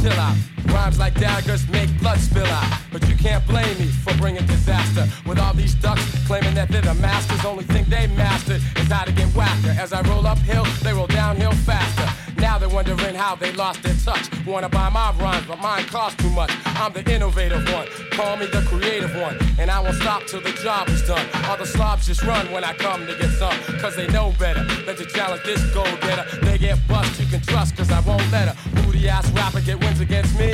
chill 0.00 0.12
out. 0.12 0.36
Rhymes 0.66 0.98
like 0.98 1.14
daggers 1.14 1.68
make 1.68 1.90
blood 2.00 2.18
spill 2.18 2.46
out. 2.46 2.80
But 2.92 3.06
you 3.08 3.16
can't 3.16 3.46
blame 3.46 3.78
me 3.78 3.86
for 3.86 4.16
bringing 4.16 4.46
disaster. 4.46 5.06
With 5.26 5.38
all 5.38 5.54
these 5.54 5.74
ducks 5.74 6.02
claiming 6.26 6.54
that 6.54 6.68
they're 6.68 6.82
the 6.82 6.94
masters, 6.94 7.44
only 7.44 7.64
thing 7.64 7.84
they 7.88 8.06
mastered 8.06 8.62
is 8.76 8.88
how 8.88 9.04
to 9.04 9.12
get 9.12 9.28
whacker. 9.34 9.74
As 9.78 9.92
I 9.92 10.02
roll 10.08 10.26
uphill, 10.26 10.64
they 10.82 10.92
roll 10.92 11.06
downhill 11.06 11.52
faster. 11.52 12.08
Now 12.40 12.56
they're 12.58 12.68
wondering 12.68 13.14
how 13.16 13.34
they 13.34 13.52
lost 13.52 13.82
their 13.82 13.94
touch. 13.94 14.28
Wanna 14.46 14.68
buy 14.68 14.88
my 14.90 15.12
rhymes, 15.18 15.46
but 15.46 15.58
mine 15.58 15.84
cost 15.86 16.18
too 16.18 16.30
much. 16.30 16.52
I'm 16.66 16.92
the 16.92 17.02
innovative 17.12 17.64
one, 17.72 17.88
call 18.12 18.36
me 18.36 18.46
the 18.46 18.62
creative 18.62 19.14
one. 19.16 19.36
And 19.58 19.70
I 19.70 19.80
won't 19.80 19.96
stop 19.96 20.24
till 20.26 20.40
the 20.40 20.52
job 20.52 20.88
is 20.88 21.02
done. 21.02 21.26
All 21.46 21.56
the 21.56 21.66
slobs 21.66 22.06
just 22.06 22.22
run 22.22 22.50
when 22.52 22.62
I 22.62 22.74
come 22.74 23.06
to 23.06 23.16
get 23.18 23.30
some. 23.30 23.58
Cause 23.80 23.96
they 23.96 24.06
know 24.08 24.32
better 24.38 24.62
than 24.84 24.94
to 24.96 25.04
challenge 25.06 25.42
this 25.42 25.62
go 25.74 25.82
getter. 26.00 26.24
They 26.42 26.58
get 26.58 26.78
bust, 26.86 27.20
you 27.20 27.26
can 27.26 27.40
trust, 27.40 27.76
cause 27.76 27.90
I 27.90 28.00
won't 28.00 28.30
let 28.30 28.48
her. 28.48 28.87
Booty 28.98 29.10
ass 29.10 29.30
rapper 29.30 29.60
get 29.60 29.78
wins 29.78 30.00
against 30.00 30.36
me. 30.36 30.52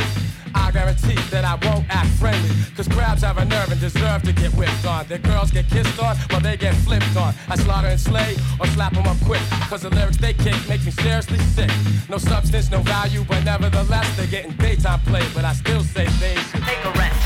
I 0.54 0.70
guarantee 0.70 1.16
that 1.30 1.44
I 1.46 1.54
won't 1.66 1.86
act 1.88 2.10
friendly. 2.20 2.50
Cause 2.76 2.86
crabs 2.86 3.22
have 3.22 3.38
a 3.38 3.44
nerve 3.46 3.72
and 3.72 3.80
deserve 3.80 4.22
to 4.24 4.32
get 4.34 4.52
whipped 4.52 4.84
on. 4.84 5.06
Their 5.06 5.18
girls 5.18 5.50
get 5.50 5.66
kissed 5.70 5.98
on 5.98 6.14
while 6.28 6.40
they 6.40 6.58
get 6.58 6.74
flipped 6.84 7.16
on. 7.16 7.34
I 7.48 7.56
slaughter 7.56 7.88
and 7.88 7.98
slay 7.98 8.36
or 8.60 8.66
slap 8.66 8.92
them 8.92 9.06
up 9.06 9.16
quick. 9.24 9.40
Cause 9.70 9.80
the 9.80 9.90
lyrics 9.90 10.18
they 10.18 10.34
kick 10.34 10.56
make 10.68 10.84
me 10.84 10.90
seriously 10.90 11.38
sick. 11.38 11.70
No 12.10 12.18
substance, 12.18 12.70
no 12.70 12.80
value, 12.80 13.24
but 13.26 13.44
nevertheless 13.44 14.14
they're 14.14 14.26
getting 14.26 14.52
daytime 14.52 15.00
play. 15.00 15.26
But 15.34 15.46
I 15.46 15.54
still 15.54 15.80
say 15.80 16.04
they 16.20 16.34
should 16.34 16.62
take 16.64 16.84
a 16.84 16.90
rest. 16.98 17.23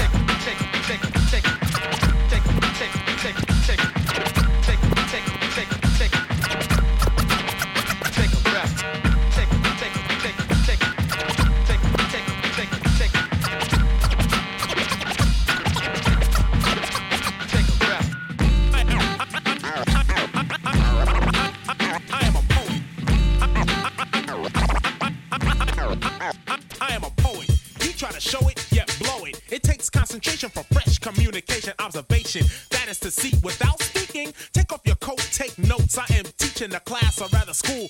Observation. 31.89 32.45
That 32.71 32.89
is 32.89 33.01
to 33.01 33.11
see 33.11 33.33
without 33.43 33.81
speaking. 33.81 34.35
Take 34.53 34.73
off 34.73 34.83
your 34.85 34.97
coat, 34.97 35.19
take 35.33 35.57
notes. 35.59 35.97
I 35.97 36.05
am 36.11 36.25
teaching 36.37 36.75
a 36.75 36.81
class, 36.81 37.21
or 37.21 37.29
rather 37.33 37.55
school, 37.55 37.89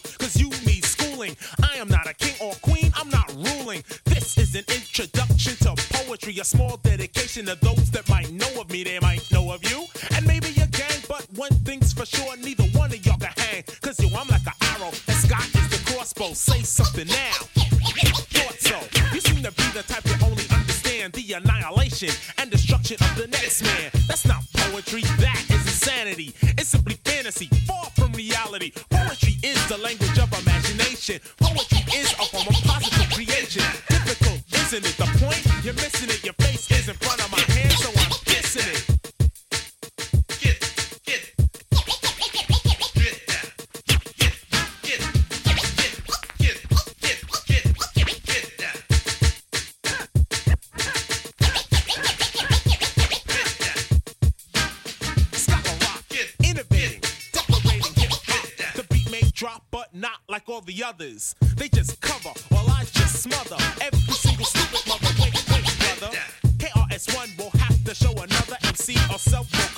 the 60.60 60.84
others. 60.84 61.34
They 61.56 61.68
just 61.68 62.00
cover 62.00 62.30
while 62.48 62.68
I 62.68 62.84
just 62.92 63.22
smother 63.22 63.56
every 63.80 64.14
single 64.14 64.44
stupid 64.44 64.86
mother. 64.88 65.08
Wait, 65.20 65.34
wait, 65.50 65.64
brother. 65.78 66.16
KRS-One 66.58 67.30
will 67.38 67.50
have 67.60 67.84
to 67.84 67.94
show 67.94 68.12
another 68.12 68.56
MC 68.64 68.96
or 69.12 69.18
self-proclaimed 69.18 69.68
king 69.68 69.77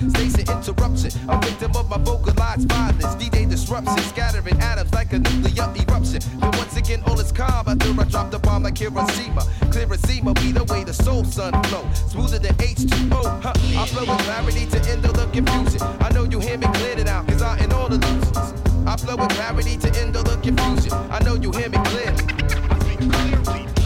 the 0.00 0.10
silence. 0.10 0.34
Station 0.34 0.56
interruption. 0.56 1.10
A 1.28 1.40
victim 1.40 1.76
of 1.76 1.88
my 1.88 1.98
vocalized 1.98 2.68
violence. 2.68 3.14
D-Day 3.16 3.46
disruption, 3.46 3.98
scattering 3.98 4.58
atoms 4.60 4.92
like 4.92 5.12
a 5.12 5.18
nuclear 5.18 5.68
eruption. 5.76 6.20
Then 6.40 6.50
once 6.52 6.76
again, 6.76 7.02
all 7.06 7.18
is 7.20 7.32
calm 7.32 7.68
after 7.68 8.00
I 8.00 8.04
drop 8.04 8.30
the 8.30 8.38
bomb 8.38 8.62
like 8.62 8.78
Hiroshima. 8.78 9.42
Clear 9.70 9.92
as 9.92 10.02
seema, 10.02 10.34
be 10.34 10.52
the 10.52 10.64
way 10.64 10.84
the 10.84 10.94
soul 10.94 11.24
sun 11.24 11.52
flow. 11.64 11.86
Smoother 12.08 12.38
than 12.38 12.54
H2O. 12.54 13.42
Huh. 13.42 13.52
I 13.54 13.86
flow 13.86 14.04
with 14.12 14.20
clarity 14.24 14.66
to 14.66 14.90
end 14.90 15.06
all 15.06 15.12
the 15.12 15.26
confusion. 15.26 15.82
I 16.00 16.10
know 16.12 16.24
you 16.24 16.40
hear 16.40 16.58
me 16.58 16.66
clear 16.74 16.98
it 16.98 17.08
out, 17.08 17.26
cause 17.28 17.42
I 17.42 17.58
ain't 17.58 17.72
all 17.72 17.86
illusions. 17.86 18.54
I 18.86 18.96
flow 18.96 19.16
with 19.16 19.30
clarity 19.30 19.76
to 19.76 20.00
end 20.00 20.16
all 20.16 20.24
the 20.24 20.36
confusion. 20.36 20.92
I 21.10 21.22
know 21.24 21.34
you 21.34 21.50
hear 21.52 21.68
me 21.68 21.78
clearly. 21.78 22.24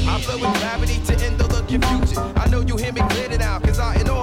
I 0.07 0.21
flow 0.21 0.39
with 0.39 0.55
clarity 0.61 1.01
to 1.07 1.25
end 1.25 1.43
all 1.43 1.49
the 1.49 1.65
confusion. 1.67 2.23
I 2.37 2.47
know 2.49 2.61
you 2.61 2.77
hear 2.77 2.93
me 2.93 3.01
clear 3.11 3.33
it 3.33 3.43
out, 3.43 3.63
cause 3.63 3.79
I 3.79 3.97
ain't 3.97 4.09
all. 4.09 4.14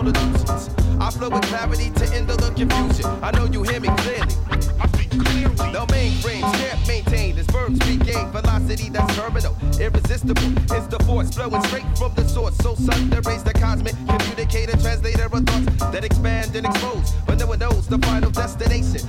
Flow 1.22 1.30
with 1.30 1.44
clarity 1.44 1.92
to 1.92 2.06
end 2.16 2.32
all 2.32 2.38
the 2.38 2.50
confusion. 2.58 3.06
I 3.22 3.30
know 3.32 3.46
you 3.46 3.62
hear 3.62 3.80
me 3.80 3.90
clearly. 3.98 4.34
I 4.80 4.88
speak 4.88 5.12
clearly. 5.12 5.56
No 5.72 5.86
mainframes 5.86 6.52
can't 6.58 6.88
maintain 6.88 7.36
this 7.36 7.46
verbs 7.48 7.80
regain 7.88 8.32
velocity 8.32 8.90
that's 8.90 9.16
terminal, 9.16 9.56
irresistible. 9.80 10.52
It's 10.76 10.88
the 10.88 10.98
force 11.06 11.30
flowing 11.30 11.62
straight 11.64 11.86
from 11.96 12.16
the 12.16 12.28
source. 12.28 12.58
So 12.58 12.74
sun 12.74 13.12
rays 13.12 13.44
the 13.44 13.54
cosmic 13.54 13.94
communicator, 14.08 14.76
translator 14.78 15.26
of 15.26 15.44
thoughts 15.46 15.92
that 15.94 16.04
expand 16.04 16.56
and 16.56 16.66
expose. 16.66 17.12
But 17.28 17.38
no 17.38 17.46
one 17.46 17.60
knows 17.60 17.86
the 17.86 18.00
final 18.00 18.32
destination. 18.32 19.02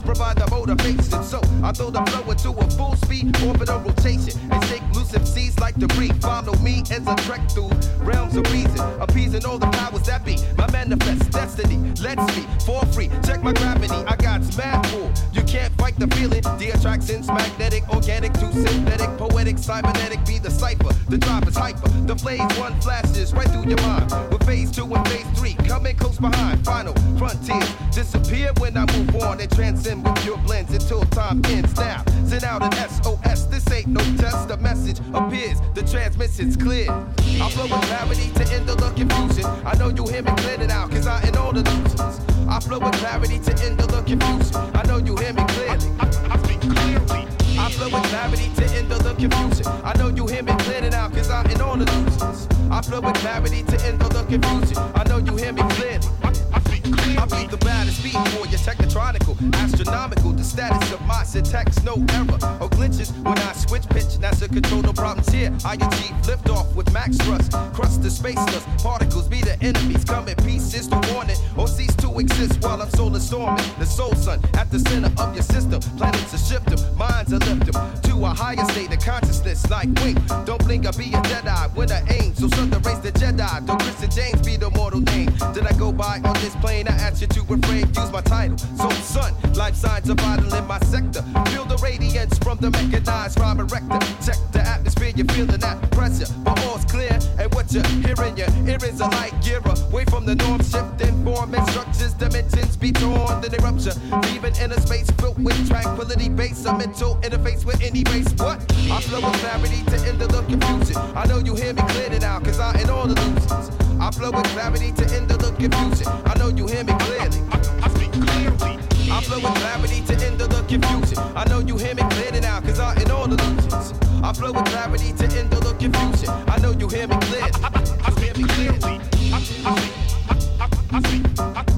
Provide 0.00 0.38
the 0.38 0.48
motivation. 0.50 1.22
So 1.22 1.40
I 1.62 1.72
throw 1.72 1.90
the 1.90 2.02
flow 2.06 2.30
into 2.30 2.50
a 2.50 2.70
full 2.70 2.96
speed 2.96 3.36
orbital 3.44 3.80
rotation 3.80 4.38
and 4.50 4.64
shake 4.66 4.82
loose 4.94 5.12
MCs 5.12 5.60
like 5.60 5.76
debris. 5.76 6.12
Follow 6.20 6.56
me 6.58 6.82
as 6.90 7.06
I 7.06 7.14
trek 7.26 7.50
through 7.50 7.70
realms 7.98 8.36
of 8.36 8.50
reason, 8.52 8.80
appeasing 9.00 9.44
all 9.44 9.58
the 9.58 9.66
powers 9.66 10.06
that 10.06 10.24
be. 10.24 10.36
My 10.56 10.70
manifest 10.70 11.30
destiny 11.30 11.78
lets 12.00 12.24
me 12.36 12.46
for 12.64 12.84
free. 12.86 13.10
Check 13.24 13.42
my 13.42 13.52
gravity, 13.52 13.94
I 13.94 14.16
got 14.16 14.40
mad 14.56 14.84
cool. 14.86 15.10
Can't 15.52 15.74
fight 15.74 15.98
the 15.98 16.06
feeling. 16.16 16.40
The 16.40 16.70
attraction's 16.74 17.28
magnetic, 17.28 17.86
organic 17.90 18.32
to 18.32 18.50
synthetic, 18.52 19.10
poetic, 19.18 19.58
cybernetic. 19.58 20.24
Be 20.24 20.38
the 20.38 20.50
cipher. 20.50 20.94
The 21.10 21.18
drop 21.18 21.46
is 21.46 21.54
hyper. 21.54 21.90
The 22.06 22.14
blaze 22.14 22.40
one 22.58 22.80
flashes 22.80 23.34
right 23.34 23.46
through 23.50 23.68
your 23.68 23.80
mind. 23.82 24.10
With 24.32 24.42
phase 24.46 24.70
two 24.70 24.86
and 24.86 25.06
phase 25.08 25.26
three 25.38 25.52
coming 25.68 25.94
close 25.96 26.16
behind. 26.16 26.64
Final 26.64 26.94
frontiers 27.18 27.68
disappear 27.94 28.52
when 28.60 28.78
I 28.78 28.86
move 28.96 29.14
on 29.16 29.42
and 29.42 29.54
transcend 29.54 30.04
with 30.04 30.24
your 30.24 30.38
blends 30.38 30.72
until 30.72 31.02
time 31.12 31.44
ends. 31.44 31.76
Now 31.76 32.02
send 32.24 32.44
out 32.44 32.62
an 32.62 32.72
SOS. 32.88 33.44
This 33.44 33.70
ain't 33.70 33.88
no 33.88 34.00
test. 34.16 34.48
The 34.48 34.56
message 34.56 35.00
appears. 35.12 35.60
The 35.74 35.82
transmission's 35.82 36.56
clear. 36.56 36.90
I 36.90 37.50
flow 37.50 37.64
with 37.64 37.82
clarity 37.88 38.30
to 38.36 38.54
end 38.54 38.66
the 38.70 38.76
confusion. 38.76 39.44
I 39.66 39.76
know 39.76 39.90
you 39.90 40.06
hear 40.06 40.22
me 40.22 40.32
clear 40.38 40.62
it 40.62 40.70
out, 40.70 40.90
cause 40.90 41.06
I 41.06 41.22
ain't 41.26 41.36
all 41.36 41.52
the 41.52 41.60
illusions. 41.60 42.31
I 42.48 42.60
flow 42.60 42.78
with 42.78 42.92
clarity 42.94 43.38
to 43.38 43.64
end 43.64 43.80
all 43.80 43.86
the 43.86 44.02
confusion. 44.02 44.56
I 44.74 44.82
know 44.86 44.98
you 44.98 45.16
hear 45.16 45.32
me 45.32 45.44
clearly. 45.48 45.90
I, 46.00 46.38
speak 46.42 46.60
clearly. 46.60 47.28
I 47.58 47.70
flow 47.70 47.88
with 47.88 48.08
clarity 48.10 48.50
to 48.56 48.64
end 48.76 48.92
all 48.92 48.98
the 48.98 49.14
confusion. 49.14 49.66
I 49.84 49.96
know 49.98 50.08
you 50.08 50.26
hear 50.26 50.42
me 50.42 50.54
clear 50.58 50.84
it 50.84 50.94
out, 50.94 51.12
cause 51.12 51.30
I 51.30 51.48
ain't 51.48 51.60
all 51.60 51.76
the 51.76 51.84
illusions. 51.84 52.48
I 52.70 52.80
flow 52.82 53.00
with 53.00 53.14
clarity 53.14 53.62
to 53.62 53.86
end 53.86 54.02
all 54.02 54.08
the 54.08 54.24
confusion. 54.24 54.78
I 54.94 55.04
know 55.08 55.18
you 55.18 55.36
hear 55.36 55.52
me 55.52 55.62
clearly. 55.62 56.06
I 56.22 56.60
beat 56.82 57.50
the 57.50 57.58
baddest 57.60 58.02
beat 58.02 58.12
for 58.12 58.46
your 58.46 58.58
technotronical, 58.58 59.36
astronomical. 59.54 60.32
The 60.32 60.44
status 60.44 60.92
of 60.92 61.00
my 61.02 61.22
syntax, 61.24 61.82
no 61.84 61.94
error 62.10 62.38
or 62.60 62.68
glitches 62.68 63.12
when 63.22 63.38
I 63.38 63.52
switch 63.52 63.88
pitch. 63.88 64.18
NASA 64.20 64.48
control 64.48 64.82
no 64.82 64.92
problems 64.92 65.28
here. 65.28 65.52
I 65.64 65.74
achieve 65.74 66.14
lift 66.26 66.48
off 66.50 66.74
with 66.74 66.92
max 66.92 67.16
thrust. 67.18 67.52
Crust 67.72 68.02
the 68.02 68.08
spaceless 68.08 68.64
particles 68.82 69.28
be 69.28 69.40
the 69.40 69.56
enemies. 69.62 70.04
Come 70.04 70.28
in 70.28 70.36
pieces 70.36 70.88
to 70.88 71.00
warn 71.12 71.30
it 71.30 71.40
or 71.56 71.68
cease 71.68 71.94
to 71.96 72.18
exist 72.18 72.62
while 72.62 72.82
I'm 72.82 72.90
solar 72.90 73.20
storming. 73.20 73.64
The 73.78 73.86
soul 73.86 74.14
sun 74.14 74.40
at 74.54 74.70
the 74.70 74.78
center 74.80 75.12
of 75.22 75.34
your 75.34 75.44
system. 75.44 75.80
Planets 75.96 76.34
are 76.34 76.38
shift 76.38 76.66
them, 76.66 76.80
minds 76.96 77.32
are 77.32 77.38
lift 77.38 77.72
them 77.72 78.02
to 78.02 78.24
a 78.24 78.28
higher 78.30 78.64
state 78.70 78.92
of 78.92 79.00
consciousness. 79.00 79.68
Like 79.70 79.88
wink, 80.02 80.18
don't 80.44 80.62
blink, 80.64 80.86
I'll 80.86 80.96
be 80.96 81.12
a 81.14 81.20
Jedi 81.30 81.74
when 81.74 81.90
I 81.90 82.02
aim. 82.10 82.34
So 82.34 82.48
son, 82.48 82.70
the 82.70 82.78
race 82.80 82.98
the 82.98 83.12
Jedi. 83.12 83.66
Don't 83.66 83.80
Christian 83.80 84.10
James 84.10 84.42
be 84.42 84.56
the 84.56 84.70
mortal 84.70 85.00
name. 85.00 85.30
Did 85.54 85.66
I 85.66 85.72
go 85.78 85.92
by 85.92 86.20
on 86.24 86.34
this 86.34 86.54
plane? 86.72 86.88
I 86.88 86.92
asked 86.92 87.20
you 87.20 87.26
to 87.28 87.42
refrain, 87.42 87.86
use 87.86 88.10
my 88.10 88.20
title. 88.22 88.58
So 88.58 88.88
son, 88.90 89.34
life 89.54 89.74
signs 89.74 90.08
are 90.08 90.14
vital 90.14 90.52
in 90.54 90.66
my 90.66 90.78
sector. 90.80 91.22
Feel 91.50 91.64
the 91.64 91.78
radiance 91.82 92.38
from 92.38 92.58
the 92.58 92.70
mechanized 92.70 93.38
rhyme 93.38 93.60
erector. 93.60 93.98
Check 94.24 94.38
the 94.52 94.62
atmosphere, 94.64 95.12
you're 95.14 95.26
feeling 95.26 95.60
that 95.60 95.78
pressure. 95.90 96.26
But 96.44 96.58
all's 96.66 96.84
clear, 96.84 97.18
and 97.38 97.52
what 97.54 97.72
you're 97.72 97.86
hearing, 98.04 98.36
your 98.36 98.50
earrings 98.66 99.00
are 99.00 99.10
like 99.10 99.34
gear 99.42 99.60
away 99.64 100.04
from 100.06 100.24
the 100.24 100.34
norm, 100.34 100.62
shifting 100.62 101.24
form 101.24 101.54
and 101.54 101.66
structures, 101.68 102.14
dimensions 102.14 102.76
be 102.76 102.92
torn, 102.92 103.40
then 103.40 103.50
they 103.50 103.58
rupture. 103.58 103.94
Leaving 104.24 104.54
inner 104.56 104.80
space 104.80 105.10
filled 105.20 105.42
with 105.42 105.60
tranquility, 105.68 106.28
base 106.28 106.64
a 106.64 106.76
mental 106.76 107.16
interface 107.16 107.64
with 107.64 107.82
any 107.82 108.02
race. 108.04 108.32
What? 108.36 108.58
I 108.90 109.00
flow 109.00 109.20
with 109.20 109.38
clarity 109.40 109.82
to 109.90 109.96
end 110.08 110.18
the 110.18 110.28
look 110.28 110.48
confusion. 110.48 110.96
I 111.14 111.26
know 111.26 111.38
you 111.38 111.54
hear 111.54 111.74
me 111.74 111.82
clearly 111.88 112.18
now, 112.18 112.40
cause 112.40 112.58
I 112.58 112.78
ain't 112.78 112.90
all 112.90 113.06
the 113.06 113.20
illusions. 113.20 113.81
I 114.02 114.10
flow 114.10 114.32
with 114.32 114.42
clarity 114.46 114.90
to 114.90 115.14
end 115.14 115.28
the 115.28 115.38
confusion. 115.38 116.08
I 116.26 116.36
know 116.36 116.48
you 116.48 116.66
hear 116.66 116.82
me 116.82 116.92
clearly. 116.98 117.38
I 117.52 117.88
speak 117.94 118.10
clearly. 118.10 118.80
I 119.12 119.20
flow 119.22 119.36
with 119.36 119.54
clarity 119.62 120.02
to 120.02 120.26
end 120.26 120.38
the 120.40 120.48
confusion. 120.66 121.18
I 121.36 121.44
know 121.48 121.60
you 121.60 121.76
hear 121.76 121.94
me 121.94 122.02
clearly 122.10 122.40
now, 122.40 122.60
cause 122.60 122.80
I 122.80 123.00
in 123.00 123.12
all 123.12 123.26
illusions. 123.26 123.94
I 124.24 124.32
flow 124.32 124.50
with 124.50 124.64
clarity 124.64 125.12
to 125.12 125.38
end 125.38 125.52
the 125.52 125.60
confusion. 125.78 126.30
I 126.48 126.58
know 126.58 126.72
you 126.72 126.88
hear 126.88 127.06
me 127.06 127.16
clearly. 127.30 127.52
I 127.62 128.10
hear 128.18 128.34
me 128.34 128.42
clearly. 128.42 128.98
I 129.32 129.40
speak, 129.40 129.66
I 129.66 129.76
speak, 129.76 129.94
I, 130.28 130.34
I, 130.58 130.96
I 130.96 131.02
speak, 131.02 131.38
I, 131.38 131.60
I, 131.60 131.64
I 131.68 131.71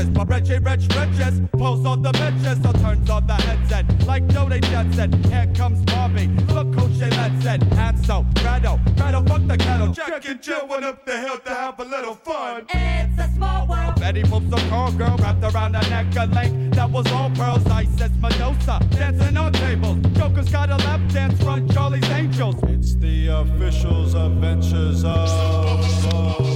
all 0.00 0.06
switches. 0.06 0.10
But 0.10 0.28
Richie 0.28 0.58
Rich 0.58 0.88
Riches 0.96 1.40
pulls 1.52 1.86
on 1.86 2.02
the 2.02 2.12
bitches, 2.12 2.62
so 2.62 2.72
turns 2.72 3.10
on 3.10 3.26
the 3.26 3.34
headset. 3.34 4.06
Like 4.06 4.26
Judy 4.28 4.60
Jetson, 4.60 5.22
here 5.24 5.50
comes 5.54 5.82
Bobby. 5.84 6.28
Look 6.52 6.74
who 6.74 6.92
she 6.94 7.10
lets 7.10 7.46
in. 7.46 7.60
Hansel, 7.72 8.26
Gretel, 8.36 8.80
Gretel, 8.96 9.24
fuck 9.26 9.46
the 9.46 9.56
kettle. 9.56 9.92
Jack 9.92 10.28
and 10.28 10.42
Jill 10.42 10.66
went 10.68 10.84
up 10.84 11.04
the 11.06 11.18
hill 11.18 11.38
to 11.38 11.54
have 11.54 11.78
a 11.80 11.84
little 11.84 12.14
fun. 12.14 12.66
it's 12.70 13.20
a 13.20 13.30
small 13.34 13.66
world. 13.66 14.00
Betty 14.00 14.24
moves 14.24 14.52
a 14.52 14.68
call 14.68 14.92
girl 14.92 15.16
wrapped 15.18 15.42
around 15.42 15.74
her 15.74 15.90
neck 15.90 16.06
a 16.16 16.26
link 16.26 16.74
that 16.74 16.90
was 16.90 17.10
all 17.12 17.30
pearls. 17.30 17.66
Ice 17.66 18.00
as 18.00 18.16
Medusa, 18.18 18.80
dancing 18.90 19.36
on 19.36 19.52
tables. 19.52 19.98
Joker's 20.14 20.50
got 20.50 20.70
a 20.70 20.76
lap 20.76 21.00
dance 21.12 21.42
from 21.42 21.68
Charlie's 21.68 22.08
Angels. 22.10 22.56
It's 22.64 22.94
the 22.94 23.28
officials 23.28 24.14
adventures 24.14 25.04
of. 25.04 26.49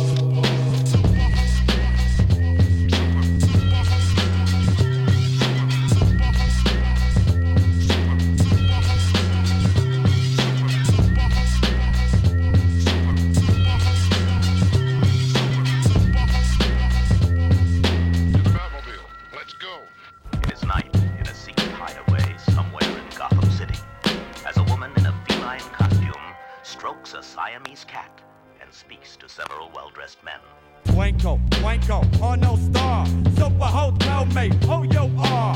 Siamese 27.55 27.85
cat 27.85 28.21
and 28.61 28.73
speaks 28.73 29.17
to 29.17 29.29
several 29.29 29.71
well 29.75 29.91
dressed 29.95 30.19
men. 30.25 30.41
Twinkle, 30.87 31.41
twinkle, 31.51 32.05
on 32.21 32.45
oh 32.45 32.57
no 32.57 32.57
star. 32.57 33.07
Super 33.37 33.65
hotel 33.65 34.27
mate, 34.27 34.55
who 34.65 34.83
you 34.85 35.11
are? 35.19 35.55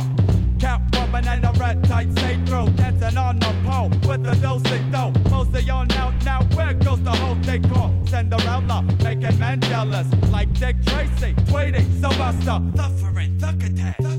Catwoman 0.59 1.27
and 1.27 1.45
a 1.45 1.53
red 1.59 1.83
tight 1.85 2.11
stay 2.13 2.39
through. 2.47 2.69
Dancing 2.77 3.17
on 3.17 3.41
the 3.41 3.53
pole 3.65 3.89
with 4.07 4.27
a 4.27 4.37
dosey 4.41 4.79
dough. 4.93 5.13
Most 5.31 5.55
of 5.55 5.63
y'all 5.63 5.87
now, 5.87 6.11
now 6.25 6.43
where 6.55 6.75
goes 6.75 7.03
the 7.03 7.11
whole 7.11 7.35
decor? 7.37 7.93
Cinderella, 8.07 8.83
making 9.03 9.39
men 9.39 9.61
jealous. 9.61 10.07
Like 10.31 10.53
Dick 10.53 10.77
Tracy, 10.87 11.35
Tweety, 11.49 11.83
Sylvester. 12.01 12.61
Suffering, 12.77 13.39
thuckatash, 13.39 14.18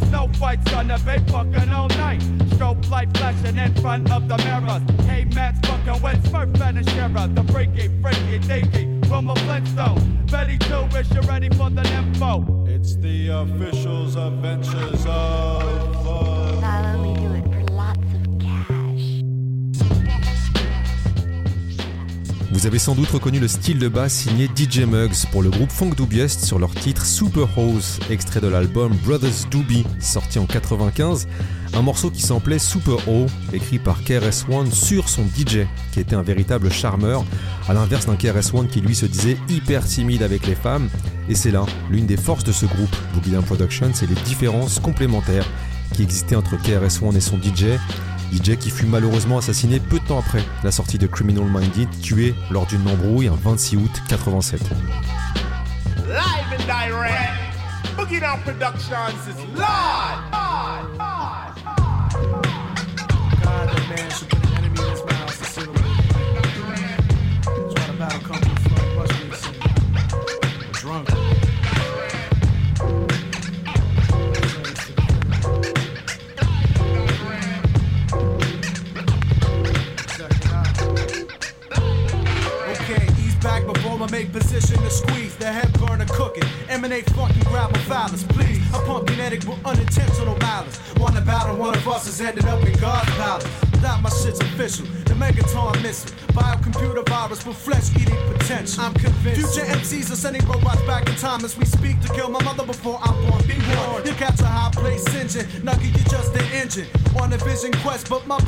thuckatash. 0.00 0.10
Cause 0.10 0.10
no 0.10 0.28
fight's 0.38 0.70
gonna 0.70 0.98
be 0.98 1.18
fucking 1.30 1.70
all 1.70 1.88
night. 1.88 2.20
Strobe 2.50 2.88
light 2.90 3.16
flashing 3.16 3.56
in 3.56 3.74
front 3.76 4.10
of 4.12 4.28
the 4.28 4.36
mirrors. 4.38 4.82
Hey, 5.06 5.24
man's 5.34 5.58
fucking 5.66 6.02
with 6.02 6.22
Smurf 6.24 6.60
and 6.60 6.88
Shira. 6.90 7.28
The 7.28 7.42
freaky, 7.52 7.88
freaky, 8.02 8.38
deaky. 8.40 9.06
From 9.06 9.30
a 9.30 9.34
Flintstone. 9.36 10.26
Betty 10.30 10.58
Two, 10.58 10.86
is 10.96 11.10
you 11.10 11.20
ready 11.22 11.48
for 11.50 11.70
the 11.70 11.82
info? 11.92 12.64
It's 12.66 12.94
the 12.96 13.28
officials 13.28 14.16
adventures 14.16 15.04
of. 15.06 16.06
I'll 16.62 16.96
only 16.96 17.19
do 17.19 17.19
Vous 22.52 22.66
avez 22.66 22.80
sans 22.80 22.96
doute 22.96 23.10
reconnu 23.10 23.38
le 23.38 23.46
style 23.46 23.78
de 23.78 23.86
basse 23.86 24.12
signé 24.12 24.46
DJ 24.46 24.80
Muggs 24.80 25.26
pour 25.30 25.40
le 25.40 25.50
groupe 25.50 25.70
Funk 25.70 25.90
Dubiest 25.96 26.44
sur 26.44 26.58
leur 26.58 26.74
titre 26.74 27.06
Super 27.06 27.56
Hose, 27.56 28.00
extrait 28.10 28.40
de 28.40 28.48
l'album 28.48 28.92
Brothers 29.04 29.48
Doobie, 29.52 29.86
sorti 30.00 30.40
en 30.40 30.46
95. 30.46 31.28
Un 31.74 31.82
morceau 31.82 32.10
qui 32.10 32.22
s'appelait 32.22 32.58
Super 32.58 33.08
O, 33.08 33.26
écrit 33.52 33.78
par 33.78 34.02
KRS-One 34.02 34.72
sur 34.72 35.08
son 35.08 35.22
DJ, 35.22 35.66
qui 35.92 36.00
était 36.00 36.16
un 36.16 36.22
véritable 36.22 36.72
charmeur, 36.72 37.24
à 37.68 37.72
l'inverse 37.72 38.06
d'un 38.06 38.16
KRS-One 38.16 38.66
qui 38.66 38.80
lui 38.80 38.96
se 38.96 39.06
disait 39.06 39.36
hyper 39.48 39.84
timide 39.84 40.24
avec 40.24 40.48
les 40.48 40.56
femmes. 40.56 40.88
Et 41.28 41.36
c'est 41.36 41.52
là 41.52 41.64
l'une 41.88 42.06
des 42.06 42.16
forces 42.16 42.44
de 42.44 42.52
ce 42.52 42.66
groupe, 42.66 42.96
Boogie 43.14 43.30
Down 43.30 43.44
Production, 43.44 43.92
c'est 43.94 44.08
les 44.08 44.20
différences 44.22 44.80
complémentaires 44.80 45.46
qui 45.94 46.02
existaient 46.02 46.36
entre 46.36 46.56
KRS-One 46.56 47.16
et 47.16 47.20
son 47.20 47.36
DJ. 47.36 47.78
DJ 48.32 48.56
qui 48.56 48.70
fut 48.70 48.86
malheureusement 48.86 49.38
assassiné 49.38 49.80
peu 49.80 49.98
de 49.98 50.04
temps 50.04 50.18
après 50.18 50.42
la 50.62 50.70
sortie 50.70 50.98
de 50.98 51.06
Criminal 51.06 51.44
Minded, 51.44 51.88
tué 52.00 52.34
lors 52.50 52.66
d'une 52.66 52.86
embrouille 52.88 53.28
un 53.28 53.36
26 53.42 53.76
août 53.76 54.02
87. 54.08 54.60
Live 56.06 56.20
and 56.52 56.64
direct. 56.66 57.50
Boogie 57.96 58.20
Down 58.20 58.40
Productions 58.44 59.28
is 59.28 59.36
live. 59.54 60.20
live, 60.32 60.98
live. 60.98 61.54
God, 63.42 63.68
that 63.68 63.88
man 63.88 64.10
should 64.10 64.29
as 101.44 101.56
we 101.56 101.64
speak 101.64 102.00
to 102.00 102.08
kill 102.08 102.28
my 102.28 102.42
mother 102.42 102.64
before 102.66 102.98
I'm 103.02 103.14
born. 103.26 103.46
Be 103.46 103.54
warned. 103.76 104.06
You 104.06 104.14
catch 104.14 104.40
a 104.40 104.46
high 104.46 104.70
place 104.72 105.06
engine. 105.14 105.46
Nugget, 105.64 105.96
you 105.96 106.04
just 106.04 106.34
an 106.34 106.44
engine. 106.52 106.86
On 107.20 107.32
a 107.32 107.38
vision 107.38 107.72
quest, 107.82 108.08
but 108.08 108.26
my 108.26 108.39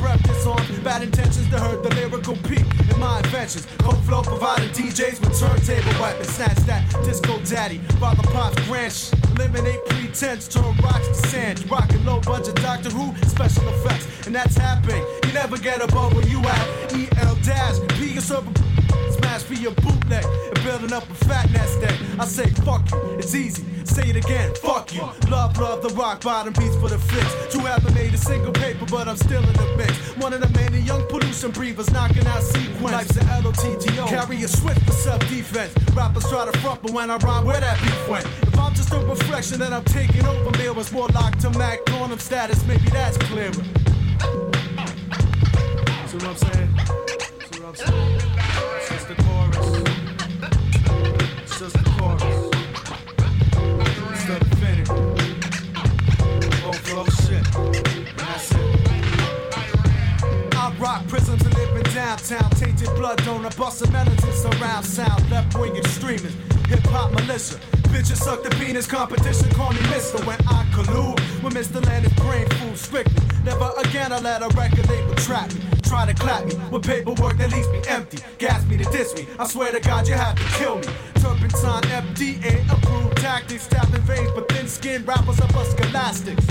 bottom 26.23 26.53
beats 26.55 26.77
for 26.77 26.89
the 26.89 26.99
flicks. 26.99 27.53
Two 27.53 27.61
haven't 27.61 27.95
made 27.95 28.15
a 28.15 28.17
single 28.17 28.53
paper, 28.53 28.87
but 28.87 29.09
I'm 29.09 29.17
still 29.17 29.43
in 29.43 29.53
the 29.55 29.75
mix. 29.77 29.93
One 30.17 30.33
of 30.33 30.41
the 30.41 30.49
many 30.59 30.81
young 30.81 31.07
pollution 31.09 31.51
breathers 31.51 31.91
knocking 31.91 32.27
out 32.27 32.43
sequence. 32.43 32.93
Life's 32.93 33.17
an 33.17 33.27
LOTTO. 33.43 34.09
Carry 34.09 34.43
a 34.43 34.49
swift 34.49 34.85
for 34.85 34.93
self 34.93 35.21
defense. 35.29 35.75
Rappers 35.95 36.29
try 36.29 36.45
to 36.51 36.59
front, 36.61 36.83
but 36.83 36.93
when 36.93 37.11
I 37.11 37.17
rhyme, 37.17 37.45
where 37.45 37.61
that 37.61 37.81
beef 37.83 38.09
went. 38.09 38.27
If 38.43 38.59
I'm 38.59 38.75
just 38.75 38.93
a 38.93 38.99
reflection, 38.99 39.59
then 39.59 39.73
I'm 39.73 39.85
taking 39.85 40.25
over. 40.27 40.57
Mirrors 40.59 40.93
more 40.93 41.09
locked 41.09 41.41
to 41.41 41.51
Mac 41.51 41.85
quantum 41.87 42.19
status. 42.19 42.65
Maybe 42.67 42.89
that's 42.91 43.17
clearer. 43.19 43.53
See 43.53 43.61
what 46.17 46.25
I'm 46.25 46.37
saying? 46.37 46.62
Penis 68.83 68.87
competition, 68.87 69.51
call 69.55 69.73
me 69.73 69.81
Mister. 69.91 70.19
When 70.25 70.39
I 70.49 70.65
collude 70.73 71.19
with 71.43 71.55
Mr. 71.55 71.85
Landis, 71.85 72.13
brain 72.15 72.49
food 72.49 72.77
strictly. 72.77 73.23
Never 73.45 73.71
again 73.85 74.13
I 74.13 74.21
let 74.21 74.43
a 74.43 74.49
record 74.57 74.89
label 74.89 75.15
trap 75.17 75.53
me. 75.55 75.61
Try 75.83 76.07
to 76.07 76.15
clap 76.15 76.47
me 76.47 76.55
with 76.71 76.85
paperwork 76.85 77.37
that 77.39 77.53
leaves 77.53 77.69
me 77.69 77.83
empty. 77.89 78.19
Gas 78.39 78.65
me 78.67 78.77
to 78.79 78.85
diss 78.85 79.15
me. 79.15 79.27
I 79.39 79.47
swear 79.47 79.73
to 79.73 79.81
God, 79.81 80.09
you 80.09 80.15
have 80.15 80.37
to 80.37 80.45
kill 80.59 80.77
me. 80.77 80.87
Turpentine, 81.15 81.83
FDA 81.83 82.73
approved 82.73 83.17
tactics. 83.19 83.67
Tapping 83.67 84.03
veins, 84.03 84.31
but 84.35 84.51
thin 84.51 84.69
skinned 84.69 85.07
rappers 85.07 85.41
are 85.41 85.49
bust 85.49 85.73
scholastics. 85.73 86.47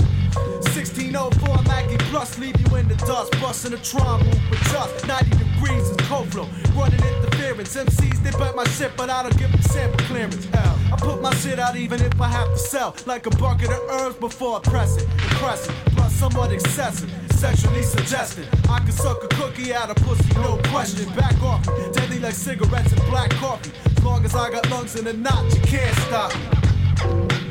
1604 0.72 1.62
Maggie 1.64 1.98
Plus 2.10 2.38
leave 2.38 2.56
you 2.60 2.76
in 2.76 2.88
the 2.88 2.94
dust. 2.96 3.32
Busting 3.40 3.72
a 3.72 3.78
Tron 3.78 4.24
move 4.24 4.50
with 4.50 4.62
just 4.70 5.06
90 5.06 5.30
degrees 5.36 5.88
is 5.90 5.96
cold 6.08 6.30
flow. 6.32 6.48
Running 6.74 7.00
interference. 7.00 7.76
MCs, 7.76 8.22
they 8.22 8.30
bet 8.32 8.56
my 8.56 8.64
shit, 8.64 8.92
but 8.96 9.10
I 9.10 9.22
don't 9.22 9.36
give 9.38 9.50
them 9.52 9.62
sample 9.62 9.98
clearance. 10.06 10.44
Hell, 10.46 10.71
put 11.02 11.20
my 11.20 11.34
shit 11.34 11.58
out 11.58 11.76
even 11.76 12.00
if 12.00 12.20
I 12.20 12.28
have 12.28 12.48
to 12.52 12.58
sell. 12.58 12.94
Like 13.06 13.26
a 13.26 13.30
bucket 13.30 13.70
of 13.70 13.82
herbs 13.90 14.16
before 14.16 14.58
I 14.58 14.60
press 14.60 14.96
it. 14.96 15.04
Impressive, 15.04 15.74
plus 15.96 16.12
somewhat 16.14 16.52
excessive. 16.52 17.10
Sexually 17.32 17.82
suggested. 17.82 18.46
I 18.68 18.78
can 18.78 18.92
suck 18.92 19.22
a 19.24 19.28
cookie 19.28 19.74
out 19.74 19.90
of 19.90 19.96
pussy, 19.96 20.32
no 20.34 20.60
question. 20.70 21.12
Back 21.14 21.40
off 21.42 21.66
me. 21.66 21.90
Deadly 21.92 22.20
like 22.20 22.34
cigarettes 22.34 22.92
and 22.92 23.02
black 23.10 23.30
coffee. 23.30 23.72
As 23.96 24.04
long 24.04 24.24
as 24.24 24.34
I 24.34 24.50
got 24.50 24.68
lungs 24.70 24.96
in 24.96 25.06
a 25.06 25.12
knot, 25.12 25.44
you 25.54 25.60
can't 25.62 25.96
stop 26.06 26.32
me. 26.34 27.41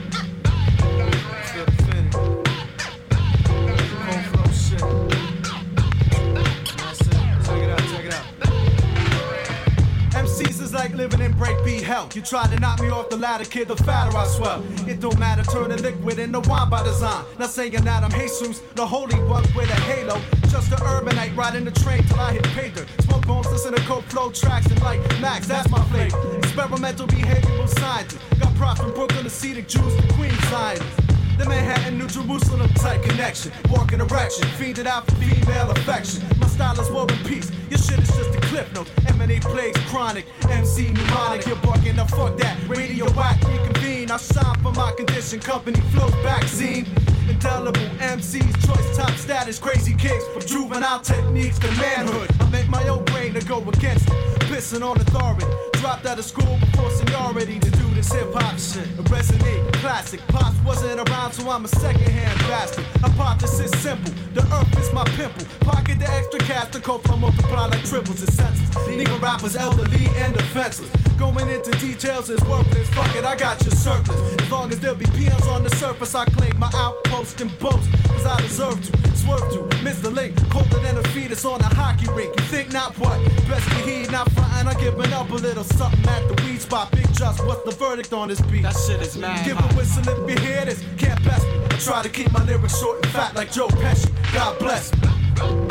Living 11.02 11.22
in 11.22 11.34
breakbeat 11.34 11.82
hell. 11.82 12.08
You 12.14 12.22
try 12.22 12.46
to 12.46 12.60
knock 12.60 12.80
me 12.80 12.90
off 12.90 13.10
the 13.10 13.18
ladder, 13.18 13.46
kid, 13.46 13.68
the 13.68 13.76
fatter 13.76 14.16
I 14.16 14.28
swell. 14.28 14.64
It 14.88 15.00
don't 15.00 15.18
matter, 15.18 15.42
turn 15.42 15.70
the 15.70 15.82
liquid 15.82 16.20
into 16.20 16.42
wine 16.42 16.70
by 16.70 16.84
design. 16.84 17.26
Not 17.40 17.50
saying 17.50 17.72
that 17.72 18.04
I'm 18.04 18.12
Jesus, 18.12 18.60
the 18.76 18.86
holy 18.86 19.18
one 19.24 19.44
with 19.56 19.72
a 19.72 19.80
halo. 19.90 20.22
Just 20.50 20.72
an 20.72 20.78
urbanite 20.78 21.36
riding 21.36 21.66
the 21.66 21.72
train 21.72 22.04
till 22.04 22.20
I 22.20 22.34
hit 22.34 22.76
dirt. 22.76 22.88
Smoke 23.02 23.26
bones, 23.26 23.48
listen 23.48 23.74
to 23.74 23.82
cold 23.82 24.06
flow 24.06 24.30
tracks 24.30 24.68
and 24.68 24.80
like 24.84 25.00
Max, 25.20 25.48
that's 25.48 25.68
my 25.72 25.84
flavor. 25.86 26.38
Experimental 26.38 27.08
behavioral 27.08 27.68
scientist. 27.68 28.22
Got 28.40 28.54
props 28.56 28.82
from 28.82 28.94
Brooklyn, 28.94 29.26
Acidic 29.26 29.68
Jews, 29.68 29.96
the 29.96 30.14
Queen 30.14 30.38
scientists. 30.52 31.12
The 31.40 31.50
Manhattan, 31.50 31.98
New 31.98 32.08
Jerusalem 32.08 32.70
type 32.76 33.02
connection. 33.02 33.52
Walking 33.72 34.02
erection, 34.02 34.48
fiended 34.60 34.86
out 34.86 35.08
for 35.08 35.16
female 35.16 35.72
affection. 35.72 36.22
Style 36.52 36.80
is 36.80 36.90
war 36.92 37.08
and 37.10 37.26
peace. 37.26 37.50
Your 37.70 37.80
shit 37.80 38.00
is 38.00 38.10
just 38.10 38.36
a 38.36 38.42
clip 38.42 38.72
note. 38.74 38.90
M&A 39.08 39.40
plays 39.40 39.76
chronic. 39.90 40.26
MC 40.50 40.92
mnemonic, 40.92 41.46
you're 41.46 41.56
barking. 41.58 41.96
Now 41.96 42.06
fuck 42.06 42.38
that. 42.38 42.58
Radio 42.68 43.10
whack, 43.14 43.42
reconvene. 43.48 44.12
I 44.12 44.18
shine 44.18 44.60
for 44.62 44.74
my 44.74 44.92
condition. 44.92 45.40
Company 45.40 45.80
flows 45.92 46.14
back, 46.24 46.44
scene. 46.44 46.86
Indelible 47.30 47.88
MCs, 48.00 48.54
choice 48.68 48.98
top 48.98 49.12
status, 49.12 49.58
crazy 49.60 49.96
kicks 49.96 50.28
from 50.28 50.42
juvenile 50.42 51.00
techniques 51.00 51.58
to 51.60 51.68
manhood. 51.78 52.30
I 52.42 52.50
make 52.50 52.68
my 52.68 52.86
own 52.90 53.06
brain 53.06 53.34
to 53.34 53.42
go 53.46 53.60
against 53.70 54.08
it. 54.08 54.14
Pissing 54.52 54.84
on 54.84 55.00
authority. 55.00 55.46
Dropped 55.80 56.06
out 56.06 56.20
of 56.20 56.26
school 56.26 56.58
before 56.60 56.92
seniority 56.92 57.60
to 57.60 57.72
do 57.72 57.91
this 58.02 58.14
hip 58.14 58.34
hop 58.34 58.58
shit. 58.58 58.88
Resonate, 59.12 59.74
classic. 59.74 60.20
Pops 60.28 60.58
wasn't 60.66 61.08
around, 61.10 61.34
so 61.34 61.50
I'm 61.50 61.66
a 61.66 61.68
secondhand 61.68 62.40
bastard. 62.40 62.86
Hypothesis 63.02 63.72
simple. 63.82 64.14
The 64.34 64.42
earth 64.56 64.80
is 64.80 64.92
my 64.94 65.04
pimple. 65.16 65.46
Pocket 65.60 66.00
the 66.00 66.10
extra 66.10 66.40
cash 66.40 66.72
to 66.72 66.80
cope 66.80 67.04
from 67.08 67.22
multiply 67.22 67.68
like 67.68 67.84
triples 67.86 68.22
and 68.22 68.34
senses. 68.34 68.88
Legal 68.88 69.18
rappers 69.20 69.56
elderly 69.56 70.08
and 70.18 70.34
defenseless. 70.34 71.01
Going 71.22 71.50
into 71.50 71.70
details 71.78 72.32
is 72.32 72.42
worthless. 72.46 72.90
Fuck 72.90 73.16
it, 73.16 73.24
I 73.24 73.36
got 73.36 73.62
your 73.62 73.76
surplus. 73.76 74.20
As 74.42 74.52
long 74.52 74.72
as 74.72 74.80
there'll 74.80 74.98
be 74.98 75.06
peons 75.06 75.46
on 75.46 75.62
the 75.64 75.70
surface, 75.76 76.16
I 76.16 76.26
claim 76.26 76.58
my 76.58 76.72
outpost 76.74 77.40
and 77.42 77.52
boast. 77.60 77.92
Cause 78.08 78.26
I 78.26 78.42
deserve 78.42 78.82
to, 78.84 79.16
swerve 79.16 79.48
to, 79.54 79.84
miss 79.84 80.00
the 80.00 80.10
link. 80.10 80.36
Colder 80.50 80.80
than 80.80 80.98
a 80.98 81.04
fetus 81.10 81.46
on 81.46 81.62
a 81.62 81.66
hockey 81.76 82.08
rink. 82.14 82.34
You 82.36 82.46
think 82.46 82.74
not 82.74 82.98
what? 82.98 83.24
Best 83.48 83.70
to 83.70 83.76
heed, 83.88 84.12
not 84.12 84.32
frontin'. 84.32 84.68
I'm 84.68 84.80
giving 84.80 85.14
up 85.14 85.30
a 85.30 85.36
little 85.36 85.64
something 85.64 86.10
at 86.10 86.28
the 86.28 86.44
weed 86.44 86.60
spot. 86.60 86.90
Big 86.92 87.06
Jus, 87.14 87.40
what's 87.44 87.64
the 87.66 87.72
verdict 87.72 88.12
on 88.14 88.30
this 88.30 88.42
beat? 88.42 88.64
That 88.64 88.76
shit 88.76 89.00
is 89.00 89.16
mad. 89.16 89.46
Give 89.46 89.60
a 89.60 89.68
whistle 89.78 90.10
if 90.10 90.28
you 90.28 90.38
hear 90.44 90.66
this. 90.66 90.84
Can't 90.98 91.24
best 91.24 91.46
me. 91.46 91.62
I 91.70 91.78
try 91.78 92.02
to 92.02 92.10
keep 92.10 92.32
my 92.32 92.44
lyrics 92.46 92.80
short 92.80 92.98
and 93.06 93.14
fat 93.14 93.36
like 93.36 93.52
Joe 93.52 93.68
Pesci. 93.68 94.10
God 94.34 94.58
bless 94.58 94.92
me. 94.94 95.08
What 95.08 95.70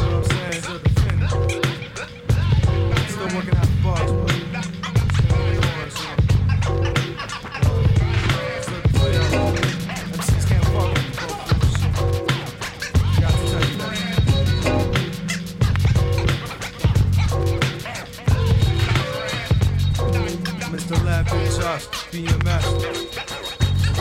I'm 0.00 0.24
saying? 0.24 0.62
Still 0.62 0.78
the 0.78 0.88
finish. 1.00 1.32
Still 3.12 3.36
working 3.36 3.56
out 3.56 3.66
the 3.66 3.82
bars, 3.82 4.10
Just, 21.68 21.92
BMS, 22.12 22.64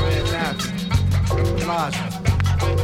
Red 0.01 0.25
Nappy, 0.31 0.71
Elijah, 1.61 2.07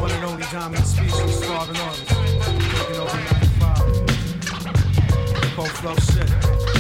one 0.02 0.12
and 0.12 0.26
only 0.26 0.46
dominant 0.52 0.86
species, 0.86 1.32
starving 1.42 1.78
artist, 1.78 2.10
taking 2.10 3.00
over 3.00 3.18
95. 3.18 5.56
Cold 5.56 5.70
flow 5.70 5.96
shit. 5.96 6.73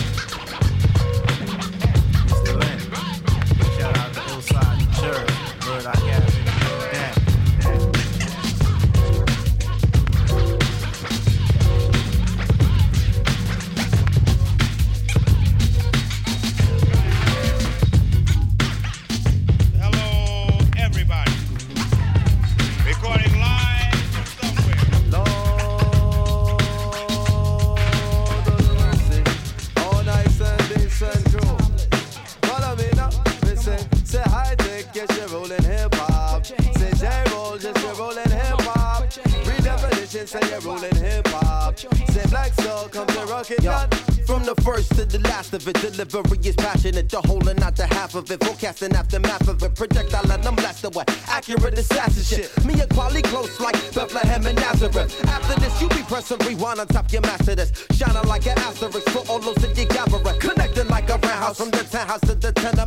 on 56.84 56.88
top, 56.88 57.11
your 57.11 57.22
master 57.22 57.55
this. 57.55 57.72
Shining 57.91 58.27
like 58.27 58.45
an 58.45 58.57
asterisk 58.60 59.10
for 59.10 59.23
all 59.30 59.39
those 59.39 59.55
that 59.55 59.77
you 59.77 59.85
gather. 59.85 60.19
connecting 60.39 60.88
like 60.88 61.10
a 61.10 61.18
roundhouse 61.18 61.57
from 61.57 61.72
the 61.72 61.84
10 61.84 62.07
house 62.07 62.22
to 62.22 62.35
the 62.35 62.51
10 62.51 62.82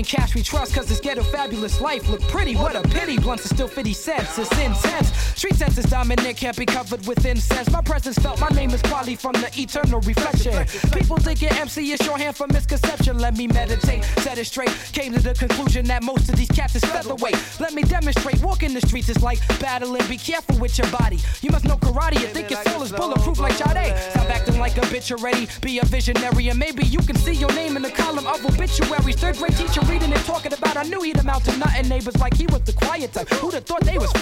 and 0.00 0.08
cash 0.08 0.34
we 0.34 0.42
trust, 0.42 0.74
cause 0.74 0.86
this 0.86 0.98
ghetto 0.98 1.22
fabulous 1.22 1.78
life 1.78 2.08
look 2.08 2.22
pretty. 2.22 2.56
What 2.56 2.74
a 2.74 2.80
pity, 2.88 3.18
blunts 3.18 3.44
are 3.44 3.54
still 3.54 3.68
50 3.68 3.92
cents, 3.92 4.38
it's 4.38 4.50
intense. 4.58 5.14
Street 5.36 5.56
sense 5.56 5.76
is 5.76 5.84
dominant, 5.84 6.38
can't 6.38 6.56
be 6.56 6.64
covered 6.64 7.06
with 7.06 7.26
incense. 7.26 7.70
My 7.70 7.82
presence 7.82 8.18
felt, 8.18 8.40
my 8.40 8.48
name 8.48 8.70
is 8.70 8.80
Kweli 8.80 9.18
from 9.20 9.32
the 9.32 9.50
eternal 9.58 10.00
reflection. 10.00 10.66
People 10.92 11.18
thinking 11.18 11.50
MC 11.50 11.92
is 11.92 12.00
shorthand 12.00 12.34
for 12.34 12.46
misconception. 12.46 13.18
Let 13.18 13.36
me 13.36 13.46
meditate, 13.46 14.02
set 14.24 14.38
it 14.38 14.46
straight. 14.46 14.70
Came 14.92 15.12
to 15.12 15.20
the 15.20 15.34
conclusion 15.34 15.84
that 15.88 16.02
most 16.02 16.30
of 16.30 16.36
these 16.36 16.48
cats 16.48 16.76
is 16.76 16.84
featherweight. 16.84 17.36
Let 17.60 17.74
me 17.74 17.82
demonstrate, 17.82 18.42
walking 18.42 18.72
the 18.72 18.80
streets 18.80 19.10
is 19.10 19.22
like 19.22 19.38
battling. 19.60 20.06
Be 20.08 20.16
careful 20.16 20.58
with 20.58 20.78
your 20.78 20.90
body. 20.90 21.18
You 21.42 21.50
must 21.50 21.66
know 21.66 21.76
karate, 21.76 22.20
you 22.20 22.28
think 22.28 22.48
your 22.50 22.62
soul 22.64 22.82
is 22.82 22.92
bulletproof 22.92 23.38
like 23.38 23.52
Sade. 23.52 23.94
Stop 24.12 24.30
acting 24.30 24.58
like 24.58 24.78
a 24.78 24.82
bitch 24.92 25.12
already, 25.12 25.46
be 25.60 25.78
a 25.78 25.84
visionary, 25.84 26.48
and 26.48 26.58
maybe 26.58 26.86
you 26.86 27.00
can 27.00 27.16
see 27.16 27.34
your 27.34 27.52
name 27.52 27.76
in 27.76 27.82
the 27.82 27.90
column 27.90 28.26
of 28.26 28.42
obituaries. 28.46 29.16
Third 29.16 29.36
grade 29.36 29.56
teacher 29.56 29.82
reading 29.90 30.12
and 30.12 30.24
talking 30.24 30.59
about, 30.70 30.86
I 30.86 30.88
knew 30.88 31.02
he'd 31.02 31.18
amount 31.18 31.44
to 31.44 31.56
nothing. 31.58 31.88
Neighbors 31.88 32.16
like 32.18 32.34
he 32.34 32.46
was 32.46 32.62
the 32.64 32.72
quiet 32.72 33.12
type. 33.12 33.28
Who'd 33.40 33.54
have 33.54 33.64
thought 33.64 33.84
they 33.84 33.98
was 33.98 34.12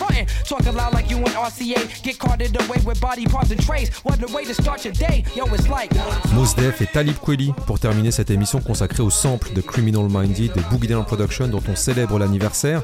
like 0.92 1.10
you 1.10 1.18
RCA. 1.18 2.02
Get 2.02 2.18
with 2.84 3.00
body 3.00 3.26
parts 3.26 3.50
and 3.50 3.60
way 4.32 4.44
to 4.44 4.54
start 4.54 4.84
your 4.84 4.94
day. 4.94 5.24
Like. 5.68 5.90
Def 6.56 6.80
et 6.80 6.86
Talib 6.86 7.16
Kweli 7.16 7.52
pour 7.66 7.78
terminer 7.78 8.10
cette 8.10 8.30
émission 8.30 8.60
consacrée 8.60 9.02
au 9.02 9.10
sample 9.10 9.52
de 9.52 9.60
Criminal 9.60 10.06
Minded 10.08 10.52
de 10.52 10.60
Boogie 10.70 10.88
Down 10.88 11.04
Production 11.04 11.48
dont 11.48 11.62
on 11.68 11.76
célèbre 11.76 12.18
l'anniversaire. 12.18 12.82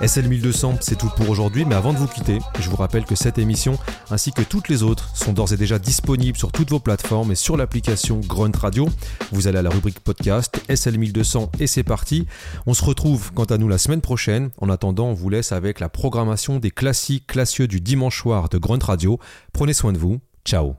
SL 0.00 0.28
1200, 0.28 0.78
c'est 0.80 0.96
tout 0.96 1.10
pour 1.16 1.28
aujourd'hui, 1.28 1.64
mais 1.64 1.74
avant 1.74 1.92
de 1.92 1.98
vous 1.98 2.06
quitter, 2.06 2.38
je 2.58 2.68
vous 2.68 2.76
rappelle 2.76 3.04
que 3.04 3.14
cette 3.14 3.38
émission 3.38 3.78
ainsi 4.10 4.32
que 4.32 4.42
toutes 4.42 4.68
les 4.68 4.82
autres 4.82 5.10
sont 5.14 5.32
d'ores 5.32 5.52
et 5.52 5.56
déjà 5.56 5.78
disponibles 5.78 6.36
sur 6.36 6.52
toutes 6.52 6.70
vos 6.70 6.80
plateformes 6.80 7.32
et 7.32 7.36
sur 7.36 7.56
l'application 7.56 8.20
Grunt 8.20 8.52
Radio. 8.60 8.88
Vous 9.30 9.46
allez 9.46 9.58
à 9.58 9.62
la 9.62 9.70
rubrique 9.70 10.00
podcast 10.00 10.60
SL 10.68 10.98
1200 10.98 11.50
et 11.60 11.66
c'est 11.66 11.82
parti. 11.82 12.26
On 12.66 12.74
se 12.74 12.84
retrouve 13.02 13.32
quant 13.32 13.44
à 13.46 13.58
nous 13.58 13.66
la 13.66 13.78
semaine 13.78 14.00
prochaine. 14.00 14.50
En 14.58 14.70
attendant, 14.70 15.08
on 15.08 15.12
vous 15.12 15.28
laisse 15.28 15.50
avec 15.50 15.80
la 15.80 15.88
programmation 15.88 16.60
des 16.60 16.70
classiques 16.70 17.26
classieux 17.26 17.66
du 17.66 17.80
dimanche 17.80 18.20
soir 18.20 18.48
de 18.48 18.58
Grunt 18.58 18.78
Radio. 18.80 19.18
Prenez 19.52 19.72
soin 19.72 19.92
de 19.92 19.98
vous. 19.98 20.20
Ciao 20.44 20.76